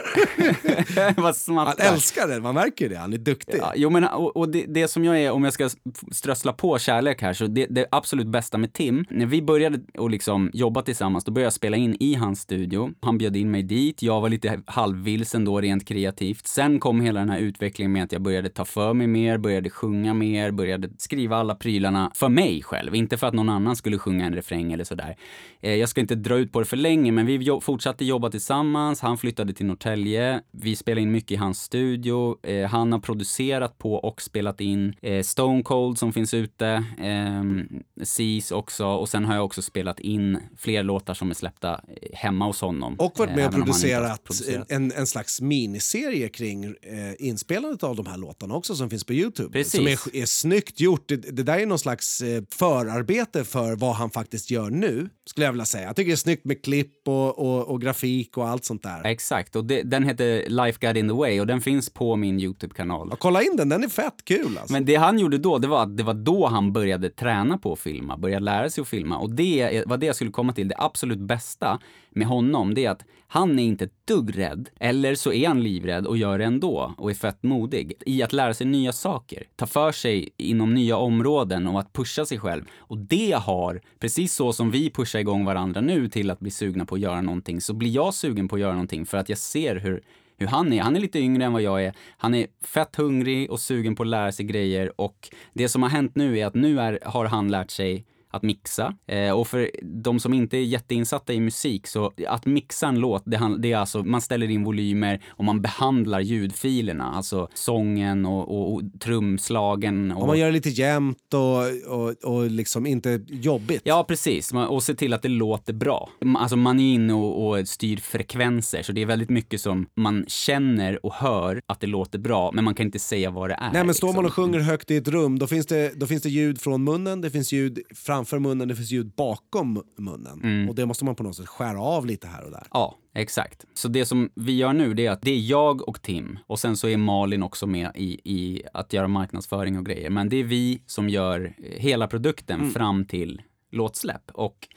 Han 1.66 1.94
älskar 1.94 2.28
det, 2.28 2.40
man 2.40 2.56
märker 2.56 2.90
det. 2.90 2.98
Han 2.98 3.14
är 3.14 3.18
duktig. 3.18 3.58
Ja, 3.60 3.74
jo, 3.76 3.90
men, 3.90 4.04
och, 4.04 4.38
och 4.38 4.50
det, 4.50 4.66
det, 4.68 4.88
som 4.88 5.06
jag 5.06 5.20
är, 5.22 5.32
om 5.32 5.44
jag 5.44 5.54
ska 5.54 5.70
strössla 6.12 6.54
på 6.54 6.80
kärlek 6.80 7.22
här, 7.22 7.34
så 7.34 7.48
det, 7.48 7.66
det 7.66 7.88
absolut 7.92 8.28
bästa 8.28 8.58
med 8.58 8.74
Tim, 8.74 9.06
när 9.10 9.26
vi 9.26 9.42
började 9.42 9.80
och 9.98 10.10
liksom 10.10 10.52
jobba 10.54 10.82
tillsammans, 10.82 11.24
då 11.24 11.32
började 11.32 11.46
jag 11.46 11.54
spela 11.54 11.78
in 11.78 11.98
i 12.00 12.14
hans 12.14 12.40
studio. 12.40 12.92
Han 13.02 13.18
bjöd 13.18 13.36
in 13.36 13.52
mig 13.52 13.63
dit, 13.64 14.02
jag 14.02 14.22
var 14.22 14.30
lite 14.30 14.62
halvvilsen 14.66 15.46
då 15.46 15.62
rent 15.62 15.88
kreativt. 15.88 16.48
Sen 16.48 16.80
kom 16.80 17.02
hela 17.02 17.20
den 17.20 17.30
här 17.30 17.40
utvecklingen 17.40 17.92
med 17.92 18.04
att 18.04 18.12
jag 18.12 18.22
började 18.22 18.50
ta 18.50 18.66
för 18.66 18.94
mig 18.94 19.08
mer, 19.08 19.38
började 19.38 19.70
sjunga 19.70 20.14
mer, 20.14 20.52
började 20.52 20.90
skriva 20.98 21.38
alla 21.38 21.56
prylarna 21.56 22.12
för 22.16 22.30
mig 22.30 22.64
själv, 22.64 22.96
inte 22.96 23.18
för 23.18 23.28
att 23.28 23.34
någon 23.34 23.50
annan 23.50 23.76
skulle 23.76 23.98
sjunga 23.98 24.26
en 24.26 24.36
refräng 24.36 24.74
eller 24.74 24.84
sådär. 24.84 25.16
Eh, 25.62 25.76
jag 25.76 25.90
ska 25.90 26.02
inte 26.02 26.16
dra 26.16 26.38
ut 26.38 26.52
på 26.52 26.60
det 26.60 26.66
för 26.66 26.78
länge, 26.78 27.12
men 27.12 27.26
vi 27.26 27.60
fortsatte 27.62 28.06
jobba 28.06 28.30
tillsammans, 28.30 29.02
han 29.02 29.18
flyttade 29.18 29.54
till 29.54 29.66
Norrtälje, 29.66 30.42
vi 30.52 30.76
spelade 30.76 31.02
in 31.02 31.12
mycket 31.12 31.32
i 31.32 31.36
hans 31.36 31.62
studio, 31.62 32.38
eh, 32.44 32.70
han 32.70 32.92
har 32.92 33.00
producerat 33.00 33.78
på 33.78 33.94
och 33.96 34.22
spelat 34.22 34.62
in 34.62 34.96
eh, 35.02 35.22
Stone 35.22 35.64
Cold 35.64 35.98
som 35.98 36.14
finns 36.14 36.34
ute, 36.34 36.84
ehm, 37.00 37.68
Seas 38.04 38.52
också, 38.52 38.86
och 38.86 39.10
sen 39.10 39.26
har 39.26 39.36
jag 39.36 39.46
också 39.46 39.62
spelat 39.62 40.00
in 40.00 40.38
fler 40.58 40.84
låtar 40.84 41.14
som 41.14 41.30
är 41.30 41.34
släppta 41.34 41.82
hemma 42.14 42.46
hos 42.46 42.62
honom. 42.62 42.96
Och 43.00 43.20
varit 43.20 43.36
med 43.36 43.53
och 43.53 43.53
producerat, 43.54 44.24
producerat, 44.24 44.72
En, 44.72 44.92
en 44.92 45.08
slags 45.08 45.42
miniserie 45.42 46.30
kring 46.30 46.64
eh, 46.64 46.74
inspelandet 47.20 47.84
av 47.84 47.96
de 47.96 48.06
här 48.06 48.18
låtarna 48.18 48.56
också 48.56 48.76
som 48.76 48.90
finns 48.90 49.04
på 49.04 49.14
Youtube. 49.14 49.50
Precis. 49.50 49.72
Som 49.72 49.88
är, 49.88 50.22
är 50.22 50.26
snyggt 50.26 50.80
gjort. 50.80 51.04
Det, 51.08 51.16
det 51.16 51.44
där 51.44 51.60
är 51.60 51.66
någon 51.66 51.80
slags 51.80 52.22
eh, 52.22 52.44
förarbete 52.50 53.44
för 53.44 53.76
vad 53.76 53.96
han 53.96 54.10
faktiskt 54.10 54.52
gör 54.52 54.70
nu, 54.70 55.10
skulle 55.26 55.46
jag 55.46 55.52
vilja 55.52 55.66
säga. 55.66 55.88
Jag 55.88 55.96
tycker 55.96 56.10
det 56.10 56.14
är 56.14 56.16
snyggt 56.16 56.46
med 56.46 56.64
klipp 56.64 57.08
och, 57.08 57.40
och, 57.40 57.68
och 57.68 57.82
grafik 57.82 58.38
och 58.38 58.48
allt 58.48 58.66
sånt 58.66 58.84
där. 58.84 59.06
Exakt, 59.06 59.56
och 59.56 59.66
det, 59.66 59.82
den 59.82 60.04
heter 60.04 60.50
Life 60.50 60.88
Got 60.88 60.98
In 60.98 61.08
The 61.08 61.14
Way 61.14 61.40
och 61.40 61.48
den 61.48 61.62
finns 61.62 61.90
på 61.90 62.16
min 62.16 62.40
Youtube-kanal. 62.40 63.08
Ja, 63.12 63.18
kolla 63.20 63.42
in 63.42 63.56
den, 63.58 63.70
den 63.70 63.84
är 63.84 63.88
fett 63.88 64.26
kul 64.26 64.58
alltså. 64.58 64.74
Men 64.74 64.86
det 64.86 64.96
han 64.96 65.20
gjorde 65.20 65.38
då, 65.38 65.58
det 65.58 65.68
var 65.68 65.84
att 65.84 65.98
det 65.98 66.04
var 66.04 66.14
då 66.14 66.48
han 66.48 66.74
började 66.74 67.10
träna 67.10 67.58
på 67.58 67.74
att 67.74 67.80
filma, 67.80 68.18
började 68.18 68.46
lära 68.46 68.70
sig 68.70 68.82
att 68.82 68.88
filma. 68.88 69.18
Och 69.18 69.32
det 69.32 69.84
var 69.88 69.98
det 69.98 70.06
jag 70.06 70.16
skulle 70.16 70.32
komma 70.32 70.54
till, 70.54 70.68
det 70.68 70.76
absolut 70.78 71.20
bästa 71.20 71.80
med 72.12 72.28
honom, 72.28 72.74
det 72.74 72.86
är 72.86 72.90
att 72.90 73.06
han 73.34 73.60
är 73.60 73.64
inte 73.64 73.84
ett 73.84 74.08
dugg 74.08 74.38
rädd, 74.38 74.70
eller 74.80 75.16
så 75.16 75.34
är 75.34 75.48
han 75.48 75.64
livrädd 75.64 76.08
och 76.08 76.18
gör 76.18 76.38
det 76.38 76.46
ändå 76.46 76.94
och 76.98 77.10
är 77.10 77.16
fett 77.16 77.44
modig 77.44 77.94
i 78.06 78.24
att 78.24 78.34
lära 78.34 78.54
sig 78.54 78.68
nya 78.68 78.92
saker, 78.92 79.44
ta 79.56 79.68
för 79.68 79.92
sig 79.92 80.30
inom 80.38 80.74
nya 80.74 80.98
områden 80.98 81.68
och 81.68 81.80
att 81.80 81.94
pusha 81.94 82.26
sig 82.26 82.40
själv. 82.40 82.66
Och 82.78 82.98
det 82.98 83.32
har, 83.32 83.82
precis 84.00 84.34
så 84.34 84.54
som 84.54 84.72
vi 84.72 84.90
pushar 84.90 85.20
igång 85.20 85.46
varandra 85.46 85.82
nu 85.82 86.10
till 86.10 86.32
att 86.32 86.40
bli 86.40 86.52
sugna 86.52 86.86
på 86.86 86.96
att 86.96 87.02
göra 87.02 87.22
någonting, 87.22 87.62
så 87.62 87.74
blir 87.74 87.90
jag 87.90 88.14
sugen 88.14 88.48
på 88.48 88.56
att 88.56 88.62
göra 88.62 88.72
någonting 88.72 89.06
för 89.06 89.18
att 89.18 89.30
jag 89.30 89.38
ser 89.38 89.76
hur 89.76 90.04
hur 90.38 90.48
han 90.48 90.74
är. 90.74 90.82
Han 90.82 90.96
är 90.96 91.00
lite 91.00 91.20
yngre 91.20 91.46
än 91.46 91.54
vad 91.54 91.62
jag 91.62 91.84
är. 91.84 91.94
Han 92.18 92.34
är 92.34 92.48
fett 92.62 92.96
hungrig 92.96 93.52
och 93.52 93.60
sugen 93.60 93.96
på 93.96 94.04
att 94.04 94.10
lära 94.10 94.32
sig 94.32 94.46
grejer 94.46 95.02
och 95.02 95.30
det 95.54 95.70
som 95.70 95.84
har 95.84 95.90
hänt 95.90 96.16
nu 96.16 96.40
är 96.40 96.46
att 96.46 96.56
nu 96.56 96.80
är, 96.80 97.00
har 97.06 97.26
han 97.26 97.52
lärt 97.52 97.72
sig 97.72 98.06
att 98.34 98.44
mixa. 98.44 98.94
Eh, 99.08 99.32
och 99.32 99.48
för 99.48 99.72
de 99.82 100.20
som 100.20 100.34
inte 100.34 100.58
är 100.58 100.62
jätteinsatta 100.62 101.34
i 101.34 101.40
musik, 101.40 101.88
så 101.88 102.12
att 102.28 102.46
mixa 102.46 102.88
en 102.88 103.00
låt, 103.00 103.24
det, 103.26 103.58
det 103.60 103.72
är 103.72 103.78
alltså, 103.78 104.04
man 104.04 104.22
ställer 104.22 104.50
in 104.50 104.64
volymer 104.64 105.22
och 105.30 105.44
man 105.44 105.62
behandlar 105.62 106.20
ljudfilerna, 106.20 107.12
alltså 107.12 107.48
sången 107.54 108.26
och, 108.26 108.52
och, 108.52 108.74
och 108.74 108.82
trumslagen. 109.00 110.12
Och, 110.12 110.22
och 110.22 110.28
man 110.28 110.40
gör 110.40 110.48
det 110.48 110.54
lite 110.54 110.70
jämnt 110.70 111.34
och, 111.34 111.94
och, 111.98 112.36
och 112.36 112.52
liksom 112.52 112.86
inte 112.86 113.22
jobbigt. 113.28 113.82
Ja, 113.86 114.06
precis. 114.08 114.54
Och 114.54 114.84
se 114.84 114.94
till 114.96 115.14
att 115.14 115.22
det 115.22 115.30
låter 115.30 115.74
bra. 115.74 116.10
Alltså 116.38 116.56
man 116.56 116.80
är 116.80 116.94
inne 116.94 117.14
och, 117.14 117.48
och 117.48 117.68
styr 117.68 117.98
frekvenser, 117.98 118.84
så 118.84 118.92
det 118.92 119.02
är 119.02 119.06
väldigt 119.06 119.30
mycket 119.30 119.62
som 119.62 119.86
man 119.96 120.26
känner 120.28 121.06
och 121.06 121.14
hör 121.14 121.62
att 121.66 121.80
det 121.80 121.88
låter 121.88 122.20
bra, 122.20 122.52
men 122.54 122.64
man 122.64 122.76
kan 122.76 122.86
inte 122.86 123.00
säga 123.00 123.32
vad 123.32 123.50
det 123.50 123.54
är. 123.54 123.72
Nej, 123.74 123.84
men 123.84 123.96
står 123.96 124.08
liksom. 124.08 124.16
man 124.16 124.26
och 124.26 124.34
sjunger 124.34 124.60
högt 124.60 124.92
i 124.92 124.98
ett 124.98 125.08
rum, 125.08 125.40
då 125.40 125.48
finns 125.48 125.66
det, 125.66 125.92
då 125.96 126.08
finns 126.08 126.24
det 126.24 126.30
ljud 126.30 126.62
från 126.62 126.84
munnen, 126.84 127.22
det 127.22 127.30
finns 127.32 127.52
ljud 127.52 127.80
fram 127.96 128.23
framför 128.26 128.40
munnen, 128.40 128.68
det 128.68 128.76
finns 128.76 128.92
ljud 128.92 129.12
bakom 129.16 129.84
munnen. 129.98 130.42
Mm. 130.44 130.70
Och 130.70 130.76
det 130.76 130.86
måste 130.86 131.06
man 131.06 131.16
på 131.16 131.24
något 131.24 131.36
sätt 131.36 131.48
skära 131.48 131.82
av 131.82 132.06
lite 132.06 132.28
här 132.28 132.44
och 132.44 132.52
där. 132.52 132.68
Ja, 132.72 132.98
exakt. 133.16 133.66
Så 133.74 133.88
det 133.88 134.06
som 134.06 134.30
vi 134.36 134.56
gör 134.58 134.74
nu, 134.74 134.94
det 134.94 135.06
är 135.06 135.12
att 135.12 135.22
det 135.22 135.32
är 135.32 135.40
jag 135.40 135.88
och 135.88 136.02
Tim 136.02 136.40
och 136.48 136.60
sen 136.60 136.78
så 136.78 136.88
är 136.88 136.98
Malin 136.98 137.44
också 137.44 137.68
med 137.68 137.92
i, 137.96 138.20
i 138.24 138.64
att 138.74 138.94
göra 138.94 139.08
marknadsföring 139.08 139.78
och 139.78 139.86
grejer. 139.86 140.10
Men 140.10 140.30
det 140.30 140.38
är 140.38 140.44
vi 140.44 140.82
som 140.86 141.10
gör 141.10 141.54
hela 141.60 142.08
produkten 142.08 142.60
mm. 142.60 142.72
fram 142.72 143.06
till 143.06 143.42
låtsläpp. 143.74 144.32
Och 144.34 144.68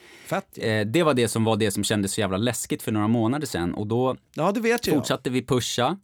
eh, 0.59 0.87
det 0.87 1.03
var 1.03 1.15
det 1.15 1.29
som 1.29 1.45
var 1.45 1.57
det 1.57 1.71
som 1.71 1.85
kändes 1.85 2.13
så 2.13 2.21
jävla 2.21 2.37
läskigt 2.37 2.83
för 2.83 2.93
några 2.93 3.09
månader 3.09 3.47
sedan 3.47 3.75
och 3.75 3.87
då 3.87 4.17
ja, 4.35 4.55
fortsatte 4.91 5.31
vi 5.31 5.47
pusha. 5.47 5.99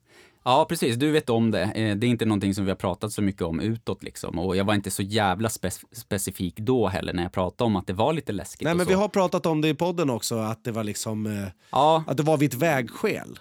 Ja, 0.45 0.67
precis. 0.69 0.97
Du 0.97 1.11
vet 1.11 1.31
om 1.31 1.51
det. 1.51 1.63
Eh, 1.63 1.97
det 1.97 2.07
är 2.07 2.09
inte 2.09 2.25
någonting 2.25 2.55
som 2.55 2.65
vi 2.65 2.71
har 2.71 2.77
pratat 2.77 3.13
så 3.13 3.23
mycket 3.23 3.43
om 3.43 3.61
utåt 3.61 4.03
liksom. 4.03 4.39
Och 4.39 4.57
jag 4.57 4.65
var 4.65 4.75
inte 4.75 4.91
så 4.91 5.03
jävla 5.03 5.49
spe 5.49 5.71
specifik 5.93 6.57
då 6.57 6.89
heller 6.89 7.13
när 7.13 7.23
jag 7.23 7.33
pratade 7.33 7.67
om 7.67 7.77
att 7.77 7.87
det 7.87 7.93
var 7.93 8.13
lite 8.13 8.33
läskigt. 8.33 8.65
Nej, 8.65 8.75
men 8.75 8.87
vi 8.87 8.95
har 8.95 9.09
pratat 9.09 9.47
om 9.47 9.61
det 9.61 9.69
i 9.69 9.75
podden 9.75 10.11
också, 10.11 10.39
att 10.39 10.65
det 10.65 10.73
var 10.73 10.85
liksom... 10.85 11.27
Eh, 11.27 11.49
ja. 11.71 12.05
Att 12.07 12.17
det 12.17 12.23
var 12.23 12.37
vid 12.37 12.55
ett 12.55 12.61
vägskäl. 12.61 13.39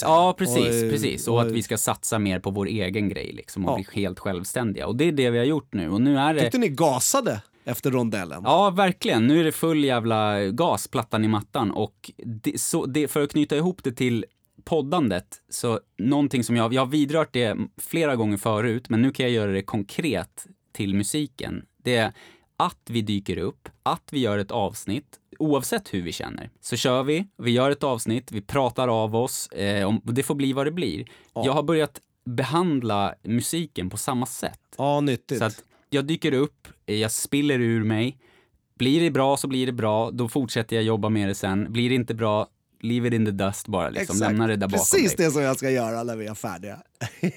Ja, 0.00 0.34
precis, 0.38 0.84
och, 0.84 0.90
precis. 0.90 1.28
Och, 1.28 1.34
och, 1.34 1.42
att 1.42 1.50
vi 1.50 1.62
ska 1.62 1.78
satsa 1.78 2.18
mer 2.18 2.40
på 2.40 2.50
vår 2.50 2.66
egen 2.66 3.08
grej 3.08 3.32
liksom 3.32 3.64
och 3.64 3.70
ja. 3.70 3.76
bli 3.76 4.02
helt 4.02 4.18
självständiga. 4.18 4.86
Och 4.86 4.96
det 4.96 5.04
är 5.04 5.12
det 5.12 5.30
vi 5.30 5.38
har 5.38 5.44
gjort 5.44 5.72
nu. 5.72 5.90
Och 5.90 6.00
nu 6.00 6.18
är 6.18 6.34
det... 6.34 6.40
Tyckte 6.40 6.58
ni 6.58 6.68
gasade? 6.68 7.40
efter 7.68 7.90
rondellen. 7.90 8.42
Ja, 8.44 8.70
verkligen. 8.70 9.26
Nu 9.26 9.40
är 9.40 9.44
det 9.44 9.52
full 9.52 9.84
jävla 9.84 10.44
gas, 10.44 10.88
plattan 10.88 11.24
i 11.24 11.28
mattan. 11.28 11.70
Och 11.70 12.10
det, 12.16 12.60
så, 12.60 12.86
det, 12.86 13.08
för 13.08 13.22
att 13.22 13.30
knyta 13.30 13.56
ihop 13.56 13.84
det 13.84 13.92
till 13.92 14.24
poddandet, 14.64 15.42
så 15.48 15.80
någonting 15.98 16.44
som 16.44 16.56
jag, 16.56 16.72
jag 16.72 16.82
har 16.82 16.86
vidrört 16.86 17.32
det 17.32 17.56
flera 17.76 18.16
gånger 18.16 18.36
förut, 18.36 18.88
men 18.88 19.02
nu 19.02 19.10
kan 19.10 19.26
jag 19.26 19.32
göra 19.32 19.52
det 19.52 19.62
konkret 19.62 20.46
till 20.72 20.94
musiken. 20.94 21.64
Det 21.76 21.96
är 21.96 22.12
att 22.56 22.90
vi 22.90 23.02
dyker 23.02 23.38
upp, 23.38 23.68
att 23.82 24.08
vi 24.12 24.20
gör 24.20 24.38
ett 24.38 24.50
avsnitt, 24.50 25.18
oavsett 25.38 25.94
hur 25.94 26.02
vi 26.02 26.12
känner. 26.12 26.50
Så 26.60 26.76
kör 26.76 27.02
vi, 27.02 27.28
vi 27.36 27.50
gör 27.50 27.70
ett 27.70 27.84
avsnitt, 27.84 28.32
vi 28.32 28.40
pratar 28.40 28.88
av 28.88 29.16
oss, 29.16 29.48
eh, 29.48 29.86
och 29.86 30.14
det 30.14 30.22
får 30.22 30.34
bli 30.34 30.52
vad 30.52 30.66
det 30.66 30.72
blir. 30.72 31.06
Ja. 31.34 31.42
Jag 31.46 31.52
har 31.52 31.62
börjat 31.62 32.00
behandla 32.24 33.14
musiken 33.22 33.90
på 33.90 33.96
samma 33.96 34.26
sätt. 34.26 34.60
Ja, 34.78 35.00
nyttigt. 35.00 35.38
Så 35.38 35.44
att 35.44 35.64
jag 35.90 36.04
dyker 36.04 36.32
upp, 36.32 36.68
jag 36.86 37.12
spiller 37.12 37.58
ur 37.58 37.84
mig, 37.84 38.18
Blir 38.78 39.00
det 39.00 39.10
bra 39.10 39.36
så 39.36 39.48
blir 39.48 39.66
det 39.66 39.72
bra, 39.72 40.10
då 40.10 40.28
fortsätter 40.28 40.76
jag 40.76 40.84
jobba 40.84 41.08
med 41.08 41.28
det 41.28 41.34
sen. 41.34 41.72
Blir 41.72 41.88
det 41.88 41.94
inte 41.94 42.14
bra, 42.14 42.46
leave 42.80 43.08
it 43.08 43.14
in 43.14 43.24
the 43.24 43.30
dust 43.30 43.68
bara. 43.68 43.90
Liksom. 43.90 44.18
Lämna 44.18 44.46
det 44.46 44.56
där 44.56 44.66
bakom 44.66 44.78
Precis 44.78 45.16
dig. 45.16 45.26
det 45.26 45.32
som 45.32 45.42
jag 45.42 45.56
ska 45.56 45.70
göra 45.70 46.02
när 46.02 46.16
vi 46.16 46.26
är 46.26 46.34
färdiga. 46.34 46.78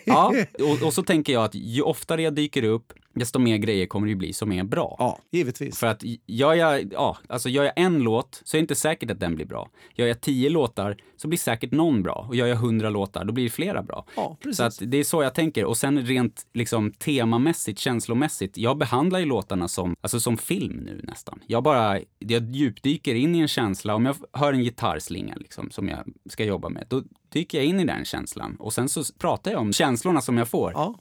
Ja, 0.05 0.33
och, 0.59 0.87
och 0.87 0.93
så 0.93 1.03
tänker 1.03 1.33
jag 1.33 1.43
att 1.43 1.55
ju 1.55 1.81
oftare 1.81 2.21
jag 2.21 2.33
dyker 2.33 2.63
upp, 2.63 2.93
desto 3.13 3.39
mer 3.39 3.57
grejer 3.57 3.85
kommer 3.85 4.07
det 4.07 4.09
ju 4.09 4.15
bli 4.15 4.33
som 4.33 4.51
är 4.51 4.63
bra. 4.63 4.95
Ja, 4.99 5.19
givetvis. 5.31 5.79
För 5.79 5.87
att 5.87 6.03
gör 6.27 6.53
jag, 6.53 6.93
ja, 6.93 7.17
alltså 7.29 7.49
gör 7.49 7.63
jag 7.63 7.73
en 7.75 7.99
låt 7.99 8.41
så 8.45 8.57
är 8.57 8.59
det 8.59 8.63
inte 8.63 8.75
säkert 8.75 9.11
att 9.11 9.19
den 9.19 9.35
blir 9.35 9.45
bra. 9.45 9.69
Gör 9.95 10.07
jag 10.07 10.21
tio 10.21 10.49
låtar 10.49 10.97
så 11.17 11.27
blir 11.27 11.39
säkert 11.39 11.71
någon 11.71 12.03
bra. 12.03 12.25
Och 12.29 12.35
gör 12.35 12.47
jag 12.47 12.55
hundra 12.55 12.89
låtar 12.89 13.25
då 13.25 13.33
blir 13.33 13.43
det 13.43 13.49
flera 13.49 13.83
bra. 13.83 14.05
Ja, 14.15 14.37
precis. 14.43 14.57
Så 14.57 14.63
att 14.63 14.91
det 14.91 14.97
är 14.97 15.03
så 15.03 15.23
jag 15.23 15.33
tänker. 15.33 15.65
Och 15.65 15.77
sen 15.77 16.05
rent 16.05 16.47
liksom 16.53 16.91
temamässigt, 16.91 17.79
känslomässigt. 17.79 18.57
Jag 18.57 18.77
behandlar 18.77 19.19
ju 19.19 19.25
låtarna 19.25 19.67
som, 19.67 19.95
alltså 20.01 20.19
som 20.19 20.37
film 20.37 20.75
nu 20.75 21.01
nästan. 21.03 21.39
Jag 21.47 21.63
bara, 21.63 21.99
jag 22.19 22.55
djupdyker 22.55 23.15
in 23.15 23.35
i 23.35 23.39
en 23.39 23.47
känsla. 23.47 23.95
Om 23.95 24.05
jag 24.05 24.15
hör 24.33 24.53
en 24.53 24.63
gitarrslinga 24.63 25.35
liksom, 25.35 25.71
som 25.71 25.87
jag 25.89 25.99
ska 26.29 26.43
jobba 26.43 26.69
med, 26.69 26.85
då 26.89 27.03
dyker 27.33 27.57
jag 27.57 27.65
in 27.65 27.79
i 27.79 27.85
den 27.85 28.05
känslan. 28.05 28.55
Och 28.59 28.73
sen 28.73 28.89
så 28.89 29.03
pratar 29.19 29.51
jag 29.51 29.61
om 29.61 29.73
känslorna 29.73 30.21
som 30.21 30.37
jag 30.37 30.47
får. 30.47 30.71
Ja. 30.71 30.95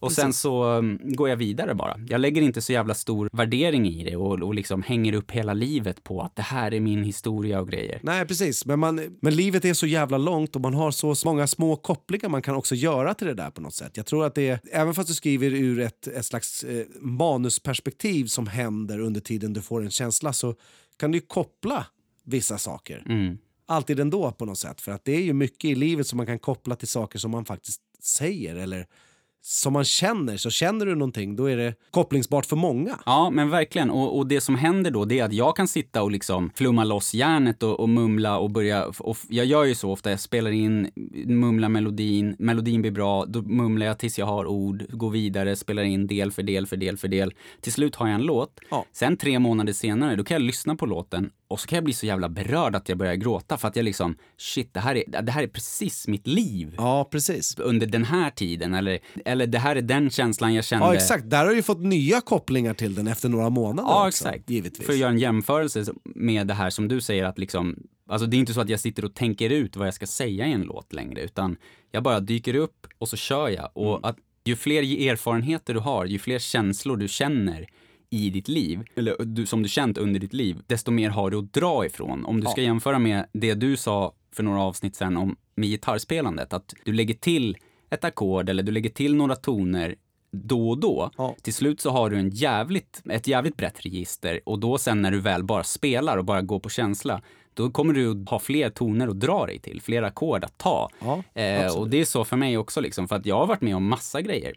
Och 0.00 0.12
sen 0.12 0.32
så 0.32 0.64
um, 0.64 1.00
går 1.02 1.28
jag 1.28 1.36
vidare 1.36 1.74
bara. 1.74 1.96
Jag 2.08 2.20
lägger 2.20 2.42
inte 2.42 2.60
så 2.60 2.72
jävla 2.72 2.94
stor 2.94 3.30
värdering 3.32 3.88
i 3.88 4.04
det 4.04 4.16
och, 4.16 4.42
och 4.42 4.54
liksom 4.54 4.82
hänger 4.82 5.12
upp 5.12 5.30
hela 5.30 5.52
livet 5.52 6.04
på 6.04 6.22
att 6.22 6.36
det 6.36 6.42
här 6.42 6.74
är 6.74 6.80
min 6.80 7.04
historia 7.04 7.60
och 7.60 7.68
grejer. 7.68 8.00
Nej, 8.02 8.26
precis. 8.26 8.66
Men, 8.66 8.78
man, 8.78 9.18
men 9.20 9.36
livet 9.36 9.64
är 9.64 9.74
så 9.74 9.86
jävla 9.86 10.18
långt 10.18 10.56
och 10.56 10.62
man 10.62 10.74
har 10.74 10.90
så 10.90 11.14
många 11.24 11.46
små 11.46 11.76
kopplingar 11.76 12.28
man 12.28 12.42
kan 12.42 12.54
också 12.54 12.74
göra 12.74 13.14
till 13.14 13.26
det 13.26 13.34
där 13.34 13.50
på 13.50 13.60
något 13.60 13.74
sätt. 13.74 13.96
Jag 13.96 14.06
tror 14.06 14.26
att 14.26 14.34
det 14.34 14.48
är, 14.48 14.60
även 14.72 14.94
fast 14.94 15.08
du 15.08 15.14
skriver 15.14 15.54
ur 15.54 15.80
ett, 15.80 16.06
ett 16.06 16.26
slags 16.26 16.64
eh, 16.64 16.86
manusperspektiv 17.00 18.24
som 18.26 18.46
händer 18.46 19.00
under 19.00 19.20
tiden 19.20 19.52
du 19.52 19.62
får 19.62 19.82
en 19.82 19.90
känsla 19.90 20.32
så 20.32 20.54
kan 20.96 21.12
du 21.12 21.20
koppla 21.20 21.86
vissa 22.24 22.58
saker. 22.58 23.04
Mm. 23.08 23.38
Alltid 23.66 24.00
ändå 24.00 24.32
på 24.32 24.44
något 24.44 24.58
sätt. 24.58 24.80
För 24.80 24.92
att 24.92 25.04
det 25.04 25.12
är 25.12 25.22
ju 25.22 25.32
mycket 25.32 25.70
i 25.70 25.74
livet 25.74 26.06
som 26.06 26.16
man 26.16 26.26
kan 26.26 26.38
koppla 26.38 26.76
till 26.76 26.88
saker 26.88 27.18
som 27.18 27.30
man 27.30 27.44
faktiskt 27.44 27.80
säger 28.02 28.56
eller 28.56 28.86
som 29.42 29.72
man 29.72 29.84
känner. 29.84 30.36
Så 30.36 30.50
känner 30.50 30.86
du 30.86 30.94
någonting, 30.94 31.36
då 31.36 31.44
är 31.50 31.56
det 31.56 31.74
kopplingsbart 31.90 32.46
för 32.46 32.56
många. 32.56 32.98
Ja, 33.06 33.30
men 33.30 33.50
verkligen. 33.50 33.90
Och, 33.90 34.18
och 34.18 34.26
det 34.26 34.40
som 34.40 34.54
händer 34.54 34.90
då, 34.90 35.04
det 35.04 35.18
är 35.18 35.24
att 35.24 35.32
jag 35.32 35.56
kan 35.56 35.68
sitta 35.68 36.02
och 36.02 36.10
liksom 36.10 36.50
flumma 36.54 36.84
loss 36.84 37.14
hjärnet 37.14 37.62
och, 37.62 37.80
och 37.80 37.88
mumla 37.88 38.38
och 38.38 38.50
börja... 38.50 38.86
Och 38.98 39.16
jag 39.28 39.46
gör 39.46 39.64
ju 39.64 39.74
så 39.74 39.90
ofta, 39.90 40.10
jag 40.10 40.20
spelar 40.20 40.50
in, 40.50 40.90
mumlar 41.26 41.68
melodin, 41.68 42.36
melodin 42.38 42.80
blir 42.82 42.92
bra, 42.92 43.24
då 43.24 43.42
mumlar 43.42 43.86
jag 43.86 43.98
tills 43.98 44.18
jag 44.18 44.26
har 44.26 44.46
ord, 44.46 44.86
går 44.88 45.10
vidare, 45.10 45.56
spelar 45.56 45.82
in 45.82 46.06
del 46.06 46.32
för 46.32 46.42
del 46.42 46.66
för 46.66 46.76
del 46.76 46.96
för 46.96 47.08
del. 47.08 47.34
Till 47.60 47.72
slut 47.72 47.96
har 47.96 48.06
jag 48.06 48.14
en 48.14 48.22
låt. 48.22 48.60
Ja. 48.70 48.84
Sen 48.92 49.16
tre 49.16 49.38
månader 49.38 49.72
senare, 49.72 50.16
då 50.16 50.24
kan 50.24 50.34
jag 50.34 50.42
lyssna 50.42 50.76
på 50.76 50.86
låten 50.86 51.30
och 51.50 51.60
så 51.60 51.66
kan 51.66 51.76
jag 51.76 51.84
bli 51.84 51.92
så 51.94 52.06
jävla 52.06 52.28
berörd 52.28 52.76
att 52.76 52.88
jag 52.88 52.98
börjar 52.98 53.14
gråta 53.14 53.56
för 53.56 53.68
att 53.68 53.76
jag 53.76 53.84
liksom, 53.84 54.16
shit, 54.36 54.74
det 54.74 54.80
här 54.80 54.94
är, 54.96 55.22
det 55.22 55.32
här 55.32 55.42
är 55.42 55.46
precis 55.46 56.08
mitt 56.08 56.26
liv 56.26 56.74
Ja, 56.76 57.08
precis. 57.10 57.58
under 57.58 57.86
den 57.86 58.04
här 58.04 58.30
tiden. 58.30 58.74
Eller, 58.74 58.98
eller 59.24 59.46
det 59.46 59.58
här 59.58 59.76
är 59.76 59.82
den 59.82 60.10
känslan 60.10 60.54
jag 60.54 60.64
kände. 60.64 60.86
Ja, 60.86 60.94
exakt. 60.94 61.30
Där 61.30 61.38
har 61.44 61.50
du 61.50 61.56
ju 61.56 61.62
fått 61.62 61.80
nya 61.80 62.20
kopplingar 62.20 62.74
till 62.74 62.94
den 62.94 63.06
efter 63.08 63.28
några 63.28 63.50
månader 63.50 63.88
Ja, 63.88 64.06
också, 64.08 64.28
exakt. 64.28 64.50
Givetvis. 64.50 64.86
För 64.86 64.92
att 64.92 64.98
göra 64.98 65.10
en 65.10 65.18
jämförelse 65.18 65.84
med 66.04 66.46
det 66.46 66.54
här 66.54 66.70
som 66.70 66.88
du 66.88 67.00
säger 67.00 67.24
att 67.24 67.38
liksom, 67.38 67.76
alltså 68.08 68.26
det 68.26 68.36
är 68.36 68.38
inte 68.38 68.54
så 68.54 68.60
att 68.60 68.68
jag 68.68 68.80
sitter 68.80 69.04
och 69.04 69.14
tänker 69.14 69.50
ut 69.50 69.76
vad 69.76 69.86
jag 69.86 69.94
ska 69.94 70.06
säga 70.06 70.46
i 70.46 70.52
en 70.52 70.62
låt 70.62 70.92
längre, 70.92 71.20
utan 71.20 71.56
jag 71.92 72.02
bara 72.02 72.20
dyker 72.20 72.54
upp 72.54 72.86
och 72.98 73.08
så 73.08 73.16
kör 73.16 73.48
jag. 73.48 73.70
Och 73.72 73.90
Mm. 73.98 74.04
att 74.04 74.16
ju 74.44 74.56
fler 74.56 75.08
erfarenheter 75.10 75.74
du 75.74 75.80
har, 75.80 76.04
ju 76.06 76.18
fler 76.18 76.38
känslor 76.38 76.96
du 76.96 77.08
känner 77.08 77.66
i 78.10 78.30
ditt 78.30 78.48
liv, 78.48 78.82
eller 78.94 79.16
du, 79.24 79.46
som 79.46 79.62
du 79.62 79.68
känt 79.68 79.98
under 79.98 80.20
ditt 80.20 80.32
liv, 80.32 80.62
desto 80.66 80.90
mer 80.90 81.10
har 81.10 81.30
du 81.30 81.38
att 81.38 81.52
dra 81.52 81.86
ifrån. 81.86 82.24
Om 82.24 82.40
du 82.40 82.46
ska 82.46 82.62
jämföra 82.62 82.98
med 82.98 83.26
det 83.32 83.54
du 83.54 83.76
sa 83.76 84.14
för 84.32 84.42
några 84.42 84.62
avsnitt 84.62 84.96
sen 84.96 85.16
om 85.16 85.36
med 85.54 85.68
gitarrspelandet, 85.68 86.52
att 86.52 86.74
du 86.84 86.92
lägger 86.92 87.14
till 87.14 87.56
ett 87.90 88.04
ackord 88.04 88.48
eller 88.48 88.62
du 88.62 88.72
lägger 88.72 88.90
till 88.90 89.14
några 89.14 89.36
toner 89.36 89.94
då 90.32 90.70
och 90.70 90.78
då. 90.78 91.10
Ja. 91.18 91.34
Till 91.42 91.54
slut 91.54 91.80
så 91.80 91.90
har 91.90 92.10
du 92.10 92.18
en 92.18 92.30
jävligt, 92.30 93.02
ett 93.10 93.26
jävligt 93.26 93.56
brett 93.56 93.80
register 93.80 94.40
och 94.46 94.58
då 94.58 94.78
sen 94.78 95.02
när 95.02 95.10
du 95.10 95.20
väl 95.20 95.44
bara 95.44 95.64
spelar 95.64 96.16
och 96.16 96.24
bara 96.24 96.42
går 96.42 96.60
på 96.60 96.68
känsla, 96.68 97.22
då 97.54 97.70
kommer 97.70 97.94
du 97.94 98.24
ha 98.30 98.38
fler 98.38 98.70
toner 98.70 99.08
att 99.08 99.20
dra 99.20 99.46
dig 99.46 99.58
till, 99.58 99.80
fler 99.80 100.02
ackord 100.02 100.44
att 100.44 100.58
ta. 100.58 100.90
Ja, 101.00 101.22
eh, 101.42 101.78
och 101.78 101.90
det 101.90 102.00
är 102.00 102.04
så 102.04 102.24
för 102.24 102.36
mig 102.36 102.58
också, 102.58 102.80
liksom, 102.80 103.08
för 103.08 103.16
att 103.16 103.26
jag 103.26 103.38
har 103.38 103.46
varit 103.46 103.60
med 103.60 103.76
om 103.76 103.88
massa 103.88 104.20
grejer. 104.20 104.54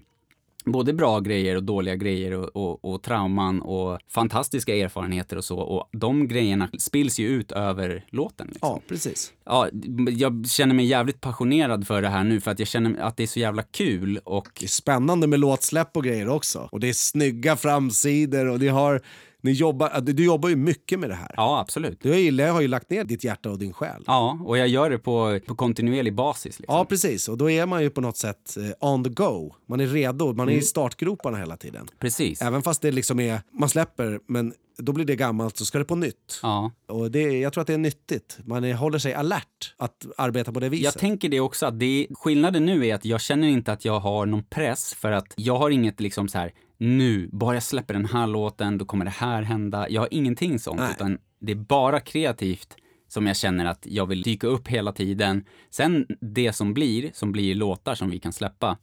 Både 0.66 0.93
bra 0.93 1.20
grejer 1.20 1.55
och 1.55 1.64
dåliga 1.64 1.95
grejer 1.95 2.34
och, 2.34 2.55
och, 2.55 2.93
och 2.93 3.03
trauman 3.03 3.61
och 3.61 3.99
fantastiska 4.09 4.76
erfarenheter 4.76 5.38
och 5.38 5.45
så. 5.45 5.59
Och 5.59 5.89
de 5.91 6.28
grejerna 6.28 6.70
spills 6.80 7.20
ju 7.20 7.28
ut 7.28 7.51
över 7.51 8.05
låten. 8.09 8.47
Liksom. 8.47 8.70
Ja, 8.70 8.82
precis. 8.88 9.34
Ja, 9.45 9.70
jag 10.09 10.45
känner 10.47 10.76
mig 10.76 10.86
jävligt 10.86 11.22
passionerad 11.22 11.88
för 11.88 12.01
det 12.01 12.09
här 12.09 12.24
nu 12.24 12.41
för 12.41 12.51
att 12.51 12.59
jag 12.59 12.68
känner 12.68 13.01
att 13.01 13.18
det 13.18 13.24
är 13.24 13.28
så 13.28 13.39
jävla 13.39 13.64
kul 13.64 14.20
och 14.24 14.47
Det 14.59 14.66
är 14.66 14.70
spännande 14.70 15.28
med 15.28 15.39
låtsläpp 15.39 15.97
och 15.97 16.03
grejer 16.03 16.30
också. 16.30 16.70
Och 16.72 16.80
det 16.80 16.89
är 16.89 16.93
snygga 16.93 17.55
framsidor 17.55 18.47
och 18.49 18.59
det 18.59 18.68
har, 18.68 19.01
ni 19.44 19.52
jobbar, 19.52 20.02
du, 20.02 20.26
jobbar 20.26 20.50
ju 20.50 20.56
mycket 20.56 21.00
med 21.00 21.10
det 21.10 21.16
här. 21.16 21.32
ja, 21.38 21.60
absolut. 21.60 22.00
Du 22.02 22.10
har 22.10 22.18
ju, 22.18 22.41
har 22.41 22.62
ju 22.62 22.68
lagt 22.68 22.89
ner 22.89 23.04
ditt 23.04 23.24
hjärta 23.24 23.50
och 23.52 23.60
din 23.60 23.74
själ. 23.74 24.04
Ja, 24.08 24.39
och 24.46 24.58
jag 24.58 24.68
gör 24.68 24.89
det 24.89 24.98
på, 24.98 25.39
på 25.48 25.56
kontinuerlig 25.56 26.16
basis. 26.16 26.60
Liksom. 26.60 26.76
Ja, 26.78 26.86
precis. 26.86 27.30
Och 27.30 27.38
då 27.38 27.50
är 27.50 27.66
man 27.66 27.84
ju 27.84 27.89
på 27.89 28.02
något 28.02 28.18
sätt 28.18 28.58
eh, 28.58 28.89
on 28.94 29.04
the 29.04 29.10
go. 29.10 29.54
Man 29.70 29.80
är 29.80 29.88
redo, 29.88 30.26
man 30.26 30.39
Mm. 30.44 30.56
är 30.56 30.60
i 30.60 30.62
startgroparna 30.62 31.38
hela 31.38 31.58
tiden. 31.58 31.88
Precis. 32.00 32.41
Även 32.41 32.62
fast 32.62 32.82
det 32.82 32.91
liksom 32.91 33.20
är, 33.20 33.41
man 33.52 33.70
släpper, 33.70 34.20
men 34.28 34.54
då 34.78 34.91
blir 34.91 35.06
det 35.06 35.16
gammalt 35.16 35.58
så 35.58 35.66
ska 35.66 35.78
det 35.80 35.86
på 35.86 35.96
nytt. 35.96 36.39
Ja. 36.44 36.72
Och 36.88 37.12
det, 37.12 37.22
jag 37.39 37.54
tror 37.54 37.62
att 37.62 37.68
det 37.68 37.74
är 37.74 37.78
nyttigt. 37.78 38.38
Man 38.46 38.64
är, 38.64 38.74
håller 38.74 39.00
sig 39.00 39.14
alert 39.14 39.76
att 39.78 40.06
arbeta 40.18 40.52
på 40.52 40.60
det 40.60 40.70
viset. 40.70 40.84
Jag 40.84 40.94
tänker 40.94 41.30
det 41.30 41.39
också 41.39 41.66
att 41.66 41.80
det, 41.80 42.08
skillnaden 42.20 42.66
nu 42.66 42.88
är 42.88 42.96
att 42.96 43.06
jag 43.06 43.22
känner 43.22 43.48
inte 43.48 43.72
att 43.72 43.86
jag 43.86 44.00
har 44.00 44.26
någon 44.26 44.44
press 44.44 44.94
för 44.94 45.12
att 45.12 45.34
jag 45.36 45.58
har 45.58 45.70
inget 45.70 46.00
liksom 46.00 46.28
så 46.28 46.38
här 46.38 46.52
nu, 46.84 47.30
bara 47.32 47.54
jag 47.54 47.64
släpper 47.64 47.94
den 47.94 48.06
här 48.06 48.28
låten, 48.28 48.78
då 48.78 48.86
kommer 48.86 49.06
det 49.06 49.12
här 49.12 49.42
hända. 49.42 49.90
Jag 49.90 50.02
har 50.02 50.08
ingenting 50.12 50.60
sånt, 50.60 50.80
Nej. 50.80 50.92
utan 50.96 51.18
det 51.40 51.52
är 51.52 51.56
bara 51.56 52.00
kreativt 52.00 52.76
som 53.08 53.28
jag 53.28 53.38
känner 53.38 53.66
att 53.66 53.86
jag 53.90 54.06
vill 54.06 54.22
dyka 54.22 54.48
upp 54.48 54.68
hela 54.68 54.92
tiden. 54.92 55.46
Sen 55.70 56.06
det 56.22 56.54
som 56.54 56.74
blir, 56.74 57.12
som 57.14 57.32
blir 57.32 57.56
låtar 57.56 57.96
som 57.96 58.10
vi 58.10 58.20
kan 58.20 58.34
släppa, 58.34 58.78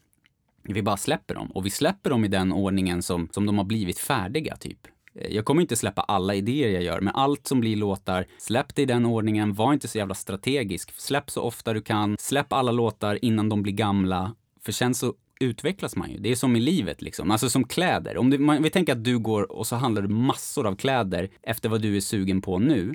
vi 0.62 0.82
bara 0.82 0.96
släpper 0.96 1.34
dem. 1.34 1.50
Och 1.50 1.66
vi 1.66 1.70
släpper 1.70 2.10
dem 2.10 2.24
i 2.24 2.28
den 2.28 2.52
ordningen 2.52 3.02
som, 3.02 3.28
som 3.32 3.46
de 3.46 3.58
har 3.58 3.64
blivit 3.64 3.98
färdiga, 3.98 4.56
typ. 4.56 4.78
Eh, 5.14 5.34
Jag 5.34 5.44
kommer 5.44 5.62
inte 5.62 5.76
släppa 5.76 6.02
alla 6.02 6.34
idéer 6.34 6.68
jag 6.70 6.82
gör, 6.82 7.00
men 7.00 7.14
allt 7.14 7.46
som 7.46 7.60
blir 7.60 7.76
låtar, 7.76 8.26
släpp 8.38 8.74
det 8.74 8.82
i 8.82 8.86
den 8.86 9.06
ordningen, 9.06 9.54
var 9.54 9.72
inte 9.72 9.88
så 9.88 9.98
jävla 9.98 10.14
strategisk. 10.14 10.92
Släpp 11.00 11.30
så 11.30 11.42
ofta 11.42 11.72
du 11.72 11.82
kan, 11.82 12.16
släpp 12.20 12.52
alla 12.52 12.72
låtar 12.72 13.18
innan 13.24 13.48
de 13.48 13.62
blir 13.62 13.72
gamla, 13.72 14.34
för 14.64 14.72
sen 14.72 14.94
så 14.94 15.14
utvecklas 15.44 15.96
man 15.96 16.10
ju. 16.10 16.18
Det 16.18 16.30
är 16.30 16.36
som 16.36 16.56
i 16.56 16.60
livet 16.60 17.02
liksom, 17.02 17.30
alltså 17.30 17.50
som 17.50 17.64
kläder. 17.64 18.16
Om 18.18 18.30
du, 18.30 18.38
man, 18.38 18.62
vi 18.62 18.70
tänker 18.70 18.92
att 18.92 19.04
du 19.04 19.18
går 19.18 19.52
och 19.52 19.66
så 19.66 19.76
handlar 19.76 20.02
du 20.02 20.08
massor 20.08 20.66
av 20.66 20.76
kläder 20.76 21.28
efter 21.42 21.68
vad 21.68 21.80
du 21.82 21.96
är 21.96 22.00
sugen 22.00 22.42
på 22.42 22.58
nu. 22.58 22.94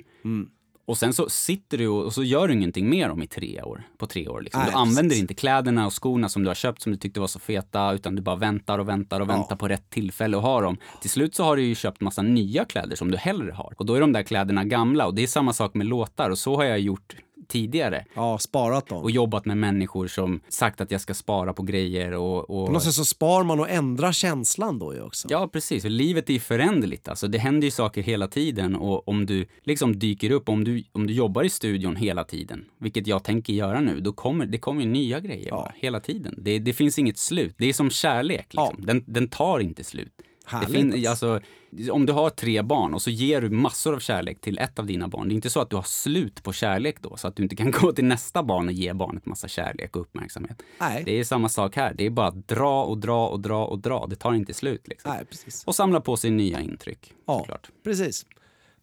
Och 0.86 0.98
sen 0.98 1.12
så 1.12 1.28
sitter 1.28 1.78
du 1.78 1.88
och, 1.88 2.04
och 2.04 2.12
så 2.12 2.22
gör 2.22 2.48
du 2.48 2.54
ingenting 2.54 2.90
mer 2.90 3.10
om 3.10 3.22
i 3.22 3.26
tre 3.26 3.62
år, 3.62 3.82
på 3.98 4.06
tre 4.06 4.28
år. 4.28 4.40
Liksom. 4.40 4.60
Nej, 4.62 4.70
du 4.70 4.76
använder 4.76 5.02
precis. 5.02 5.20
inte 5.20 5.34
kläderna 5.34 5.86
och 5.86 6.02
skorna 6.02 6.28
som 6.28 6.42
du 6.42 6.48
har 6.50 6.54
köpt 6.54 6.82
som 6.82 6.92
du 6.92 6.98
tyckte 6.98 7.20
var 7.20 7.26
så 7.26 7.38
feta, 7.38 7.92
utan 7.92 8.16
du 8.16 8.22
bara 8.22 8.36
väntar 8.36 8.78
och 8.78 8.88
väntar 8.88 9.20
och 9.20 9.28
Ja. 9.28 9.32
väntar 9.32 9.56
på 9.56 9.68
rätt 9.68 9.90
tillfälle 9.90 10.36
att 10.36 10.42
ha 10.42 10.60
dem. 10.60 10.76
Till 11.00 11.10
slut 11.10 11.34
så 11.34 11.44
har 11.44 11.56
du 11.56 11.62
ju 11.62 11.74
köpt 11.74 12.00
massa 12.00 12.22
nya 12.22 12.64
kläder 12.64 12.96
som 12.96 13.10
du 13.10 13.16
hellre 13.18 13.52
har. 13.52 13.74
Och 13.78 13.86
då 13.86 13.94
är 13.94 14.00
de 14.00 14.12
där 14.12 14.22
kläderna 14.22 14.64
gamla 14.64 15.06
och 15.06 15.14
det 15.14 15.22
är 15.22 15.26
samma 15.26 15.52
sak 15.52 15.74
med 15.74 15.86
låtar 15.86 16.30
och 16.30 16.38
så 16.38 16.56
har 16.56 16.64
jag 16.64 16.80
gjort 16.80 17.16
tidigare. 17.48 18.04
Ja, 18.14 18.38
sparat 18.38 18.86
dem. 18.86 19.02
Och 19.02 19.10
jobbat 19.10 19.44
med 19.44 19.56
människor 19.56 20.06
som 20.06 20.40
sagt 20.48 20.80
att 20.80 20.90
jag 20.90 21.00
ska 21.00 21.14
spara 21.14 21.52
på 21.52 21.62
grejer 21.62 22.12
och... 22.12 22.50
och... 22.50 22.66
På 22.66 22.72
något 22.72 22.82
sätt 22.82 22.94
så 22.94 23.04
spar 23.04 23.44
man 23.44 23.60
och 23.60 23.70
ändrar 23.70 24.12
känslan 24.12 24.78
då 24.78 24.94
ju 24.94 25.02
också. 25.02 25.28
Ja, 25.30 25.48
precis. 25.52 25.82
För 25.82 25.90
livet 25.90 26.28
är 26.28 26.34
ju 26.34 26.40
föränderligt. 26.40 27.08
Alltså, 27.08 27.28
det 27.28 27.38
händer 27.38 27.64
ju 27.64 27.70
saker 27.70 28.02
hela 28.02 28.28
tiden 28.28 28.76
och 28.76 29.08
om 29.08 29.26
du 29.26 29.46
liksom 29.62 29.98
dyker 29.98 30.30
upp, 30.30 30.48
om 30.48 30.64
du, 30.64 30.84
om 30.92 31.06
du 31.06 31.12
jobbar 31.12 31.42
i 31.42 31.50
studion 31.50 31.96
hela 31.96 32.24
tiden, 32.24 32.64
vilket 32.78 33.06
jag 33.06 33.24
tänker 33.24 33.52
göra 33.52 33.80
nu, 33.80 34.00
då 34.00 34.12
kommer 34.12 34.46
det 34.46 34.58
kommer 34.58 34.82
ju 34.82 34.88
nya 34.88 35.20
grejer 35.20 35.50
bara, 35.50 35.72
hela 35.76 36.00
tiden. 36.00 36.34
Det, 36.38 36.58
det 36.58 36.72
finns 36.72 36.98
inget 36.98 37.18
slut. 37.18 37.54
Det 37.58 37.66
är 37.66 37.72
som 37.72 37.90
kärlek. 37.90 38.46
Liksom. 38.50 38.86
Den, 38.86 39.04
den 39.06 39.28
tar 39.28 39.60
inte 39.60 39.84
slut. 39.84 40.12
Det 40.50 40.56
Härligt, 40.56 40.72
fin, 40.94 41.08
alltså. 41.08 41.32
alltså, 41.32 41.92
om 41.92 42.06
du 42.06 42.12
har 42.12 42.30
tre 42.30 42.62
barn 42.62 42.94
och 42.94 43.02
så 43.02 43.10
ger 43.10 43.40
du 43.40 43.50
massor 43.50 43.94
av 43.94 43.98
kärlek 43.98 44.40
till 44.40 44.58
ett 44.58 44.78
av 44.78 44.86
dina 44.86 45.08
barn, 45.08 45.28
det 45.28 45.32
är 45.32 45.36
inte 45.36 45.50
så 45.50 45.60
att 45.60 45.70
du 45.70 45.76
har 45.76 45.82
slut 45.82 46.42
på 46.42 46.52
kärlek 46.52 46.96
då, 47.02 47.16
så 47.16 47.28
att 47.28 47.36
du 47.36 47.42
inte 47.42 47.56
kan 47.56 47.70
gå 47.80 47.92
till 47.92 48.04
nästa 48.04 48.42
barn 48.42 48.66
och 48.66 48.72
ge 48.72 48.92
barnet 48.92 49.26
massa 49.26 49.48
kärlek 49.48 49.96
och 49.96 50.02
uppmärksamhet. 50.02 50.62
Nej. 50.80 51.02
Det 51.06 51.20
är 51.20 51.24
samma 51.24 51.48
sak 51.48 51.76
här. 51.76 51.94
Det 51.94 52.06
är 52.06 52.10
bara 52.10 52.26
att 52.26 52.48
dra 52.48 52.84
och 52.84 52.98
dra 52.98 53.26
och 53.28 53.40
dra 53.40 53.64
och 53.66 53.78
dra. 53.78 54.06
Det 54.06 54.16
tar 54.16 54.34
inte 54.34 54.54
slut. 54.54 54.88
Liksom. 54.88 55.12
Nej, 55.12 55.24
precis. 55.24 55.64
Och 55.64 55.74
samla 55.74 56.00
på 56.00 56.16
sig 56.16 56.30
nya 56.30 56.60
intryck, 56.60 57.12
Ja, 57.26 57.38
såklart. 57.38 57.70
precis. 57.84 58.26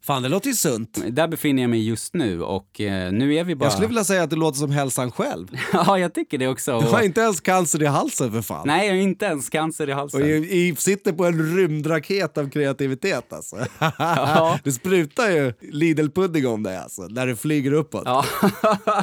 Fan, 0.06 0.22
det 0.22 0.28
låter 0.28 0.48
ju 0.48 0.54
sunt. 0.54 0.98
Där 1.10 1.28
befinner 1.28 1.62
jag 1.62 1.70
mig 1.70 1.88
just 1.88 2.14
nu 2.14 2.42
och 2.42 2.80
eh, 2.80 3.12
nu 3.12 3.34
är 3.34 3.44
vi 3.44 3.54
bara... 3.54 3.64
Jag 3.64 3.72
skulle 3.72 3.86
vilja 3.88 4.04
säga 4.04 4.22
att 4.22 4.30
det 4.30 4.36
låter 4.36 4.58
som 4.58 4.70
hälsan 4.70 5.10
själv. 5.10 5.48
ja, 5.72 5.98
jag 5.98 6.14
tycker 6.14 6.38
det 6.38 6.48
också. 6.48 6.80
Du 6.80 6.86
har 6.86 7.02
inte 7.02 7.20
ens 7.20 7.40
cancer 7.40 7.82
i 7.82 7.86
halsen 7.86 8.32
för 8.32 8.42
fan. 8.42 8.62
Nej, 8.66 8.86
jag 8.86 8.94
har 8.94 9.00
inte 9.00 9.24
ens 9.24 9.50
cancer 9.50 9.88
i 9.88 9.92
halsen. 9.92 10.22
Och 10.22 10.28
i, 10.28 10.74
sitter 10.78 11.12
på 11.12 11.24
en 11.24 11.56
rymdraket 11.56 12.38
av 12.38 12.50
kreativitet 12.50 13.32
alltså. 13.32 13.56
Det 14.64 14.72
sprutar 14.72 15.30
ju 15.30 15.52
Lidl-pudding 15.60 16.46
om 16.46 16.62
dig 16.62 16.76
alltså, 16.76 17.02
när 17.02 17.26
du 17.26 17.36
flyger 17.36 17.72
uppåt. 17.72 18.02
Ja, 18.04 18.24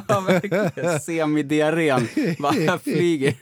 verkligen. 0.28 1.00
Semidiarrén 1.00 2.08
bara 2.40 2.80
flyger. 2.80 3.36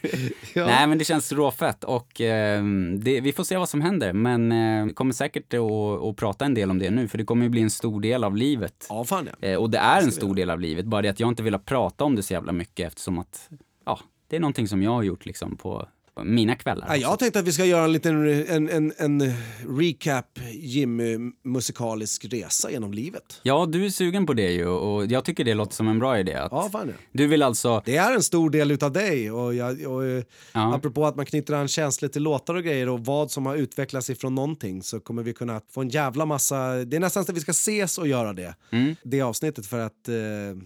Ja. 0.53 0.65
Nej, 0.65 0.87
men 0.87 0.97
det 0.97 1.05
känns 1.05 1.31
råfett 1.31 1.83
och 1.83 2.21
eh, 2.21 2.63
det, 2.99 3.21
vi 3.21 3.33
får 3.33 3.43
se 3.43 3.57
vad 3.57 3.69
som 3.69 3.81
händer. 3.81 4.13
Men 4.13 4.51
eh, 4.51 4.85
vi 4.85 4.93
kommer 4.93 5.13
säkert 5.13 5.53
att 5.53 6.15
prata 6.15 6.45
en 6.45 6.53
del 6.53 6.69
om 6.69 6.79
det 6.79 6.89
nu, 6.89 7.07
för 7.07 7.17
det 7.17 7.23
kommer 7.23 7.48
ju 7.49 7.51
bli 7.51 7.61
en 7.61 7.69
stor 7.69 8.01
del 8.01 8.23
av 8.23 8.35
livet. 8.35 8.85
Ja, 8.89 9.03
fan 9.03 9.29
ja. 9.39 9.47
Eh, 9.47 9.57
och 9.57 9.69
det 9.69 9.77
är 9.77 10.01
en 10.01 10.11
stor 10.11 10.35
del 10.35 10.49
av 10.49 10.59
livet, 10.59 10.85
bara 10.85 11.01
det 11.01 11.09
att 11.09 11.19
jag 11.19 11.29
inte 11.29 11.43
vill 11.43 11.59
prata 11.59 12.03
om 12.03 12.15
det 12.15 12.23
så 12.23 12.33
jävla 12.33 12.51
mycket 12.51 12.87
eftersom 12.87 13.19
att, 13.19 13.49
ja, 13.85 13.99
det 14.27 14.35
är 14.35 14.39
någonting 14.39 14.67
som 14.67 14.83
jag 14.83 14.91
har 14.91 15.03
gjort 15.03 15.25
liksom 15.25 15.57
på 15.57 15.87
på 15.98 15.98
mina 16.23 16.55
kvällar. 16.55 16.87
Ja, 16.89 16.95
jag 16.95 17.19
tänkte 17.19 17.39
att 17.39 17.47
vi 17.47 17.51
ska 17.53 17.65
göra 17.65 17.83
en 17.83 17.91
liten 17.91 18.27
en, 18.49 18.69
en, 18.69 18.93
en 18.97 19.33
recap 19.79 20.39
Jimmy 20.51 21.17
musikalisk 21.43 22.25
resa 22.33 22.71
genom 22.71 22.93
livet. 22.93 23.39
Ja, 23.43 23.65
du 23.65 23.85
är 23.85 23.89
sugen 23.89 24.25
på 24.25 24.33
det 24.33 24.51
ju 24.51 24.67
och 24.67 25.05
jag 25.05 25.25
tycker 25.25 25.43
det 25.43 25.53
låter 25.53 25.75
som 25.75 25.87
en 25.87 25.99
bra 25.99 26.19
idé. 26.19 26.31
Ja, 26.51 26.69
fan 26.71 26.87
ja. 26.87 26.93
Du 27.11 27.27
vill 27.27 27.43
alltså, 27.43 27.81
Det 27.85 27.95
är 27.97 28.15
en 28.15 28.23
stor 28.23 28.49
del 28.49 28.71
utav 28.71 28.91
dig 28.91 29.31
och, 29.31 29.55
jag, 29.55 29.87
och 29.87 30.05
eh, 30.05 30.23
Ja. 30.53 30.75
apropå 30.75 31.05
att 31.05 31.15
man 31.15 31.25
knyter 31.25 31.53
an 31.53 31.67
känslor 31.67 32.09
till 32.09 32.23
låtar 32.23 32.55
och 32.55 32.63
grejer 32.63 32.89
och 32.89 33.05
vad 33.05 33.31
som 33.31 33.45
har 33.45 33.55
utvecklats 33.55 34.09
ifrån 34.09 34.35
någonting 34.35 34.83
så 34.83 34.99
kommer 34.99 35.23
vi 35.23 35.33
kunna 35.33 35.61
få 35.71 35.81
en 35.81 35.89
jävla 35.89 36.25
massa, 36.25 36.85
det 36.85 36.95
är 36.95 36.99
nästan 36.99 37.25
så 37.25 37.31
att 37.31 37.37
vi 37.37 37.41
ska 37.41 37.51
ses 37.51 37.97
och 37.97 38.07
göra 38.07 38.33
det. 38.33 38.55
Mm. 38.71 38.95
Det 39.03 39.21
avsnittet 39.21 39.65
för 39.67 39.79
att 39.79 40.07
eh, 40.07 40.15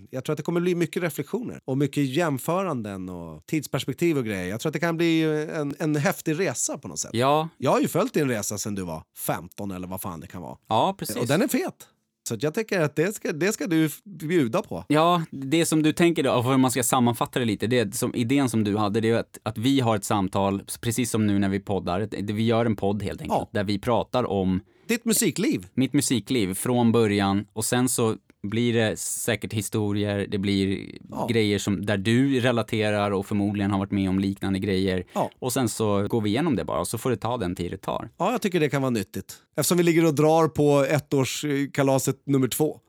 jag 0.10 0.24
tror 0.24 0.34
att 0.34 0.38
det 0.38 0.44
kommer 0.44 0.62
bli 0.62 0.76
mycket 0.76 1.04
reflektioner 1.04 1.60
och 1.66 1.78
mycket 1.78 2.06
jämföranden 2.06 3.10
och 3.10 3.46
tidsperspektiv 3.46 4.18
och 4.18 4.26
grejer. 4.26 4.48
Jag 4.48 4.60
tror 4.60 4.70
att 4.70 4.74
det 4.74 4.80
kan 4.80 4.98
bli 4.98 5.24
en, 5.50 5.76
en 5.80 5.96
häftig 5.96 6.40
resa 6.40 6.78
på 6.78 6.88
något 6.88 7.00
sätt. 7.00 7.12
ja, 7.14 7.50
Jag 7.58 7.72
har 7.72 7.80
ju 7.80 7.88
följt 7.88 8.14
din 8.14 8.28
resa 8.28 8.58
sedan 8.58 8.76
du 8.76 8.82
var 8.84 9.04
15 9.18 9.72
eller 9.72 9.88
vad 9.88 10.02
fan 10.02 10.20
det 10.20 10.28
kan 10.28 10.42
vara. 10.42 10.58
ja 10.70 10.96
precis. 11.00 11.16
Och 11.16 11.28
den 11.28 11.42
är 11.42 11.48
fet. 11.48 11.88
Så 12.30 12.36
jag 12.40 12.54
tänker 12.54 12.80
att 12.82 12.96
det 12.96 13.16
ska, 13.16 13.32
det 13.32 13.52
ska 13.52 13.68
du 13.68 13.90
bjuda 14.20 14.62
på. 14.62 14.86
Ja, 14.88 15.24
det 15.32 15.66
som 15.66 15.84
du 15.84 15.94
tänker 15.94 16.24
då, 16.24 16.32
om 16.32 16.62
man 16.62 16.72
ska 16.72 16.84
sammanfatta 16.84 17.40
det 17.40 17.46
lite, 17.46 17.68
det 17.68 17.80
är 17.80 17.92
som 17.92 18.16
idén 18.16 18.50
som 18.50 18.64
du 18.64 18.78
hade, 18.78 19.02
det 19.02 19.10
är 19.10 19.16
att, 19.16 19.38
att 19.44 19.58
vi 19.58 19.80
har 19.80 19.96
ett 19.96 20.04
samtal, 20.06 20.64
precis 20.82 21.12
som 21.12 21.28
nu 21.28 21.40
när 21.40 21.50
vi 21.50 21.60
poddar, 21.60 22.08
vi 22.34 22.44
gör 22.46 22.66
en 22.66 22.76
podd 22.76 23.04
helt 23.04 23.22
enkelt, 23.22 23.40
Ja. 23.40 23.50
där 23.52 23.64
vi 23.64 23.80
pratar 23.80 24.24
om 24.24 24.60
Ditt 24.88 25.06
musikliv. 25.06 25.68
mitt 25.74 25.94
musikliv 25.94 26.54
från 26.54 26.92
början 26.92 27.46
och 27.54 27.66
sen 27.66 27.90
så 27.90 28.16
blir 28.44 28.74
det 28.74 29.00
säkert 29.00 29.54
historier, 29.54 30.28
det 30.30 30.38
blir 30.38 30.90
Ja. 31.12 31.28
grejer 31.32 31.60
som, 31.60 31.86
där 31.86 31.98
du 31.98 32.40
relaterar 32.40 33.12
och 33.12 33.26
förmodligen 33.26 33.72
har 33.72 33.80
varit 33.80 33.92
med 33.92 34.10
om 34.10 34.20
liknande 34.20 34.60
grejer. 34.60 35.04
Ja. 35.14 35.30
Och 35.40 35.54
sen 35.54 35.70
så 35.70 36.08
går 36.08 36.22
vi 36.22 36.30
igenom 36.30 36.56
det 36.56 36.64
bara 36.66 36.80
och 36.80 36.88
så 36.88 36.98
får 36.98 37.10
det 37.10 37.18
ta 37.18 37.38
den 37.38 37.56
tid 37.56 37.72
det 37.72 37.78
tar. 37.78 38.10
Ja, 38.18 38.32
jag 38.32 38.42
tycker 38.42 38.60
det 38.60 38.70
kan 38.70 38.82
vara 38.82 38.90
nyttigt. 38.90 39.34
Eftersom 39.58 39.78
vi 39.78 39.84
ligger 39.84 40.06
och 40.06 40.16
drar 40.16 40.48
på 40.48 40.86
ettårskalaset 40.90 42.16
nummer 42.26 42.48
två. 42.48 42.80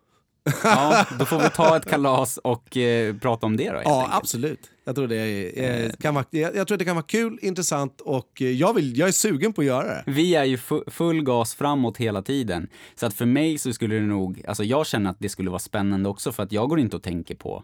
Ja, 0.65 1.07
då 1.19 1.25
får 1.25 1.39
vi 1.39 1.51
ta 1.51 1.77
ett 1.77 1.85
kalas 1.91 2.37
och 2.37 2.77
eh, 2.77 3.15
prata 3.17 3.47
om 3.47 3.57
det 3.57 3.71
då 3.71 3.81
Ja, 3.85 4.01
enkelt. 4.01 4.15
absolut. 4.17 4.71
Jag 4.85 4.95
tror, 4.95 5.09
det 5.09 5.17
är, 5.17 5.85
eh, 5.85 5.91
kan 6.01 6.15
vara, 6.15 6.25
jag, 6.31 6.57
jag 6.57 6.67
tror 6.67 6.75
att 6.75 6.79
det 6.79 6.85
kan 6.85 6.97
vara 6.97 7.07
kul, 7.07 7.39
intressant 7.43 8.01
och 8.01 8.43
eh, 8.43 8.51
jag, 8.51 8.75
vill, 8.75 8.99
jag 8.99 9.09
är 9.09 9.13
sugen 9.13 9.53
på 9.53 9.61
att 9.61 9.67
göra 9.67 9.87
det. 9.87 10.05
Vi 10.07 10.35
är 10.35 10.45
ju 10.45 10.57
fu- 10.57 10.91
full 10.91 11.23
gas 11.25 11.55
framåt 11.55 11.97
hela 11.97 12.23
tiden. 12.23 12.69
Så 12.95 13.07
att 13.07 13.15
för 13.15 13.27
mig 13.27 13.59
så 13.59 13.73
skulle 13.73 13.95
det 13.95 14.01
nog, 14.01 14.43
alltså 14.49 14.65
jag 14.65 14.87
känner 14.87 15.11
att 15.11 15.17
det 15.19 15.29
skulle 15.29 15.51
vara 15.51 15.59
spännande 15.59 16.09
också 16.09 16.33
för 16.33 16.43
att 16.43 16.53
jag 16.53 16.69
går 16.69 16.81
inte 16.81 16.97
och 16.97 17.03
tänker 17.03 17.35
på 17.35 17.63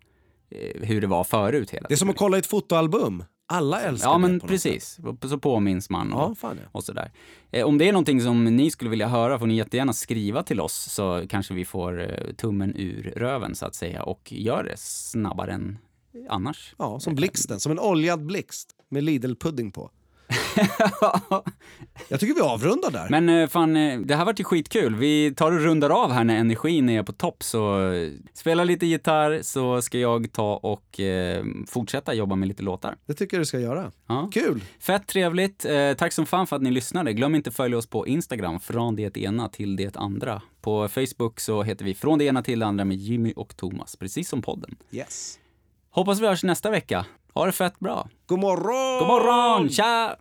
eh, 0.51 0.83
hur 0.89 1.01
det 1.01 1.07
var 1.07 1.25
förut 1.25 1.71
hela 1.71 1.89
Det 1.89 1.95
är 1.95 1.99
som 1.99 2.11
att 2.11 2.17
kolla 2.17 2.39
ett 2.39 2.47
fotoalbum. 2.47 3.25
Alla 3.53 3.81
älskar 3.81 4.09
Ja 4.09 4.13
det 4.13 4.19
men 4.19 4.41
på 4.41 4.47
något 4.47 4.51
precis, 4.51 4.99
så 5.23 5.39
påminns 5.39 5.91
man 5.91 6.13
och, 6.13 6.37
Ja, 6.43 6.53
ja. 6.55 6.63
och 6.73 6.85
sådär. 6.85 7.13
Eh, 7.51 7.67
om 7.67 7.79
det 7.79 7.89
är 7.89 7.93
någonting 7.93 8.21
som 8.21 8.45
ni 8.45 8.71
skulle 8.71 8.91
vilja 8.91 9.09
höra 9.09 9.39
får 9.39 9.47
ni 9.47 9.57
jättegärna 9.57 9.93
skriva 9.93 10.43
till 10.43 10.61
oss 10.61 10.75
så 10.75 11.25
kanske 11.29 11.55
vi 11.55 11.65
får 11.65 12.01
eh, 12.01 12.33
tummen 12.33 12.77
ur 12.77 13.13
röven 13.17 13.55
så 13.55 13.67
att 13.67 13.75
säga 13.75 14.03
och 14.03 14.33
gör 14.33 14.65
det 14.65 14.77
snabbare 14.77 15.53
än 15.53 15.79
annars. 16.29 16.75
Ja, 16.79 17.01
som 17.01 17.15
blixten, 17.15 17.61
som 17.61 17.73
en 17.73 17.79
oljad 17.79 18.27
blixt 18.27 18.71
med 18.89 19.05
Lidl-pudding 19.05 19.71
på. 19.71 19.91
Jag 22.09 22.21
tycker 22.21 22.35
vi 22.35 22.41
avrundar 22.41 22.91
där. 22.91 23.07
Men 23.11 23.29
eh, 23.29 23.49
fan, 23.49 23.77
eh, 23.77 24.01
det 24.01 24.17
här 24.17 24.25
vart 24.25 24.41
ju 24.41 24.45
skitkul. 24.45 24.95
Vi 24.97 25.35
tar 25.35 25.53
och 25.53 25.61
rundar 25.61 25.91
av 25.91 26.13
här 26.13 26.25
när 26.25 26.37
energin 26.37 26.89
är 26.89 27.03
på 27.03 27.13
topp. 27.13 27.43
Så 27.43 27.93
eh, 27.93 28.11
spela 28.33 28.65
lite 28.65 28.87
gitarr 28.87 29.43
så 29.43 29.83
ska 29.83 29.99
jag 29.99 30.33
ta 30.33 30.57
och 30.57 31.01
eh, 31.01 31.45
fortsätta 31.67 32.15
jobba 32.15 32.37
med 32.37 32.49
lite 32.49 32.63
låtar. 32.63 32.97
Det 33.07 33.15
tycker 33.15 33.37
jag 33.37 33.41
du 33.41 33.47
ska 33.47 33.61
göra. 33.61 33.93
Ja. 34.07 34.31
Kul! 34.33 34.65
Fett 34.81 35.07
trevligt. 35.07 35.65
Eh, 35.65 35.93
tack 35.93 36.13
som 36.13 36.27
fan 36.27 36.47
för 36.47 36.57
att 36.57 36.63
ni 36.63 36.71
lyssnade. 36.71 37.13
Glöm 37.13 37.35
inte 37.35 37.51
att 37.51 37.57
följa 37.57 37.79
oss 37.79 37.87
på 37.87 38.07
Instagram, 38.07 38.61
från 38.61 38.97
det 38.97 39.17
ena 39.17 39.49
till 39.49 39.77
det 39.77 39.97
andra. 39.97 40.43
På 40.61 40.89
Facebook 40.89 41.41
så 41.41 41.63
heter 41.63 41.85
vi 41.85 41.95
från 41.95 42.19
det 42.19 42.25
ena 42.25 42.43
till 42.43 42.59
det 42.59 42.67
andra 42.67 42.85
med 42.85 42.97
Jimmy 42.97 43.33
och 43.37 43.57
Thomas, 43.57 43.97
precis 43.97 44.29
som 44.29 44.43
podden. 44.43 44.77
Yes. 44.91 45.39
Hoppas 45.91 46.21
vi 46.21 46.27
hörs 46.27 46.45
nästa 46.45 46.71
vecka. 46.71 47.07
Ha 47.35 47.47
det 47.47 47.53
fett 47.53 47.81
bra. 47.81 48.09
God 48.27 48.39
morgon! 48.39 48.99
God 48.99 49.09
morgon! 49.09 49.69
Tja! 49.69 50.17